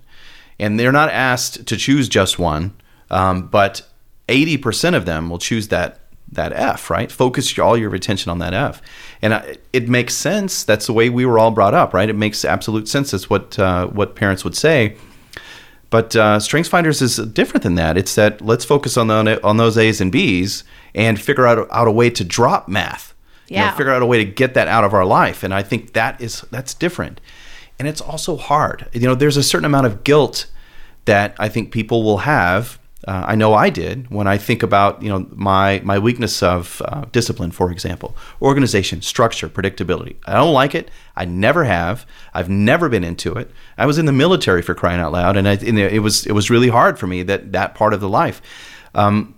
And 0.60 0.80
they're 0.80 0.92
not 0.92 1.10
asked 1.10 1.68
to 1.68 1.78
choose 1.78 2.10
just 2.10 2.40
one, 2.40 2.74
um, 3.12 3.48
but 3.48 3.84
80% 4.28 4.96
of 4.96 5.06
them 5.06 5.30
will 5.30 5.38
choose 5.38 5.68
that 5.68 6.00
that 6.32 6.52
F, 6.54 6.90
right? 6.90 7.12
Focus 7.12 7.58
all 7.58 7.78
your 7.78 7.94
attention 7.96 8.30
on 8.30 8.40
that 8.40 8.54
F, 8.54 8.82
and 9.22 9.58
it 9.72 9.88
makes 9.88 10.14
sense. 10.14 10.64
That's 10.64 10.88
the 10.88 10.94
way 10.94 11.10
we 11.10 11.26
were 11.26 11.40
all 11.40 11.52
brought 11.52 11.74
up, 11.74 11.94
right? 11.94 12.10
It 12.10 12.16
makes 12.16 12.44
absolute 12.44 12.88
sense. 12.88 13.12
That's 13.12 13.30
what 13.30 13.58
uh, 13.60 13.88
what 13.88 14.16
parents 14.16 14.44
would 14.44 14.56
say. 14.56 14.98
But 15.90 16.16
uh, 16.16 16.40
Strengths 16.40 16.70
Finders 16.70 17.02
is 17.02 17.18
different 17.18 17.64
than 17.64 17.76
that. 17.76 17.98
It's 17.98 18.16
that 18.16 18.42
let's 18.42 18.66
focus 18.66 18.98
on 18.98 19.08
the, 19.08 19.42
on 19.44 19.58
those 19.58 19.78
A's 19.78 20.02
and 20.02 20.12
B's 20.12 20.64
and 20.94 21.20
figure 21.20 21.48
out 21.48 21.68
out 21.72 21.88
a 21.88 21.92
way 21.92 22.10
to 22.10 22.24
drop 22.24 22.68
math. 22.68 23.14
Yeah. 23.48 23.66
You 23.66 23.72
know, 23.72 23.78
figure 23.78 23.94
out 23.94 24.02
a 24.02 24.06
way 24.06 24.18
to 24.18 24.26
get 24.26 24.54
that 24.56 24.68
out 24.68 24.84
of 24.84 24.94
our 24.94 25.06
life, 25.06 25.44
and 25.44 25.54
I 25.54 25.64
think 25.64 25.94
that 25.94 26.20
is 26.22 26.42
that's 26.52 26.74
different, 26.74 27.22
and 27.80 27.88
it's 27.88 28.02
also 28.02 28.38
hard. 28.38 28.88
You 28.94 29.02
know, 29.02 29.16
there's 29.16 29.38
a 29.38 29.44
certain 29.44 29.66
amount 29.66 29.86
of 29.86 30.04
guilt 30.04 30.48
that 31.06 31.36
I 31.40 31.48
think 31.48 31.72
people 31.72 32.04
will 32.04 32.20
have 32.20 32.80
uh, 33.08 33.24
I 33.26 33.36
know 33.36 33.54
I 33.54 33.70
did 33.70 34.10
when 34.12 34.28
I 34.28 34.38
think 34.38 34.64
about 34.64 35.02
you 35.02 35.10
know 35.10 35.28
my 35.32 35.82
my 35.84 35.98
weakness 35.98 36.44
of 36.44 36.82
uh, 36.86 37.06
discipline, 37.12 37.52
for 37.52 37.72
example, 37.72 38.18
organization, 38.42 39.02
structure, 39.02 39.48
predictability. 39.48 40.16
I 40.26 40.34
don't 40.34 40.54
like 40.54 40.76
it. 40.76 40.92
I 41.16 41.24
never 41.24 41.64
have. 41.64 42.06
I've 42.34 42.50
never 42.50 42.90
been 42.90 43.06
into 43.06 43.34
it. 43.34 43.50
I 43.78 43.86
was 43.86 43.98
in 43.98 44.06
the 44.06 44.12
military 44.12 44.62
for 44.62 44.76
crying 44.76 45.00
out 45.00 45.14
loud, 45.14 45.38
and, 45.38 45.48
I, 45.48 45.54
and 45.54 45.80
it 45.80 46.02
was 46.02 46.26
it 46.26 46.34
was 46.34 46.50
really 46.50 46.70
hard 46.70 47.00
for 47.00 47.08
me 47.08 47.24
that 47.24 47.54
that 47.54 47.76
part 47.76 47.94
of 47.94 48.02
the 48.02 48.10
life. 48.10 48.42
Um, 48.94 49.36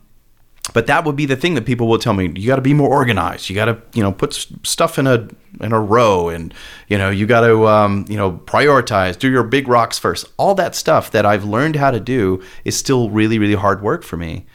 but 0.73 0.87
that 0.87 1.05
would 1.05 1.15
be 1.15 1.25
the 1.25 1.35
thing 1.35 1.55
that 1.55 1.65
people 1.65 1.87
will 1.87 1.99
tell 1.99 2.13
me 2.13 2.31
you 2.35 2.47
got 2.47 2.57
to 2.57 2.61
be 2.61 2.73
more 2.73 2.89
organized. 2.89 3.49
You 3.49 3.55
got 3.55 3.65
to 3.65 3.81
you 3.93 4.03
know 4.03 4.11
put 4.11 4.33
stuff 4.63 4.99
in 4.99 5.07
a 5.07 5.27
in 5.59 5.71
a 5.71 5.79
row 5.79 6.29
and 6.29 6.53
you 6.87 6.97
know 6.97 7.09
you 7.09 7.25
got 7.25 7.41
to 7.41 7.67
um, 7.67 8.05
you 8.07 8.17
know 8.17 8.31
prioritize. 8.45 9.17
Do 9.17 9.29
your 9.29 9.43
big 9.43 9.67
rocks 9.67 9.97
first. 9.97 10.25
All 10.37 10.55
that 10.55 10.75
stuff 10.75 11.11
that 11.11 11.25
i've 11.25 11.43
learned 11.43 11.75
how 11.75 11.91
to 11.91 11.99
do 11.99 12.41
is 12.65 12.77
still 12.77 13.09
really 13.09 13.39
really 13.39 13.55
hard 13.55 13.81
work 13.81 14.03
for 14.03 14.17
me. 14.17 14.45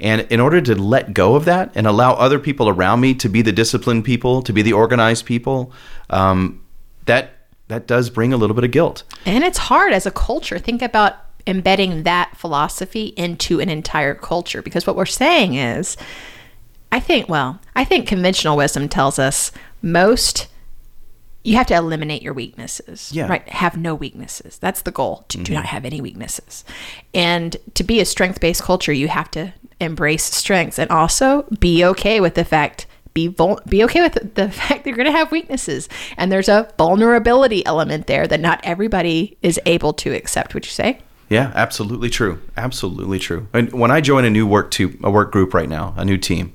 And 0.00 0.20
in 0.30 0.38
order 0.38 0.60
to 0.60 0.74
let 0.76 1.12
go 1.12 1.34
of 1.34 1.44
that 1.46 1.72
and 1.74 1.86
allow 1.86 2.14
other 2.14 2.38
people 2.38 2.68
around 2.68 3.00
me 3.00 3.14
to 3.14 3.28
be 3.28 3.42
the 3.42 3.50
disciplined 3.50 4.04
people 4.04 4.42
to 4.42 4.52
be 4.52 4.62
the 4.62 4.72
organized 4.72 5.26
people 5.26 5.72
um, 6.10 6.64
that 7.06 7.32
that 7.66 7.86
does 7.86 8.08
bring 8.10 8.32
a 8.32 8.36
little 8.36 8.54
bit 8.54 8.64
of 8.64 8.70
guilt. 8.70 9.02
And 9.26 9.44
it's 9.44 9.58
hard 9.58 9.92
as 9.92 10.06
a 10.06 10.10
culture. 10.10 10.58
Think 10.58 10.82
about 10.82 11.16
embedding 11.48 12.04
that 12.04 12.36
philosophy 12.36 13.06
into 13.16 13.58
an 13.58 13.68
entire 13.68 14.14
culture. 14.14 14.62
Because 14.62 14.86
what 14.86 14.94
we're 14.94 15.06
saying 15.06 15.54
is, 15.54 15.96
I 16.92 17.00
think, 17.00 17.28
well, 17.28 17.60
I 17.74 17.84
think 17.84 18.06
conventional 18.06 18.56
wisdom 18.56 18.88
tells 18.88 19.18
us 19.18 19.50
most 19.82 20.46
you 21.44 21.56
have 21.56 21.66
to 21.68 21.74
eliminate 21.74 22.20
your 22.20 22.34
weaknesses. 22.34 23.10
Yeah. 23.12 23.26
Right. 23.26 23.48
Have 23.48 23.76
no 23.76 23.94
weaknesses. 23.94 24.58
That's 24.58 24.82
the 24.82 24.90
goal. 24.90 25.24
To 25.28 25.38
mm-hmm. 25.38 25.44
do 25.44 25.54
not 25.54 25.64
have 25.66 25.84
any 25.84 26.00
weaknesses. 26.00 26.64
And 27.14 27.56
to 27.74 27.82
be 27.82 28.00
a 28.00 28.04
strength 28.04 28.40
based 28.40 28.62
culture, 28.62 28.92
you 28.92 29.08
have 29.08 29.30
to 29.32 29.54
embrace 29.80 30.24
strengths 30.24 30.78
and 30.78 30.90
also 30.90 31.42
be 31.58 31.84
okay 31.84 32.20
with 32.20 32.34
the 32.34 32.44
fact 32.44 32.86
be 33.14 33.28
vul- 33.28 33.60
be 33.68 33.82
okay 33.84 34.02
with 34.02 34.34
the 34.34 34.50
fact 34.50 34.84
that 34.84 34.86
you're 34.86 34.96
going 34.96 35.06
to 35.06 35.12
have 35.12 35.32
weaknesses 35.32 35.88
and 36.16 36.30
there's 36.30 36.48
a 36.48 36.68
vulnerability 36.76 37.64
element 37.64 38.06
there 38.06 38.26
that 38.26 38.40
not 38.40 38.60
everybody 38.64 39.38
is 39.40 39.58
able 39.66 39.92
to 39.92 40.14
accept 40.14 40.52
would 40.52 40.66
you 40.66 40.70
say 40.70 40.98
yeah, 41.28 41.52
absolutely 41.54 42.10
true. 42.10 42.40
Absolutely 42.56 43.18
true. 43.18 43.48
And 43.52 43.72
when 43.72 43.90
I 43.90 44.00
join 44.00 44.24
a 44.24 44.30
new 44.30 44.46
work 44.46 44.70
to 44.72 44.98
a 45.02 45.10
work 45.10 45.30
group 45.30 45.52
right 45.54 45.68
now, 45.68 45.94
a 45.96 46.04
new 46.04 46.16
team, 46.16 46.52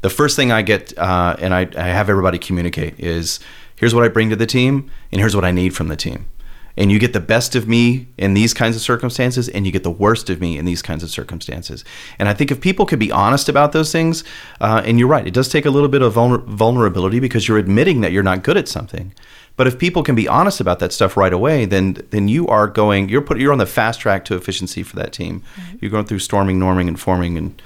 the 0.00 0.10
first 0.10 0.36
thing 0.36 0.52
I 0.52 0.62
get 0.62 0.96
uh, 0.98 1.36
and 1.38 1.54
I, 1.54 1.68
I 1.76 1.88
have 1.88 2.08
everybody 2.08 2.38
communicate 2.38 2.98
is 2.98 3.40
here's 3.76 3.94
what 3.94 4.04
I 4.04 4.08
bring 4.08 4.30
to 4.30 4.36
the 4.36 4.46
team 4.46 4.90
and 5.12 5.20
here's 5.20 5.34
what 5.34 5.44
I 5.44 5.50
need 5.50 5.74
from 5.74 5.88
the 5.88 5.96
team. 5.96 6.26
And 6.76 6.92
you 6.92 7.00
get 7.00 7.12
the 7.12 7.20
best 7.20 7.56
of 7.56 7.66
me 7.66 8.06
in 8.16 8.34
these 8.34 8.54
kinds 8.54 8.76
of 8.76 8.82
circumstances, 8.82 9.48
and 9.48 9.66
you 9.66 9.72
get 9.72 9.82
the 9.82 9.90
worst 9.90 10.30
of 10.30 10.40
me 10.40 10.56
in 10.56 10.64
these 10.64 10.80
kinds 10.80 11.02
of 11.02 11.10
circumstances. 11.10 11.84
And 12.20 12.28
I 12.28 12.34
think 12.34 12.52
if 12.52 12.60
people 12.60 12.86
could 12.86 13.00
be 13.00 13.10
honest 13.10 13.48
about 13.48 13.72
those 13.72 13.90
things, 13.90 14.22
uh, 14.60 14.80
and 14.84 14.96
you're 14.96 15.08
right, 15.08 15.26
it 15.26 15.34
does 15.34 15.48
take 15.48 15.66
a 15.66 15.70
little 15.70 15.88
bit 15.88 16.02
of 16.02 16.14
vulner- 16.14 16.44
vulnerability 16.44 17.18
because 17.18 17.48
you're 17.48 17.58
admitting 17.58 18.00
that 18.02 18.12
you're 18.12 18.22
not 18.22 18.44
good 18.44 18.56
at 18.56 18.68
something. 18.68 19.12
But 19.58 19.66
if 19.66 19.76
people 19.76 20.04
can 20.04 20.14
be 20.14 20.28
honest 20.28 20.60
about 20.60 20.78
that 20.78 20.92
stuff 20.92 21.16
right 21.16 21.32
away, 21.32 21.64
then 21.64 21.98
then 22.10 22.28
you 22.28 22.46
are 22.46 22.68
going 22.68 23.08
you're 23.08 23.20
put 23.20 23.40
you're 23.40 23.50
on 23.50 23.58
the 23.58 23.66
fast 23.66 23.98
track 24.00 24.24
to 24.26 24.36
efficiency 24.36 24.84
for 24.84 24.94
that 24.96 25.12
team. 25.12 25.42
Mm-hmm. 25.56 25.78
You're 25.80 25.90
going 25.90 26.04
through 26.04 26.20
storming, 26.20 26.60
norming, 26.60 26.86
and 26.86 26.98
forming, 26.98 27.36
and 27.36 27.60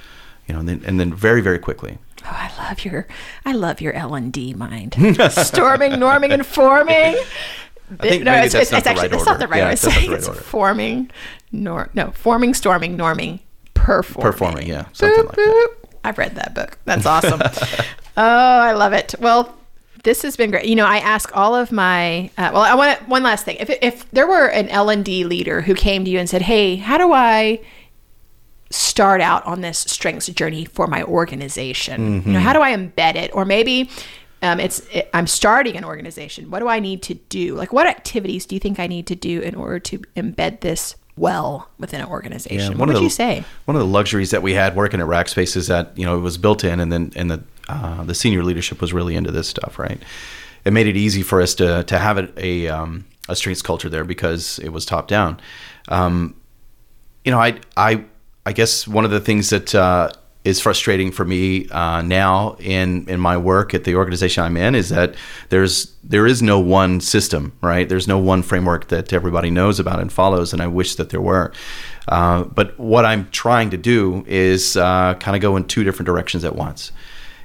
you 0.47 0.55
know, 0.55 0.61
and 0.61 0.67
then, 0.67 0.81
and 0.87 0.99
then 0.99 1.13
very 1.13 1.39
very 1.39 1.59
quickly. 1.59 1.99
Oh, 2.25 2.29
I 2.31 2.51
love 2.67 2.83
your 2.83 3.05
I 3.45 3.51
love 3.51 3.79
your 3.79 3.93
L 3.93 4.15
and 4.15 4.33
D 4.33 4.55
mind. 4.55 4.93
storming, 5.29 5.91
norming, 5.91 6.33
and 6.33 6.43
forming. 6.43 7.15
I 7.99 8.09
think 8.09 8.23
no, 8.23 8.33
it's, 8.41 8.55
it's, 8.55 8.73
it's 8.73 8.87
actually 8.87 9.03
right 9.03 9.11
that's 9.11 9.25
not 9.27 9.37
the 9.37 9.47
right 9.47 9.59
yeah, 9.59 9.67
way. 9.67 9.73
It's, 9.73 9.85
right 9.85 10.09
it's 10.09 10.27
forming, 10.27 11.11
nor 11.51 11.91
no 11.93 12.09
forming, 12.09 12.55
storming, 12.55 12.97
norming, 12.97 13.39
performing. 13.75 14.31
Performing, 14.31 14.67
yeah, 14.67 14.85
something 14.93 15.25
boop, 15.25 15.27
like 15.27 15.37
boop. 15.37 15.81
that. 15.81 15.97
I've 16.05 16.17
read 16.17 16.33
that 16.35 16.55
book. 16.55 16.79
That's 16.85 17.05
awesome. 17.05 17.39
oh, 18.17 18.23
I 18.23 18.71
love 18.71 18.93
it. 18.93 19.13
Well, 19.19 19.55
this 20.03 20.21
has 20.21 20.35
been 20.35 20.51
great. 20.51 20.65
You 20.65 20.75
know, 20.75 20.85
I 20.85 20.97
ask 20.97 21.35
all 21.35 21.55
of 21.55 21.71
my. 21.71 22.29
Uh, 22.37 22.51
well, 22.53 22.61
I 22.61 22.75
want 22.75 23.07
one 23.07 23.23
last 23.23 23.45
thing. 23.45 23.57
If 23.59 23.69
if 23.81 24.09
there 24.11 24.27
were 24.27 24.47
an 24.47 24.69
L 24.69 24.89
and 24.89 25.03
D 25.03 25.23
leader 25.23 25.61
who 25.61 25.73
came 25.73 26.05
to 26.05 26.11
you 26.11 26.19
and 26.19 26.29
said, 26.29 26.43
"Hey, 26.43 26.75
how 26.75 26.97
do 26.97 27.11
I?" 27.13 27.61
start 28.69 29.21
out 29.21 29.45
on 29.45 29.61
this 29.61 29.77
strengths 29.77 30.25
journey 30.29 30.65
for 30.65 30.87
my 30.87 31.03
organization 31.03 32.21
mm-hmm. 32.21 32.27
you 32.27 32.33
know 32.33 32.39
how 32.39 32.51
do 32.51 32.59
i 32.59 32.75
embed 32.75 33.13
it 33.13 33.29
or 33.31 33.45
maybe 33.45 33.87
um, 34.41 34.59
it's 34.59 34.79
it, 34.91 35.07
i'm 35.13 35.27
starting 35.27 35.77
an 35.77 35.85
organization 35.85 36.49
what 36.49 36.57
do 36.57 36.67
i 36.67 36.79
need 36.79 37.03
to 37.03 37.13
do 37.13 37.53
like 37.53 37.71
what 37.71 37.85
activities 37.85 38.47
do 38.47 38.55
you 38.55 38.59
think 38.59 38.79
i 38.79 38.87
need 38.87 39.05
to 39.05 39.13
do 39.13 39.41
in 39.41 39.53
order 39.53 39.77
to 39.77 39.99
embed 40.17 40.61
this 40.61 40.95
well 41.15 41.69
within 41.77 42.01
an 42.01 42.07
organization 42.07 42.71
yeah, 42.71 42.77
what 42.79 42.87
would 42.87 42.97
the, 42.97 43.01
you 43.03 43.11
say 43.11 43.43
one 43.65 43.75
of 43.75 43.79
the 43.79 43.87
luxuries 43.87 44.31
that 44.31 44.41
we 44.41 44.53
had 44.53 44.75
working 44.75 44.99
at 44.99 45.05
rackspace 45.05 45.55
is 45.55 45.67
that 45.67 45.95
you 45.95 46.03
know 46.03 46.17
it 46.17 46.21
was 46.21 46.39
built 46.39 46.63
in 46.63 46.79
and 46.79 46.91
then 46.91 47.11
and 47.15 47.29
the 47.29 47.43
uh, 47.69 48.03
the 48.03 48.15
senior 48.15 48.43
leadership 48.43 48.81
was 48.81 48.93
really 48.93 49.15
into 49.15 49.31
this 49.31 49.47
stuff, 49.47 49.79
right? 49.79 50.01
It 50.65 50.71
made 50.71 50.87
it 50.87 50.95
easy 50.95 51.21
for 51.21 51.41
us 51.41 51.55
to 51.55 51.83
to 51.83 51.99
have 51.99 52.17
a 52.37 52.67
um, 52.67 53.05
a 53.29 53.35
strengths 53.35 53.61
culture 53.61 53.89
there 53.89 54.05
because 54.05 54.59
it 54.59 54.69
was 54.69 54.85
top 54.85 55.07
down. 55.07 55.39
Um, 55.89 56.35
you 57.25 57.31
know, 57.31 57.39
I 57.39 57.59
I 57.75 58.05
I 58.45 58.53
guess 58.53 58.87
one 58.87 59.05
of 59.05 59.11
the 59.11 59.19
things 59.19 59.49
that 59.49 59.73
uh, 59.73 60.09
is 60.43 60.59
frustrating 60.59 61.11
for 61.11 61.23
me 61.23 61.69
uh, 61.69 62.01
now 62.01 62.55
in 62.59 63.07
in 63.07 63.19
my 63.19 63.37
work 63.37 63.73
at 63.73 63.85
the 63.85 63.95
organization 63.95 64.43
I'm 64.43 64.57
in 64.57 64.75
is 64.75 64.89
that 64.89 65.15
there's 65.49 65.93
there 66.03 66.27
is 66.27 66.41
no 66.41 66.59
one 66.59 66.99
system, 66.99 67.53
right? 67.61 67.87
There's 67.87 68.07
no 68.07 68.17
one 68.17 68.43
framework 68.43 68.89
that 68.89 69.13
everybody 69.13 69.49
knows 69.49 69.79
about 69.79 69.99
and 69.99 70.11
follows, 70.11 70.51
and 70.53 70.61
I 70.61 70.67
wish 70.67 70.95
that 70.95 71.09
there 71.09 71.21
were. 71.21 71.53
Uh, 72.07 72.43
but 72.43 72.77
what 72.77 73.05
I'm 73.05 73.29
trying 73.31 73.69
to 73.69 73.77
do 73.77 74.25
is 74.27 74.75
uh, 74.75 75.13
kind 75.15 75.35
of 75.35 75.41
go 75.41 75.55
in 75.55 75.63
two 75.63 75.83
different 75.83 76.07
directions 76.07 76.43
at 76.43 76.55
once. 76.55 76.91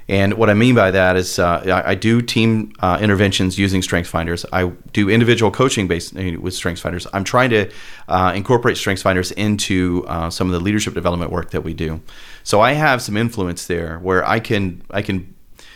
And 0.09 0.33
what 0.33 0.49
I 0.49 0.55
mean 0.55 0.73
by 0.73 0.89
that 0.89 1.15
is 1.15 1.37
uh, 1.37 1.61
I, 1.67 1.91
I, 1.91 1.95
do 1.95 2.19
team 2.19 2.73
uh, 2.79 2.97
interventions 2.99 3.59
using 3.59 3.83
Strengths 3.83 4.09
Finders. 4.09 4.43
I 4.51 4.69
do 4.91 5.07
individual 5.07 5.51
coaching 5.51 5.87
based 5.87 6.13
with 6.13 6.55
Strengths 6.55 6.81
Finders. 6.81 7.05
I'm 7.13 7.23
trying 7.23 7.51
to 7.51 7.71
uh, 8.07 8.33
incorporate 8.35 8.75
Strengths 8.75 9.03
Finders 9.03 9.31
into 9.31 10.03
uh, 10.07 10.31
some 10.31 10.47
of 10.47 10.53
the 10.53 10.59
leadership 10.59 10.95
development 10.95 11.31
work 11.31 11.51
that 11.51 11.61
we 11.61 11.75
do. 11.75 12.01
So 12.43 12.59
I 12.59 12.73
have 12.73 13.03
some 13.03 13.15
influence 13.15 13.67
there 13.67 13.99
where 13.99 14.27
I 14.27 14.39
can 14.39 14.81
I 14.89 15.03
can 15.03 15.35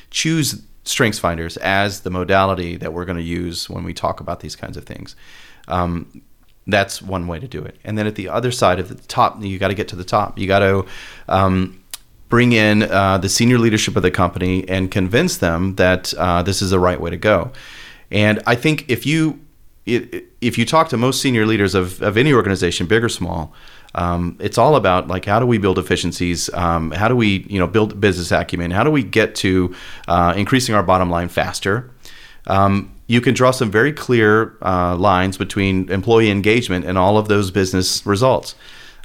choose 0.09 0.63
Strengths 0.83 1.19
Finders 1.19 1.57
as 1.57 2.01
the 2.01 2.09
modality 2.09 2.75
that 2.77 2.91
we're 2.91 3.05
going 3.05 3.19
to 3.19 3.23
use 3.23 3.69
when 3.69 3.83
we 3.83 3.93
talk 3.93 4.19
about 4.19 4.39
these 4.39 4.55
kinds 4.55 4.77
of 4.77 4.83
things. 4.83 5.15
Um, 5.67 6.23
that's 6.65 7.03
one 7.03 7.27
way 7.27 7.39
to 7.39 7.47
do 7.47 7.63
it. 7.63 7.77
And 7.83 7.99
then 7.99 8.07
at 8.07 8.15
the 8.15 8.29
other 8.29 8.51
side 8.51 8.79
of 8.79 8.89
the 8.89 8.95
top, 8.95 9.43
you 9.43 9.59
got 9.59 9.67
to 9.67 9.75
get 9.75 9.89
to 9.89 9.95
the 9.95 10.03
top. 10.03 10.39
You 10.39 10.47
got 10.47 10.59
to 10.59 10.85
um, 11.27 11.82
bring 12.29 12.51
in 12.51 12.83
uh, 12.83 13.17
the 13.17 13.29
senior 13.29 13.59
leadership 13.59 13.95
of 13.95 14.03
the 14.03 14.11
company 14.11 14.67
and 14.67 14.89
convince 14.91 15.37
them 15.37 15.75
that 15.75 16.13
uh, 16.15 16.41
this 16.41 16.61
is 16.61 16.71
the 16.71 16.79
right 16.79 16.99
way 16.99 17.09
to 17.09 17.17
go. 17.17 17.51
And 18.11 18.41
I 18.45 18.55
think 18.55 18.85
if 18.89 19.05
you 19.05 19.39
if 19.85 20.57
you 20.57 20.65
talk 20.65 20.87
to 20.89 20.97
most 20.97 21.21
senior 21.21 21.45
leaders 21.45 21.75
of, 21.75 22.01
of 22.01 22.15
any 22.15 22.31
organization, 22.31 22.87
big 22.87 23.03
or 23.03 23.09
small, 23.09 23.53
um, 23.95 24.37
it's 24.39 24.57
all 24.57 24.75
about 24.75 25.07
like 25.07 25.25
how 25.25 25.39
do 25.39 25.45
we 25.45 25.57
build 25.57 25.77
efficiencies? 25.77 26.49
Um, 26.53 26.91
how 26.91 27.07
do 27.07 27.15
we 27.15 27.45
you 27.49 27.59
know 27.59 27.67
build 27.67 27.99
business 27.99 28.31
acumen? 28.31 28.71
How 28.71 28.83
do 28.83 28.91
we 28.91 29.03
get 29.03 29.35
to 29.35 29.75
uh, 30.07 30.33
increasing 30.35 30.73
our 30.73 30.83
bottom 30.83 31.09
line 31.09 31.29
faster? 31.29 31.91
Um, 32.47 32.93
you 33.07 33.21
can 33.21 33.33
draw 33.33 33.51
some 33.51 33.69
very 33.69 33.91
clear 33.93 34.57
uh, 34.61 34.95
lines 34.95 35.37
between 35.37 35.89
employee 35.91 36.31
engagement 36.31 36.85
and 36.85 36.97
all 36.97 37.17
of 37.17 37.27
those 37.27 37.51
business 37.51 38.05
results. 38.05 38.55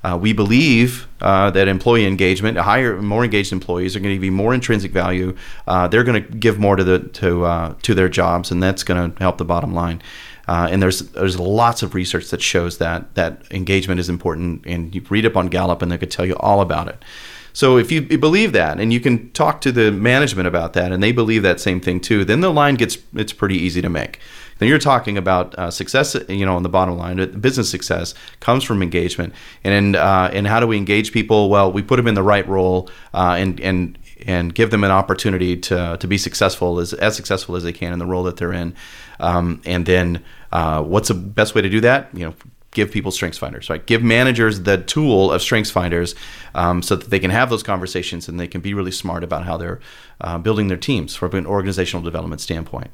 Uh, 0.05 0.17
we 0.21 0.33
believe 0.33 1.09
uh, 1.21 1.51
that 1.51 1.67
employee 1.67 2.07
engagement, 2.07 2.57
higher, 2.57 3.03
more 3.03 3.25
engaged 3.25 3.53
employees 3.53 3.97
are 3.97 4.01
going 4.01 4.15
to 4.15 4.25
you 4.25 4.31
more 4.31 4.55
intrinsic 4.55 4.93
value. 4.93 5.35
Uh, 5.67 5.89
they're 5.89 6.05
going 6.05 6.23
to 6.23 6.37
give 6.37 6.59
more 6.59 6.77
to 6.77 6.85
the 6.85 7.01
to 7.01 7.45
uh, 7.45 7.75
to 7.83 7.95
their 7.95 8.09
jobs, 8.09 8.51
and 8.53 8.63
that's 8.63 8.85
going 8.85 9.13
to 9.13 9.19
help 9.19 9.39
the 9.39 9.45
bottom 9.45 9.75
line. 9.75 10.01
Uh, 10.47 10.69
and 10.71 10.81
there's 10.81 11.01
there's 11.11 11.39
lots 11.39 11.83
of 11.83 11.95
research 11.95 12.31
that 12.31 12.41
shows 12.41 12.79
that 12.79 13.15
that 13.17 13.43
engagement 13.51 13.99
is 13.99 14.09
important, 14.09 14.65
and 14.67 14.95
you 14.95 15.03
read 15.11 15.27
up 15.27 15.37
on 15.37 15.49
Gallup, 15.49 15.83
and 15.83 15.91
they 15.91 15.99
could 15.99 16.13
tell 16.13 16.25
you 16.25 16.37
all 16.37 16.61
about 16.61 16.87
it. 16.87 17.05
So 17.53 17.77
if 17.77 17.91
you 17.91 18.03
believe 18.03 18.53
that, 18.53 18.79
and 18.79 18.93
you 18.93 19.01
can 19.01 19.33
talk 19.33 19.61
to 19.63 19.73
the 19.73 19.91
management 19.91 20.47
about 20.47 20.75
that, 20.75 20.93
and 20.93 21.03
they 21.03 21.11
believe 21.11 21.43
that 21.43 21.59
same 21.59 21.81
thing 21.81 21.99
too, 21.99 22.25
then 22.25 22.41
the 22.41 22.53
line 22.53 22.77
gets 22.77 22.99
it's 23.15 23.33
pretty 23.33 23.57
easy 23.57 23.83
to 23.83 23.89
make. 23.89 24.21
Then 24.59 24.69
you're 24.69 24.79
talking 24.79 25.17
about 25.17 25.55
uh, 25.57 25.71
success, 25.71 26.17
you 26.29 26.45
know, 26.45 26.57
on 26.57 26.63
the 26.63 26.69
bottom 26.69 26.97
line. 26.97 27.17
Business 27.41 27.71
success 27.71 28.15
comes 28.41 28.65
from 28.65 28.83
engagement, 28.83 29.35
and 29.65 29.97
uh, 29.97 30.31
and 30.33 30.47
how 30.47 30.61
do 30.61 30.67
we 30.67 30.77
engage 30.77 31.13
people? 31.13 31.49
Well, 31.51 31.73
we 31.73 31.83
put 31.83 31.97
them 31.97 32.07
in 32.07 32.15
the 32.15 32.23
right 32.23 32.47
role, 32.49 32.91
uh, 33.15 33.37
and 33.39 33.61
and 33.61 33.99
and 34.27 34.55
give 34.55 34.71
them 34.71 34.85
an 34.85 34.91
opportunity 34.91 35.57
to 35.57 35.97
to 35.99 36.07
be 36.07 36.19
successful 36.19 36.79
as 36.79 36.93
as 36.93 37.17
successful 37.17 37.57
as 37.57 37.63
they 37.63 37.73
can 37.73 37.93
in 37.93 37.99
the 37.99 38.07
role 38.07 38.25
that 38.25 38.37
they're 38.37 38.53
in. 38.53 38.75
Um, 39.21 39.61
and 39.65 39.87
then, 39.87 40.25
uh, 40.53 40.83
what's 40.83 41.09
the 41.09 41.15
best 41.15 41.55
way 41.55 41.63
to 41.63 41.69
do 41.69 41.81
that? 41.81 42.09
You 42.13 42.27
know, 42.27 42.35
give 42.73 42.91
people 42.91 43.11
strengths 43.11 43.39
finders 43.39 43.71
right 43.71 43.87
give 43.87 44.03
managers 44.03 44.63
the 44.63 44.77
tool 44.79 45.33
of 45.33 45.41
strengths 45.41 45.71
finders 45.71 46.15
um, 46.55 46.83
so 46.83 46.97
that 46.97 47.09
they 47.11 47.19
can 47.19 47.31
have 47.31 47.49
those 47.51 47.63
conversations 47.63 48.29
and 48.29 48.39
they 48.39 48.47
can 48.47 48.61
be 48.61 48.75
really 48.75 48.91
smart 48.91 49.25
about 49.25 49.45
how 49.45 49.57
they're 49.57 49.81
uh, 50.21 50.37
building 50.39 50.69
their 50.69 50.77
teams 50.77 51.17
from 51.17 51.35
an 51.35 51.47
organizational 51.47 52.05
development 52.05 52.41
standpoint 52.41 52.91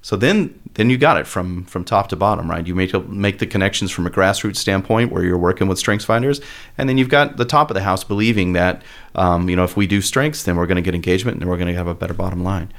so 0.00 0.16
then, 0.16 0.58
then 0.74 0.90
you 0.90 0.96
got 0.96 1.16
it 1.16 1.26
from 1.26 1.64
from 1.64 1.84
top 1.84 2.08
to 2.08 2.16
bottom, 2.16 2.48
right? 2.48 2.66
You 2.66 2.74
make 2.74 2.94
make 3.08 3.38
the 3.38 3.46
connections 3.46 3.90
from 3.90 4.06
a 4.06 4.10
grassroots 4.10 4.56
standpoint 4.56 5.10
where 5.12 5.24
you're 5.24 5.38
working 5.38 5.66
with 5.66 5.78
strengths 5.78 6.04
finders, 6.04 6.40
and 6.76 6.88
then 6.88 6.98
you've 6.98 7.08
got 7.08 7.36
the 7.36 7.44
top 7.44 7.70
of 7.70 7.74
the 7.74 7.82
house 7.82 8.04
believing 8.04 8.52
that 8.52 8.82
um, 9.14 9.48
you 9.48 9.56
know 9.56 9.64
if 9.64 9.76
we 9.76 9.86
do 9.86 10.00
strengths, 10.00 10.44
then 10.44 10.56
we're 10.56 10.66
going 10.66 10.76
to 10.76 10.82
get 10.82 10.94
engagement 10.94 11.40
and 11.40 11.50
we're 11.50 11.56
going 11.56 11.68
to 11.68 11.74
have 11.74 11.88
a 11.88 11.94
better 11.94 12.14
bottom 12.14 12.44
line. 12.44 12.72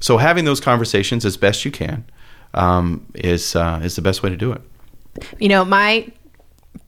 So 0.00 0.16
having 0.16 0.44
those 0.44 0.60
conversations 0.60 1.24
as 1.24 1.36
best 1.36 1.64
you 1.64 1.70
can 1.70 2.04
um, 2.54 3.06
is 3.14 3.54
uh, 3.54 3.80
is 3.82 3.96
the 3.96 4.02
best 4.02 4.22
way 4.22 4.30
to 4.30 4.36
do 4.36 4.52
it. 4.52 4.62
You 5.38 5.48
know, 5.48 5.64
my 5.64 6.10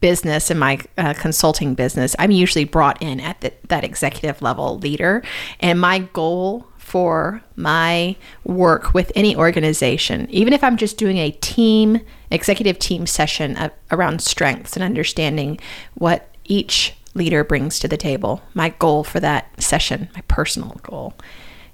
business 0.00 0.50
and 0.50 0.58
my 0.58 0.80
uh, 0.96 1.12
consulting 1.12 1.74
business, 1.74 2.16
I'm 2.18 2.30
usually 2.30 2.64
brought 2.64 3.00
in 3.02 3.20
at 3.20 3.42
the, 3.42 3.52
that 3.68 3.84
executive 3.84 4.40
level 4.40 4.78
leader, 4.78 5.22
and 5.60 5.78
my 5.78 5.98
goal 5.98 6.66
for 6.94 7.42
my 7.56 8.14
work 8.44 8.94
with 8.94 9.10
any 9.16 9.34
organization, 9.34 10.30
even 10.30 10.52
if 10.52 10.62
I'm 10.62 10.76
just 10.76 10.96
doing 10.96 11.18
a 11.18 11.32
team, 11.32 12.00
executive 12.30 12.78
team 12.78 13.04
session 13.04 13.56
of, 13.56 13.72
around 13.90 14.22
strengths 14.22 14.76
and 14.76 14.84
understanding 14.84 15.58
what 15.94 16.30
each 16.44 16.94
leader 17.14 17.42
brings 17.42 17.80
to 17.80 17.88
the 17.88 17.96
table. 17.96 18.42
My 18.54 18.68
goal 18.68 19.02
for 19.02 19.18
that 19.18 19.60
session, 19.60 20.08
my 20.14 20.20
personal 20.28 20.80
goal, 20.84 21.14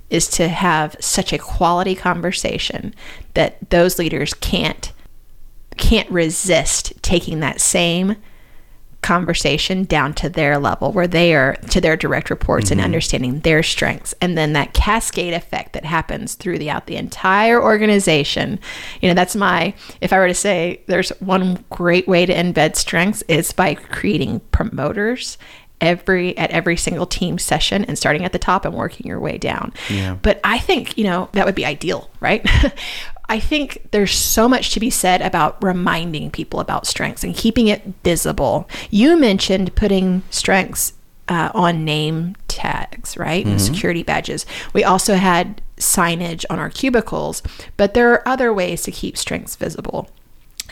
is 0.09 0.27
to 0.29 0.49
have 0.49 0.97
such 1.01 1.35
a 1.35 1.39
quality 1.39 1.95
conversation 1.95 2.95
that 3.35 3.59
those 3.69 3.99
leaders 3.99 4.33
can't 4.33 4.91
can't 5.77 6.11
resist 6.11 6.95
taking 7.03 7.41
that 7.41 7.61
same 7.61 8.17
conversation 9.03 9.85
down 9.85 10.13
to 10.13 10.29
their 10.29 10.59
level 10.59 10.93
where 10.93 11.07
they 11.07 11.35
are 11.35 11.55
to 11.71 11.81
their 11.81 11.97
direct 11.97 12.29
reports 12.29 12.67
mm-hmm. 12.67 12.75
and 12.75 12.85
understanding 12.85 13.41
their 13.41 13.63
strengths 13.63 14.15
and 14.21 14.37
then 14.37 14.53
that 14.53 14.75
cascade 14.75 15.33
effect 15.33 15.73
that 15.73 15.85
happens 15.85 16.35
throughout 16.35 16.87
the 16.87 16.97
entire 16.97 17.63
organization 17.63 18.59
you 19.01 19.09
know 19.09 19.15
that's 19.15 19.35
my 19.35 19.73
if 20.01 20.13
i 20.13 20.19
were 20.19 20.29
to 20.29 20.35
say 20.35 20.81
there's 20.87 21.11
one 21.21 21.65
great 21.71 22.07
way 22.07 22.27
to 22.27 22.35
embed 22.35 22.77
strengths 22.77 23.23
is 23.23 23.53
by 23.53 23.75
creating 23.75 24.39
promoters 24.53 25.39
every 25.81 26.37
at 26.37 26.51
every 26.51 26.77
single 26.77 27.07
team 27.07 27.39
session 27.39 27.85
and 27.87 27.97
starting 27.97 28.25
at 28.25 28.33
the 28.33 28.39
top 28.39 28.65
and 28.65 28.75
working 28.75 29.07
your 29.07 29.19
way 29.19 29.39
down. 29.39 29.73
Yeah. 29.89 30.17
But 30.21 30.41
I 30.45 30.59
think, 30.59 30.99
you 30.99 31.05
know, 31.05 31.29
that 31.33 31.47
would 31.47 31.55
be 31.55 31.65
ideal, 31.65 32.11
right? 32.21 32.47
I 33.31 33.39
think 33.39 33.89
there's 33.93 34.13
so 34.13 34.49
much 34.49 34.73
to 34.73 34.81
be 34.81 34.91
said 34.91 35.23
about 35.23 35.63
reminding 35.63 36.33
people 36.33 36.59
about 36.59 36.85
strengths 36.85 37.23
and 37.23 37.33
keeping 37.33 37.69
it 37.69 37.81
visible. 38.03 38.69
You 38.91 39.17
mentioned 39.17 39.77
putting 39.77 40.25
strengths 40.31 40.95
uh, 41.29 41.53
on 41.55 41.85
name 41.85 42.35
tags, 42.49 43.17
right? 43.17 43.47
Mm-hmm. 43.47 43.59
security 43.59 44.03
badges. 44.03 44.47
We 44.73 44.83
also 44.83 45.15
had 45.15 45.63
signage 45.77 46.45
on 46.51 46.59
our 46.59 46.71
cubicles, 46.71 47.41
but 47.77 47.95
there 47.95 48.11
are 48.13 48.27
other 48.27 48.53
ways 48.53 48.83
to 48.83 48.91
keep 48.91 49.17
strengths 49.17 49.55
visible 49.55 50.11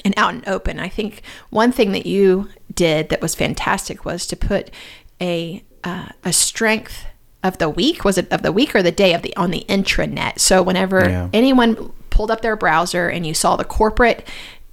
and 0.04 0.12
out 0.16 0.34
and 0.34 0.46
open. 0.48 0.80
I 0.80 0.88
think 0.88 1.22
one 1.50 1.70
thing 1.70 1.92
that 1.92 2.06
you 2.06 2.48
did 2.74 3.09
that 3.11 3.22
was 3.22 3.36
fantastic 3.36 4.04
was 4.04 4.26
to 4.26 4.36
put 4.36 4.72
a 5.20 5.62
uh, 5.84 6.09
a 6.24 6.32
strength 6.32 7.06
of 7.44 7.59
the 7.59 7.68
week 7.68 8.04
was 8.04 8.18
it 8.18 8.30
of 8.32 8.42
the 8.42 8.50
week 8.50 8.74
or 8.74 8.82
the 8.82 8.90
day 8.90 9.14
of 9.14 9.22
the 9.22 9.34
on 9.36 9.52
the 9.52 9.64
intranet 9.68 10.40
so 10.40 10.61
whenever 10.61 11.09
yeah. 11.09 11.28
anyone 11.32 11.92
pulled 12.19 12.33
up 12.33 12.41
their 12.41 12.57
browser 12.57 13.09
and 13.09 13.25
you 13.25 13.33
saw 13.33 13.55
the 13.55 13.64
corporate 13.64 14.27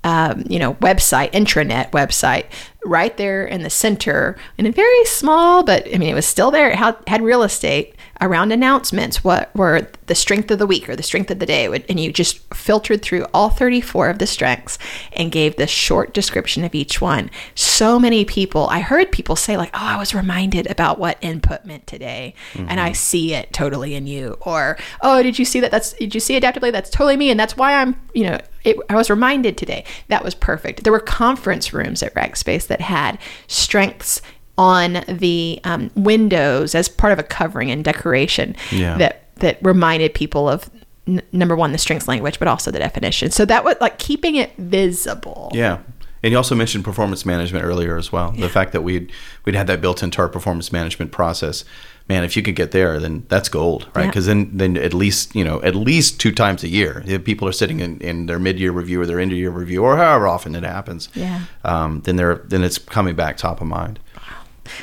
um, 0.03 0.43
you 0.49 0.57
know 0.57 0.73
website 0.75 1.31
intranet 1.31 1.91
website 1.91 2.45
right 2.83 3.17
there 3.17 3.45
in 3.45 3.61
the 3.61 3.69
center 3.69 4.35
in 4.57 4.65
a 4.65 4.71
very 4.71 5.05
small 5.05 5.61
but 5.63 5.85
i 5.93 5.99
mean 5.99 6.09
it 6.09 6.15
was 6.15 6.25
still 6.25 6.49
there. 6.49 6.71
It 6.71 6.75
had, 6.75 6.95
had 7.05 7.21
real 7.21 7.43
estate 7.43 7.94
around 8.21 8.51
announcements 8.51 9.23
what 9.23 9.55
were 9.55 9.87
the 10.07 10.15
strength 10.15 10.49
of 10.51 10.59
the 10.59 10.67
week 10.67 10.87
or 10.87 10.95
the 10.95 11.03
strength 11.03 11.31
of 11.31 11.39
the 11.39 11.45
day. 11.45 11.65
And 11.65 11.99
you 11.99 12.11
just 12.11 12.53
filtered 12.53 13.01
through 13.01 13.25
all 13.33 13.49
34 13.49 14.09
of 14.09 14.19
the 14.19 14.27
strengths 14.27 14.77
and 15.13 15.31
gave 15.31 15.55
the 15.55 15.67
short 15.67 16.13
description 16.13 16.63
of 16.63 16.75
each 16.75 17.01
one. 17.01 17.29
So 17.55 17.99
many 17.99 18.25
people 18.25 18.67
i 18.67 18.79
heard 18.79 19.11
people 19.11 19.35
say 19.35 19.57
like 19.57 19.69
oh 19.73 19.85
i 19.85 19.97
was 19.97 20.13
reminded 20.13 20.69
about 20.69 20.99
what 20.99 21.17
input 21.21 21.65
meant 21.65 21.85
today 21.87 22.33
mm-hmm. 22.53 22.67
and 22.69 22.79
i 22.79 22.91
see 22.91 23.33
it 23.33 23.51
totally 23.53 23.95
in 23.95 24.07
you. 24.07 24.37
Or 24.41 24.77
oh 25.01 25.21
did 25.23 25.37
you 25.39 25.45
see 25.45 25.59
that? 25.59 25.71
That's 25.71 25.93
did 25.93 26.13
you 26.13 26.19
see 26.19 26.39
adaptively? 26.39 26.71
That's 26.71 26.89
totally 26.89 27.17
me 27.17 27.29
and 27.29 27.39
that's 27.39 27.57
why 27.57 27.75
i'm 27.75 27.99
you 28.13 28.23
know 28.23 28.39
it, 28.65 28.77
I 28.89 28.95
was 28.95 29.09
reminded 29.09 29.57
today. 29.57 29.85
That 30.07 30.23
was 30.23 30.35
perfect. 30.35 30.83
There 30.83 30.91
were 30.91 30.99
conference 30.99 31.71
rooms 31.71 32.01
at 32.03 32.13
Rackspace 32.15 32.67
that 32.67 32.81
had 32.81 33.19
strengths 33.47 34.21
on 34.57 35.03
the 35.07 35.59
um, 35.63 35.91
windows 35.95 36.75
as 36.75 36.87
part 36.87 37.13
of 37.13 37.19
a 37.19 37.23
covering 37.23 37.71
and 37.71 37.83
decoration 37.83 38.55
yeah. 38.71 38.97
that 38.97 39.23
that 39.35 39.57
reminded 39.61 40.13
people 40.13 40.47
of 40.47 40.69
n- 41.07 41.21
number 41.31 41.55
one 41.55 41.71
the 41.71 41.77
strengths 41.77 42.07
language, 42.07 42.39
but 42.39 42.47
also 42.47 42.71
the 42.71 42.79
definition. 42.79 43.31
So 43.31 43.45
that 43.45 43.63
was 43.63 43.75
like 43.81 43.99
keeping 43.99 44.35
it 44.35 44.55
visible. 44.57 45.51
Yeah. 45.53 45.79
And 46.23 46.31
you 46.31 46.37
also 46.37 46.55
mentioned 46.55 46.83
performance 46.83 47.23
management 47.23 47.65
earlier 47.65 47.97
as 47.97 48.11
well. 48.11 48.33
Yeah. 48.33 48.41
The 48.41 48.49
fact 48.49 48.71
that 48.71 48.81
we'd 48.81 49.11
we'd 49.45 49.55
had 49.55 49.67
that 49.67 49.79
built 49.79 50.01
into 50.01 50.21
our 50.21 50.29
performance 50.29 50.71
management 50.71 51.11
process. 51.11 51.63
Man, 52.07 52.23
if 52.23 52.37
you 52.37 52.43
could 52.43 52.55
get 52.55 52.71
there, 52.71 52.99
then 52.99 53.25
that's 53.29 53.49
gold, 53.49 53.89
right? 53.95 54.05
Because 54.05 54.27
yeah. 54.27 54.35
then, 54.35 54.49
then 54.53 54.77
at 54.77 54.93
least 54.93 55.35
you 55.35 55.43
know 55.43 55.61
at 55.61 55.75
least 55.75 56.19
two 56.19 56.31
times 56.31 56.63
a 56.63 56.67
year, 56.67 57.03
if 57.05 57.23
people 57.23 57.47
are 57.47 57.51
sitting 57.51 57.79
in, 57.79 57.99
in 57.99 58.25
their 58.27 58.39
mid 58.39 58.59
year 58.59 58.71
review 58.71 59.01
or 59.01 59.05
their 59.05 59.19
end 59.19 59.31
of 59.31 59.37
year 59.37 59.51
review, 59.51 59.83
or 59.83 59.97
however 59.97 60.27
often 60.27 60.55
it 60.55 60.63
happens. 60.63 61.09
Yeah. 61.13 61.43
Um, 61.63 62.01
then 62.01 62.15
they're 62.15 62.35
then 62.45 62.63
it's 62.63 62.77
coming 62.79 63.15
back 63.15 63.37
top 63.37 63.61
of 63.61 63.67
mind. 63.67 63.99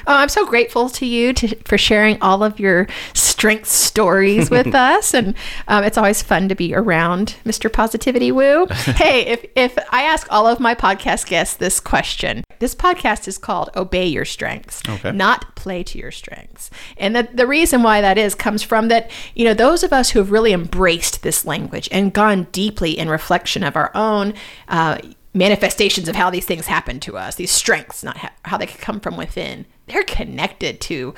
Oh, 0.06 0.16
I'm 0.16 0.28
so 0.28 0.46
grateful 0.46 0.88
to 0.90 1.06
you 1.06 1.32
to, 1.34 1.56
for 1.64 1.78
sharing 1.78 2.20
all 2.20 2.42
of 2.42 2.58
your 2.58 2.86
strength 3.14 3.68
stories 3.68 4.50
with 4.50 4.74
us, 4.74 5.14
and 5.14 5.34
um, 5.68 5.84
it's 5.84 5.98
always 5.98 6.22
fun 6.22 6.48
to 6.48 6.54
be 6.54 6.74
around 6.74 7.36
Mr. 7.44 7.72
Positivity 7.72 8.30
Woo. 8.30 8.66
hey, 8.70 9.26
if 9.26 9.44
if 9.56 9.76
I 9.90 10.02
ask 10.02 10.26
all 10.30 10.46
of 10.46 10.60
my 10.60 10.74
podcast 10.74 11.26
guests 11.26 11.56
this 11.56 11.80
question, 11.80 12.44
this 12.58 12.74
podcast 12.74 13.26
is 13.26 13.38
called 13.38 13.70
"Obey 13.74 14.06
Your 14.06 14.24
Strengths," 14.24 14.82
okay. 14.88 15.12
not 15.12 15.54
"Play 15.56 15.82
to 15.84 15.98
Your 15.98 16.10
Strengths," 16.10 16.70
and 16.96 17.16
the 17.16 17.28
the 17.32 17.46
reason 17.46 17.82
why 17.82 18.00
that 18.00 18.18
is 18.18 18.34
comes 18.34 18.62
from 18.62 18.88
that 18.88 19.10
you 19.34 19.44
know 19.44 19.54
those 19.54 19.82
of 19.82 19.92
us 19.92 20.10
who 20.10 20.18
have 20.18 20.30
really 20.30 20.52
embraced 20.52 21.22
this 21.22 21.44
language 21.44 21.88
and 21.90 22.12
gone 22.12 22.46
deeply 22.52 22.98
in 22.98 23.08
reflection 23.08 23.62
of 23.62 23.76
our 23.76 23.90
own. 23.94 24.34
Uh, 24.68 24.98
manifestations 25.34 26.08
of 26.08 26.16
how 26.16 26.30
these 26.30 26.44
things 26.44 26.66
happen 26.66 27.00
to 27.00 27.16
us, 27.16 27.36
these 27.36 27.50
strengths, 27.50 28.04
not 28.04 28.32
how 28.44 28.58
they 28.58 28.66
come 28.66 29.00
from 29.00 29.16
within, 29.16 29.64
they're 29.86 30.02
connected 30.04 30.80
to 30.82 31.14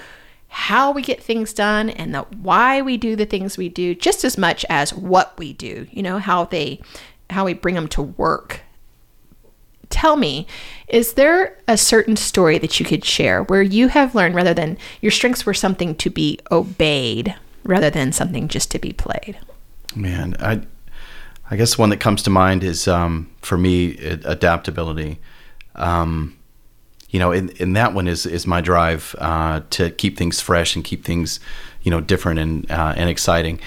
how 0.49 0.93
we 0.93 1.03
get 1.03 1.23
things 1.23 1.53
done 1.53 1.91
and 1.91 2.15
the 2.15 2.23
why 2.23 2.81
we 2.81 2.97
do 2.97 3.17
the 3.17 3.27
things 3.27 3.59
we 3.59 3.69
do 3.69 3.93
just 3.93 4.23
as 4.23 4.39
much 4.39 4.65
as 4.71 4.95
what 4.95 5.37
we 5.37 5.53
do 5.53 5.85
you 5.91 6.01
know 6.01 6.21
how 6.21 6.45
they 6.45 6.81
how 7.29 7.45
we 7.45 7.53
bring 7.53 7.75
them 7.75 7.89
to 7.89 8.01
work 8.01 8.61
tell 9.95 10.17
me, 10.17 10.47
is 10.89 11.15
there 11.15 11.57
a 11.69 11.79
certain 11.79 12.17
story 12.17 12.59
that 12.59 12.81
you 12.81 12.85
could 12.85 13.05
share 13.05 13.45
where 13.45 13.63
you 13.63 13.89
have 13.89 14.15
learned 14.15 14.35
rather 14.35 14.53
than 14.53 14.77
your 15.01 15.13
strengths 15.13 15.47
were 15.47 15.55
something 15.55 15.95
to 15.95 16.11
be 16.11 16.39
obeyed 16.51 17.35
rather 17.63 17.91
than 17.91 18.13
something 18.13 18.49
just 18.49 18.71
to 18.73 18.79
be 18.79 18.93
played? 18.93 19.39
Man, 19.95 20.35
I 20.41 20.63
I 21.51 21.57
guess 21.57 21.77
one 21.77 21.91
that 21.91 22.01
comes 22.01 22.23
to 22.23 22.31
mind 22.31 22.65
is 22.65 22.89
um, 22.89 23.31
for 23.43 23.59
me 23.59 23.97
adaptability. 23.99 25.21
Um, 25.75 26.37
you 27.11 27.19
know, 27.21 27.33
in, 27.33 27.51
in 27.51 27.75
that 27.75 27.95
one 27.95 28.09
is 28.09 28.27
is 28.27 28.47
my 28.47 28.61
drive 28.61 29.15
uh, 29.19 29.61
to 29.71 29.91
keep 29.91 30.17
things 30.17 30.41
fresh 30.41 30.75
and 30.75 30.85
keep 30.85 31.05
things, 31.05 31.39
you 31.83 31.91
know, 31.91 32.01
different 32.01 32.41
and 32.41 32.71
uh, 32.71 32.95
and 32.97 33.09
exciting. 33.09 33.61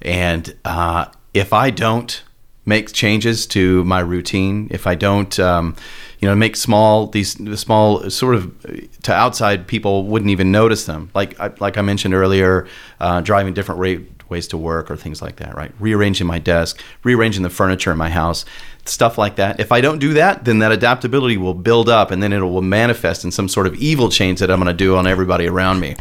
And 0.00 0.54
uh, 0.64 1.06
if 1.34 1.52
I 1.52 1.70
don't 1.70 2.22
make 2.66 2.92
changes 2.92 3.46
to 3.48 3.84
my 3.84 4.00
routine, 4.00 4.68
if 4.70 4.86
I 4.86 4.94
don't, 4.94 5.38
um, 5.38 5.76
you 6.18 6.28
know, 6.28 6.34
make 6.34 6.56
small 6.56 7.08
these 7.08 7.32
small 7.60 8.08
sort 8.08 8.36
of 8.36 8.54
to 9.02 9.12
outside 9.12 9.66
people 9.66 10.06
wouldn't 10.06 10.30
even 10.30 10.50
notice 10.50 10.86
them. 10.86 11.10
Like 11.14 11.38
I, 11.38 11.52
like 11.60 11.76
I 11.76 11.82
mentioned 11.82 12.14
earlier, 12.14 12.66
uh, 13.00 13.20
driving 13.20 13.52
different 13.52 13.80
rate 13.80 14.13
ways 14.34 14.48
to 14.48 14.58
work 14.58 14.90
or 14.90 14.96
things 14.96 15.22
like 15.22 15.36
that, 15.36 15.54
right? 15.54 15.72
Rearranging 15.78 16.26
my 16.26 16.40
desk, 16.40 16.82
rearranging 17.04 17.44
the 17.44 17.50
furniture 17.50 17.92
in 17.92 17.98
my 17.98 18.10
house, 18.10 18.44
stuff 18.84 19.16
like 19.16 19.36
that. 19.36 19.60
If 19.60 19.70
I 19.70 19.80
don't 19.80 20.00
do 20.00 20.14
that, 20.14 20.44
then 20.44 20.58
that 20.58 20.72
adaptability 20.72 21.36
will 21.36 21.54
build 21.54 21.88
up 21.88 22.10
and 22.10 22.20
then 22.20 22.32
it 22.32 22.40
will 22.40 22.60
manifest 22.60 23.24
in 23.24 23.30
some 23.30 23.48
sort 23.48 23.68
of 23.68 23.76
evil 23.76 24.08
change 24.08 24.40
that 24.40 24.50
I'm 24.50 24.58
going 24.58 24.76
to 24.76 24.84
do 24.86 24.96
on 24.96 25.06
everybody 25.06 25.46
around 25.46 25.78
me. 25.78 25.94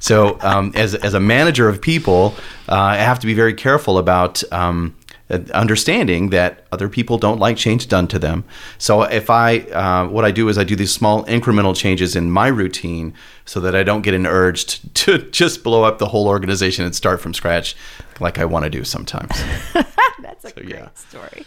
So, 0.00 0.38
um, 0.42 0.72
as, 0.74 0.94
as 0.94 1.14
a 1.14 1.20
manager 1.20 1.68
of 1.68 1.80
people, 1.80 2.34
uh, 2.68 2.74
I 2.74 2.96
have 2.96 3.20
to 3.20 3.26
be 3.26 3.34
very 3.34 3.54
careful 3.54 3.98
about 3.98 4.42
um, 4.52 4.94
understanding 5.30 6.30
that 6.30 6.64
other 6.72 6.88
people 6.88 7.18
don't 7.18 7.38
like 7.38 7.56
change 7.56 7.88
done 7.88 8.08
to 8.08 8.18
them. 8.18 8.44
So 8.78 9.02
if 9.02 9.28
I, 9.28 9.58
uh, 9.58 10.08
what 10.08 10.24
I 10.24 10.30
do 10.30 10.48
is 10.48 10.56
I 10.56 10.64
do 10.64 10.74
these 10.74 10.92
small 10.92 11.24
incremental 11.26 11.76
changes 11.76 12.16
in 12.16 12.30
my 12.30 12.48
routine 12.48 13.12
so 13.44 13.60
that 13.60 13.74
I 13.74 13.82
don't 13.82 14.02
get 14.02 14.14
an 14.14 14.26
urge 14.26 14.64
to, 14.66 14.88
to 14.94 15.30
just 15.30 15.62
blow 15.62 15.84
up 15.84 15.98
the 15.98 16.06
whole 16.06 16.28
organization 16.28 16.84
and 16.84 16.94
start 16.94 17.20
from 17.20 17.34
scratch 17.34 17.76
like 18.20 18.38
I 18.38 18.46
want 18.46 18.64
to 18.64 18.70
do 18.70 18.84
sometimes. 18.84 19.30
That's 20.22 20.44
a 20.44 20.48
so, 20.48 20.54
great 20.54 20.68
yeah. 20.70 20.88
story. 20.94 21.46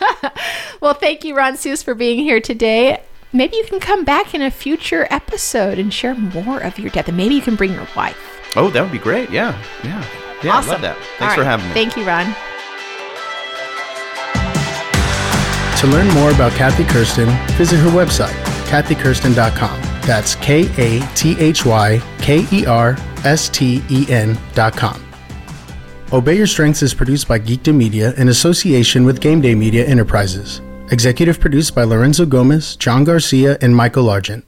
well, 0.80 0.94
thank 0.94 1.24
you, 1.24 1.36
Ron 1.36 1.54
Soos, 1.54 1.84
for 1.84 1.94
being 1.94 2.18
here 2.18 2.40
today. 2.40 3.00
Maybe 3.32 3.56
you 3.56 3.64
can 3.64 3.80
come 3.80 4.04
back 4.04 4.34
in 4.34 4.42
a 4.42 4.50
future 4.50 5.06
episode 5.10 5.78
and 5.78 5.92
share 5.92 6.14
more 6.14 6.60
of 6.60 6.78
your 6.78 6.90
depth, 6.90 7.08
and 7.08 7.16
maybe 7.16 7.34
you 7.34 7.40
can 7.40 7.56
bring 7.56 7.72
your 7.72 7.86
wife. 7.96 8.18
Oh, 8.56 8.70
that 8.70 8.82
would 8.82 8.92
be 8.92 8.98
great. 8.98 9.30
Yeah, 9.30 9.60
yeah, 9.84 10.04
yeah. 10.42 10.52
Awesome. 10.52 10.72
love 10.72 10.80
that. 10.82 10.96
Thanks 11.18 11.34
for 11.34 11.44
having 11.44 11.66
me. 11.68 11.74
Thank 11.74 11.96
you, 11.96 12.04
Ron. 12.04 12.34
To 15.80 15.86
learn 15.86 16.08
more 16.14 16.30
about 16.30 16.52
Kathy 16.52 16.84
Kersten, 16.84 17.28
visit 17.58 17.76
her 17.76 17.90
website, 17.90 18.32
kathykersten.com. 18.64 19.82
That's 20.06 20.34
K 20.36 20.68
A 20.78 21.06
T 21.14 21.38
H 21.38 21.66
Y 21.66 22.00
K 22.18 22.46
E 22.50 22.64
R 22.64 22.96
S 23.24 23.50
T 23.50 23.82
E 23.90 24.06
N.com. 24.08 25.02
Obey 26.12 26.36
Your 26.36 26.46
Strengths 26.46 26.82
is 26.82 26.94
produced 26.94 27.28
by 27.28 27.38
Geekdom 27.38 27.74
Media 27.74 28.14
in 28.14 28.28
association 28.28 29.04
with 29.04 29.20
Game 29.20 29.42
Day 29.42 29.54
Media 29.54 29.84
Enterprises. 29.84 30.62
Executive 30.90 31.40
produced 31.40 31.74
by 31.74 31.82
Lorenzo 31.82 32.24
Gomez, 32.24 32.76
John 32.76 33.04
Garcia, 33.04 33.58
and 33.60 33.76
Michael 33.76 34.08
Argent. 34.08 34.45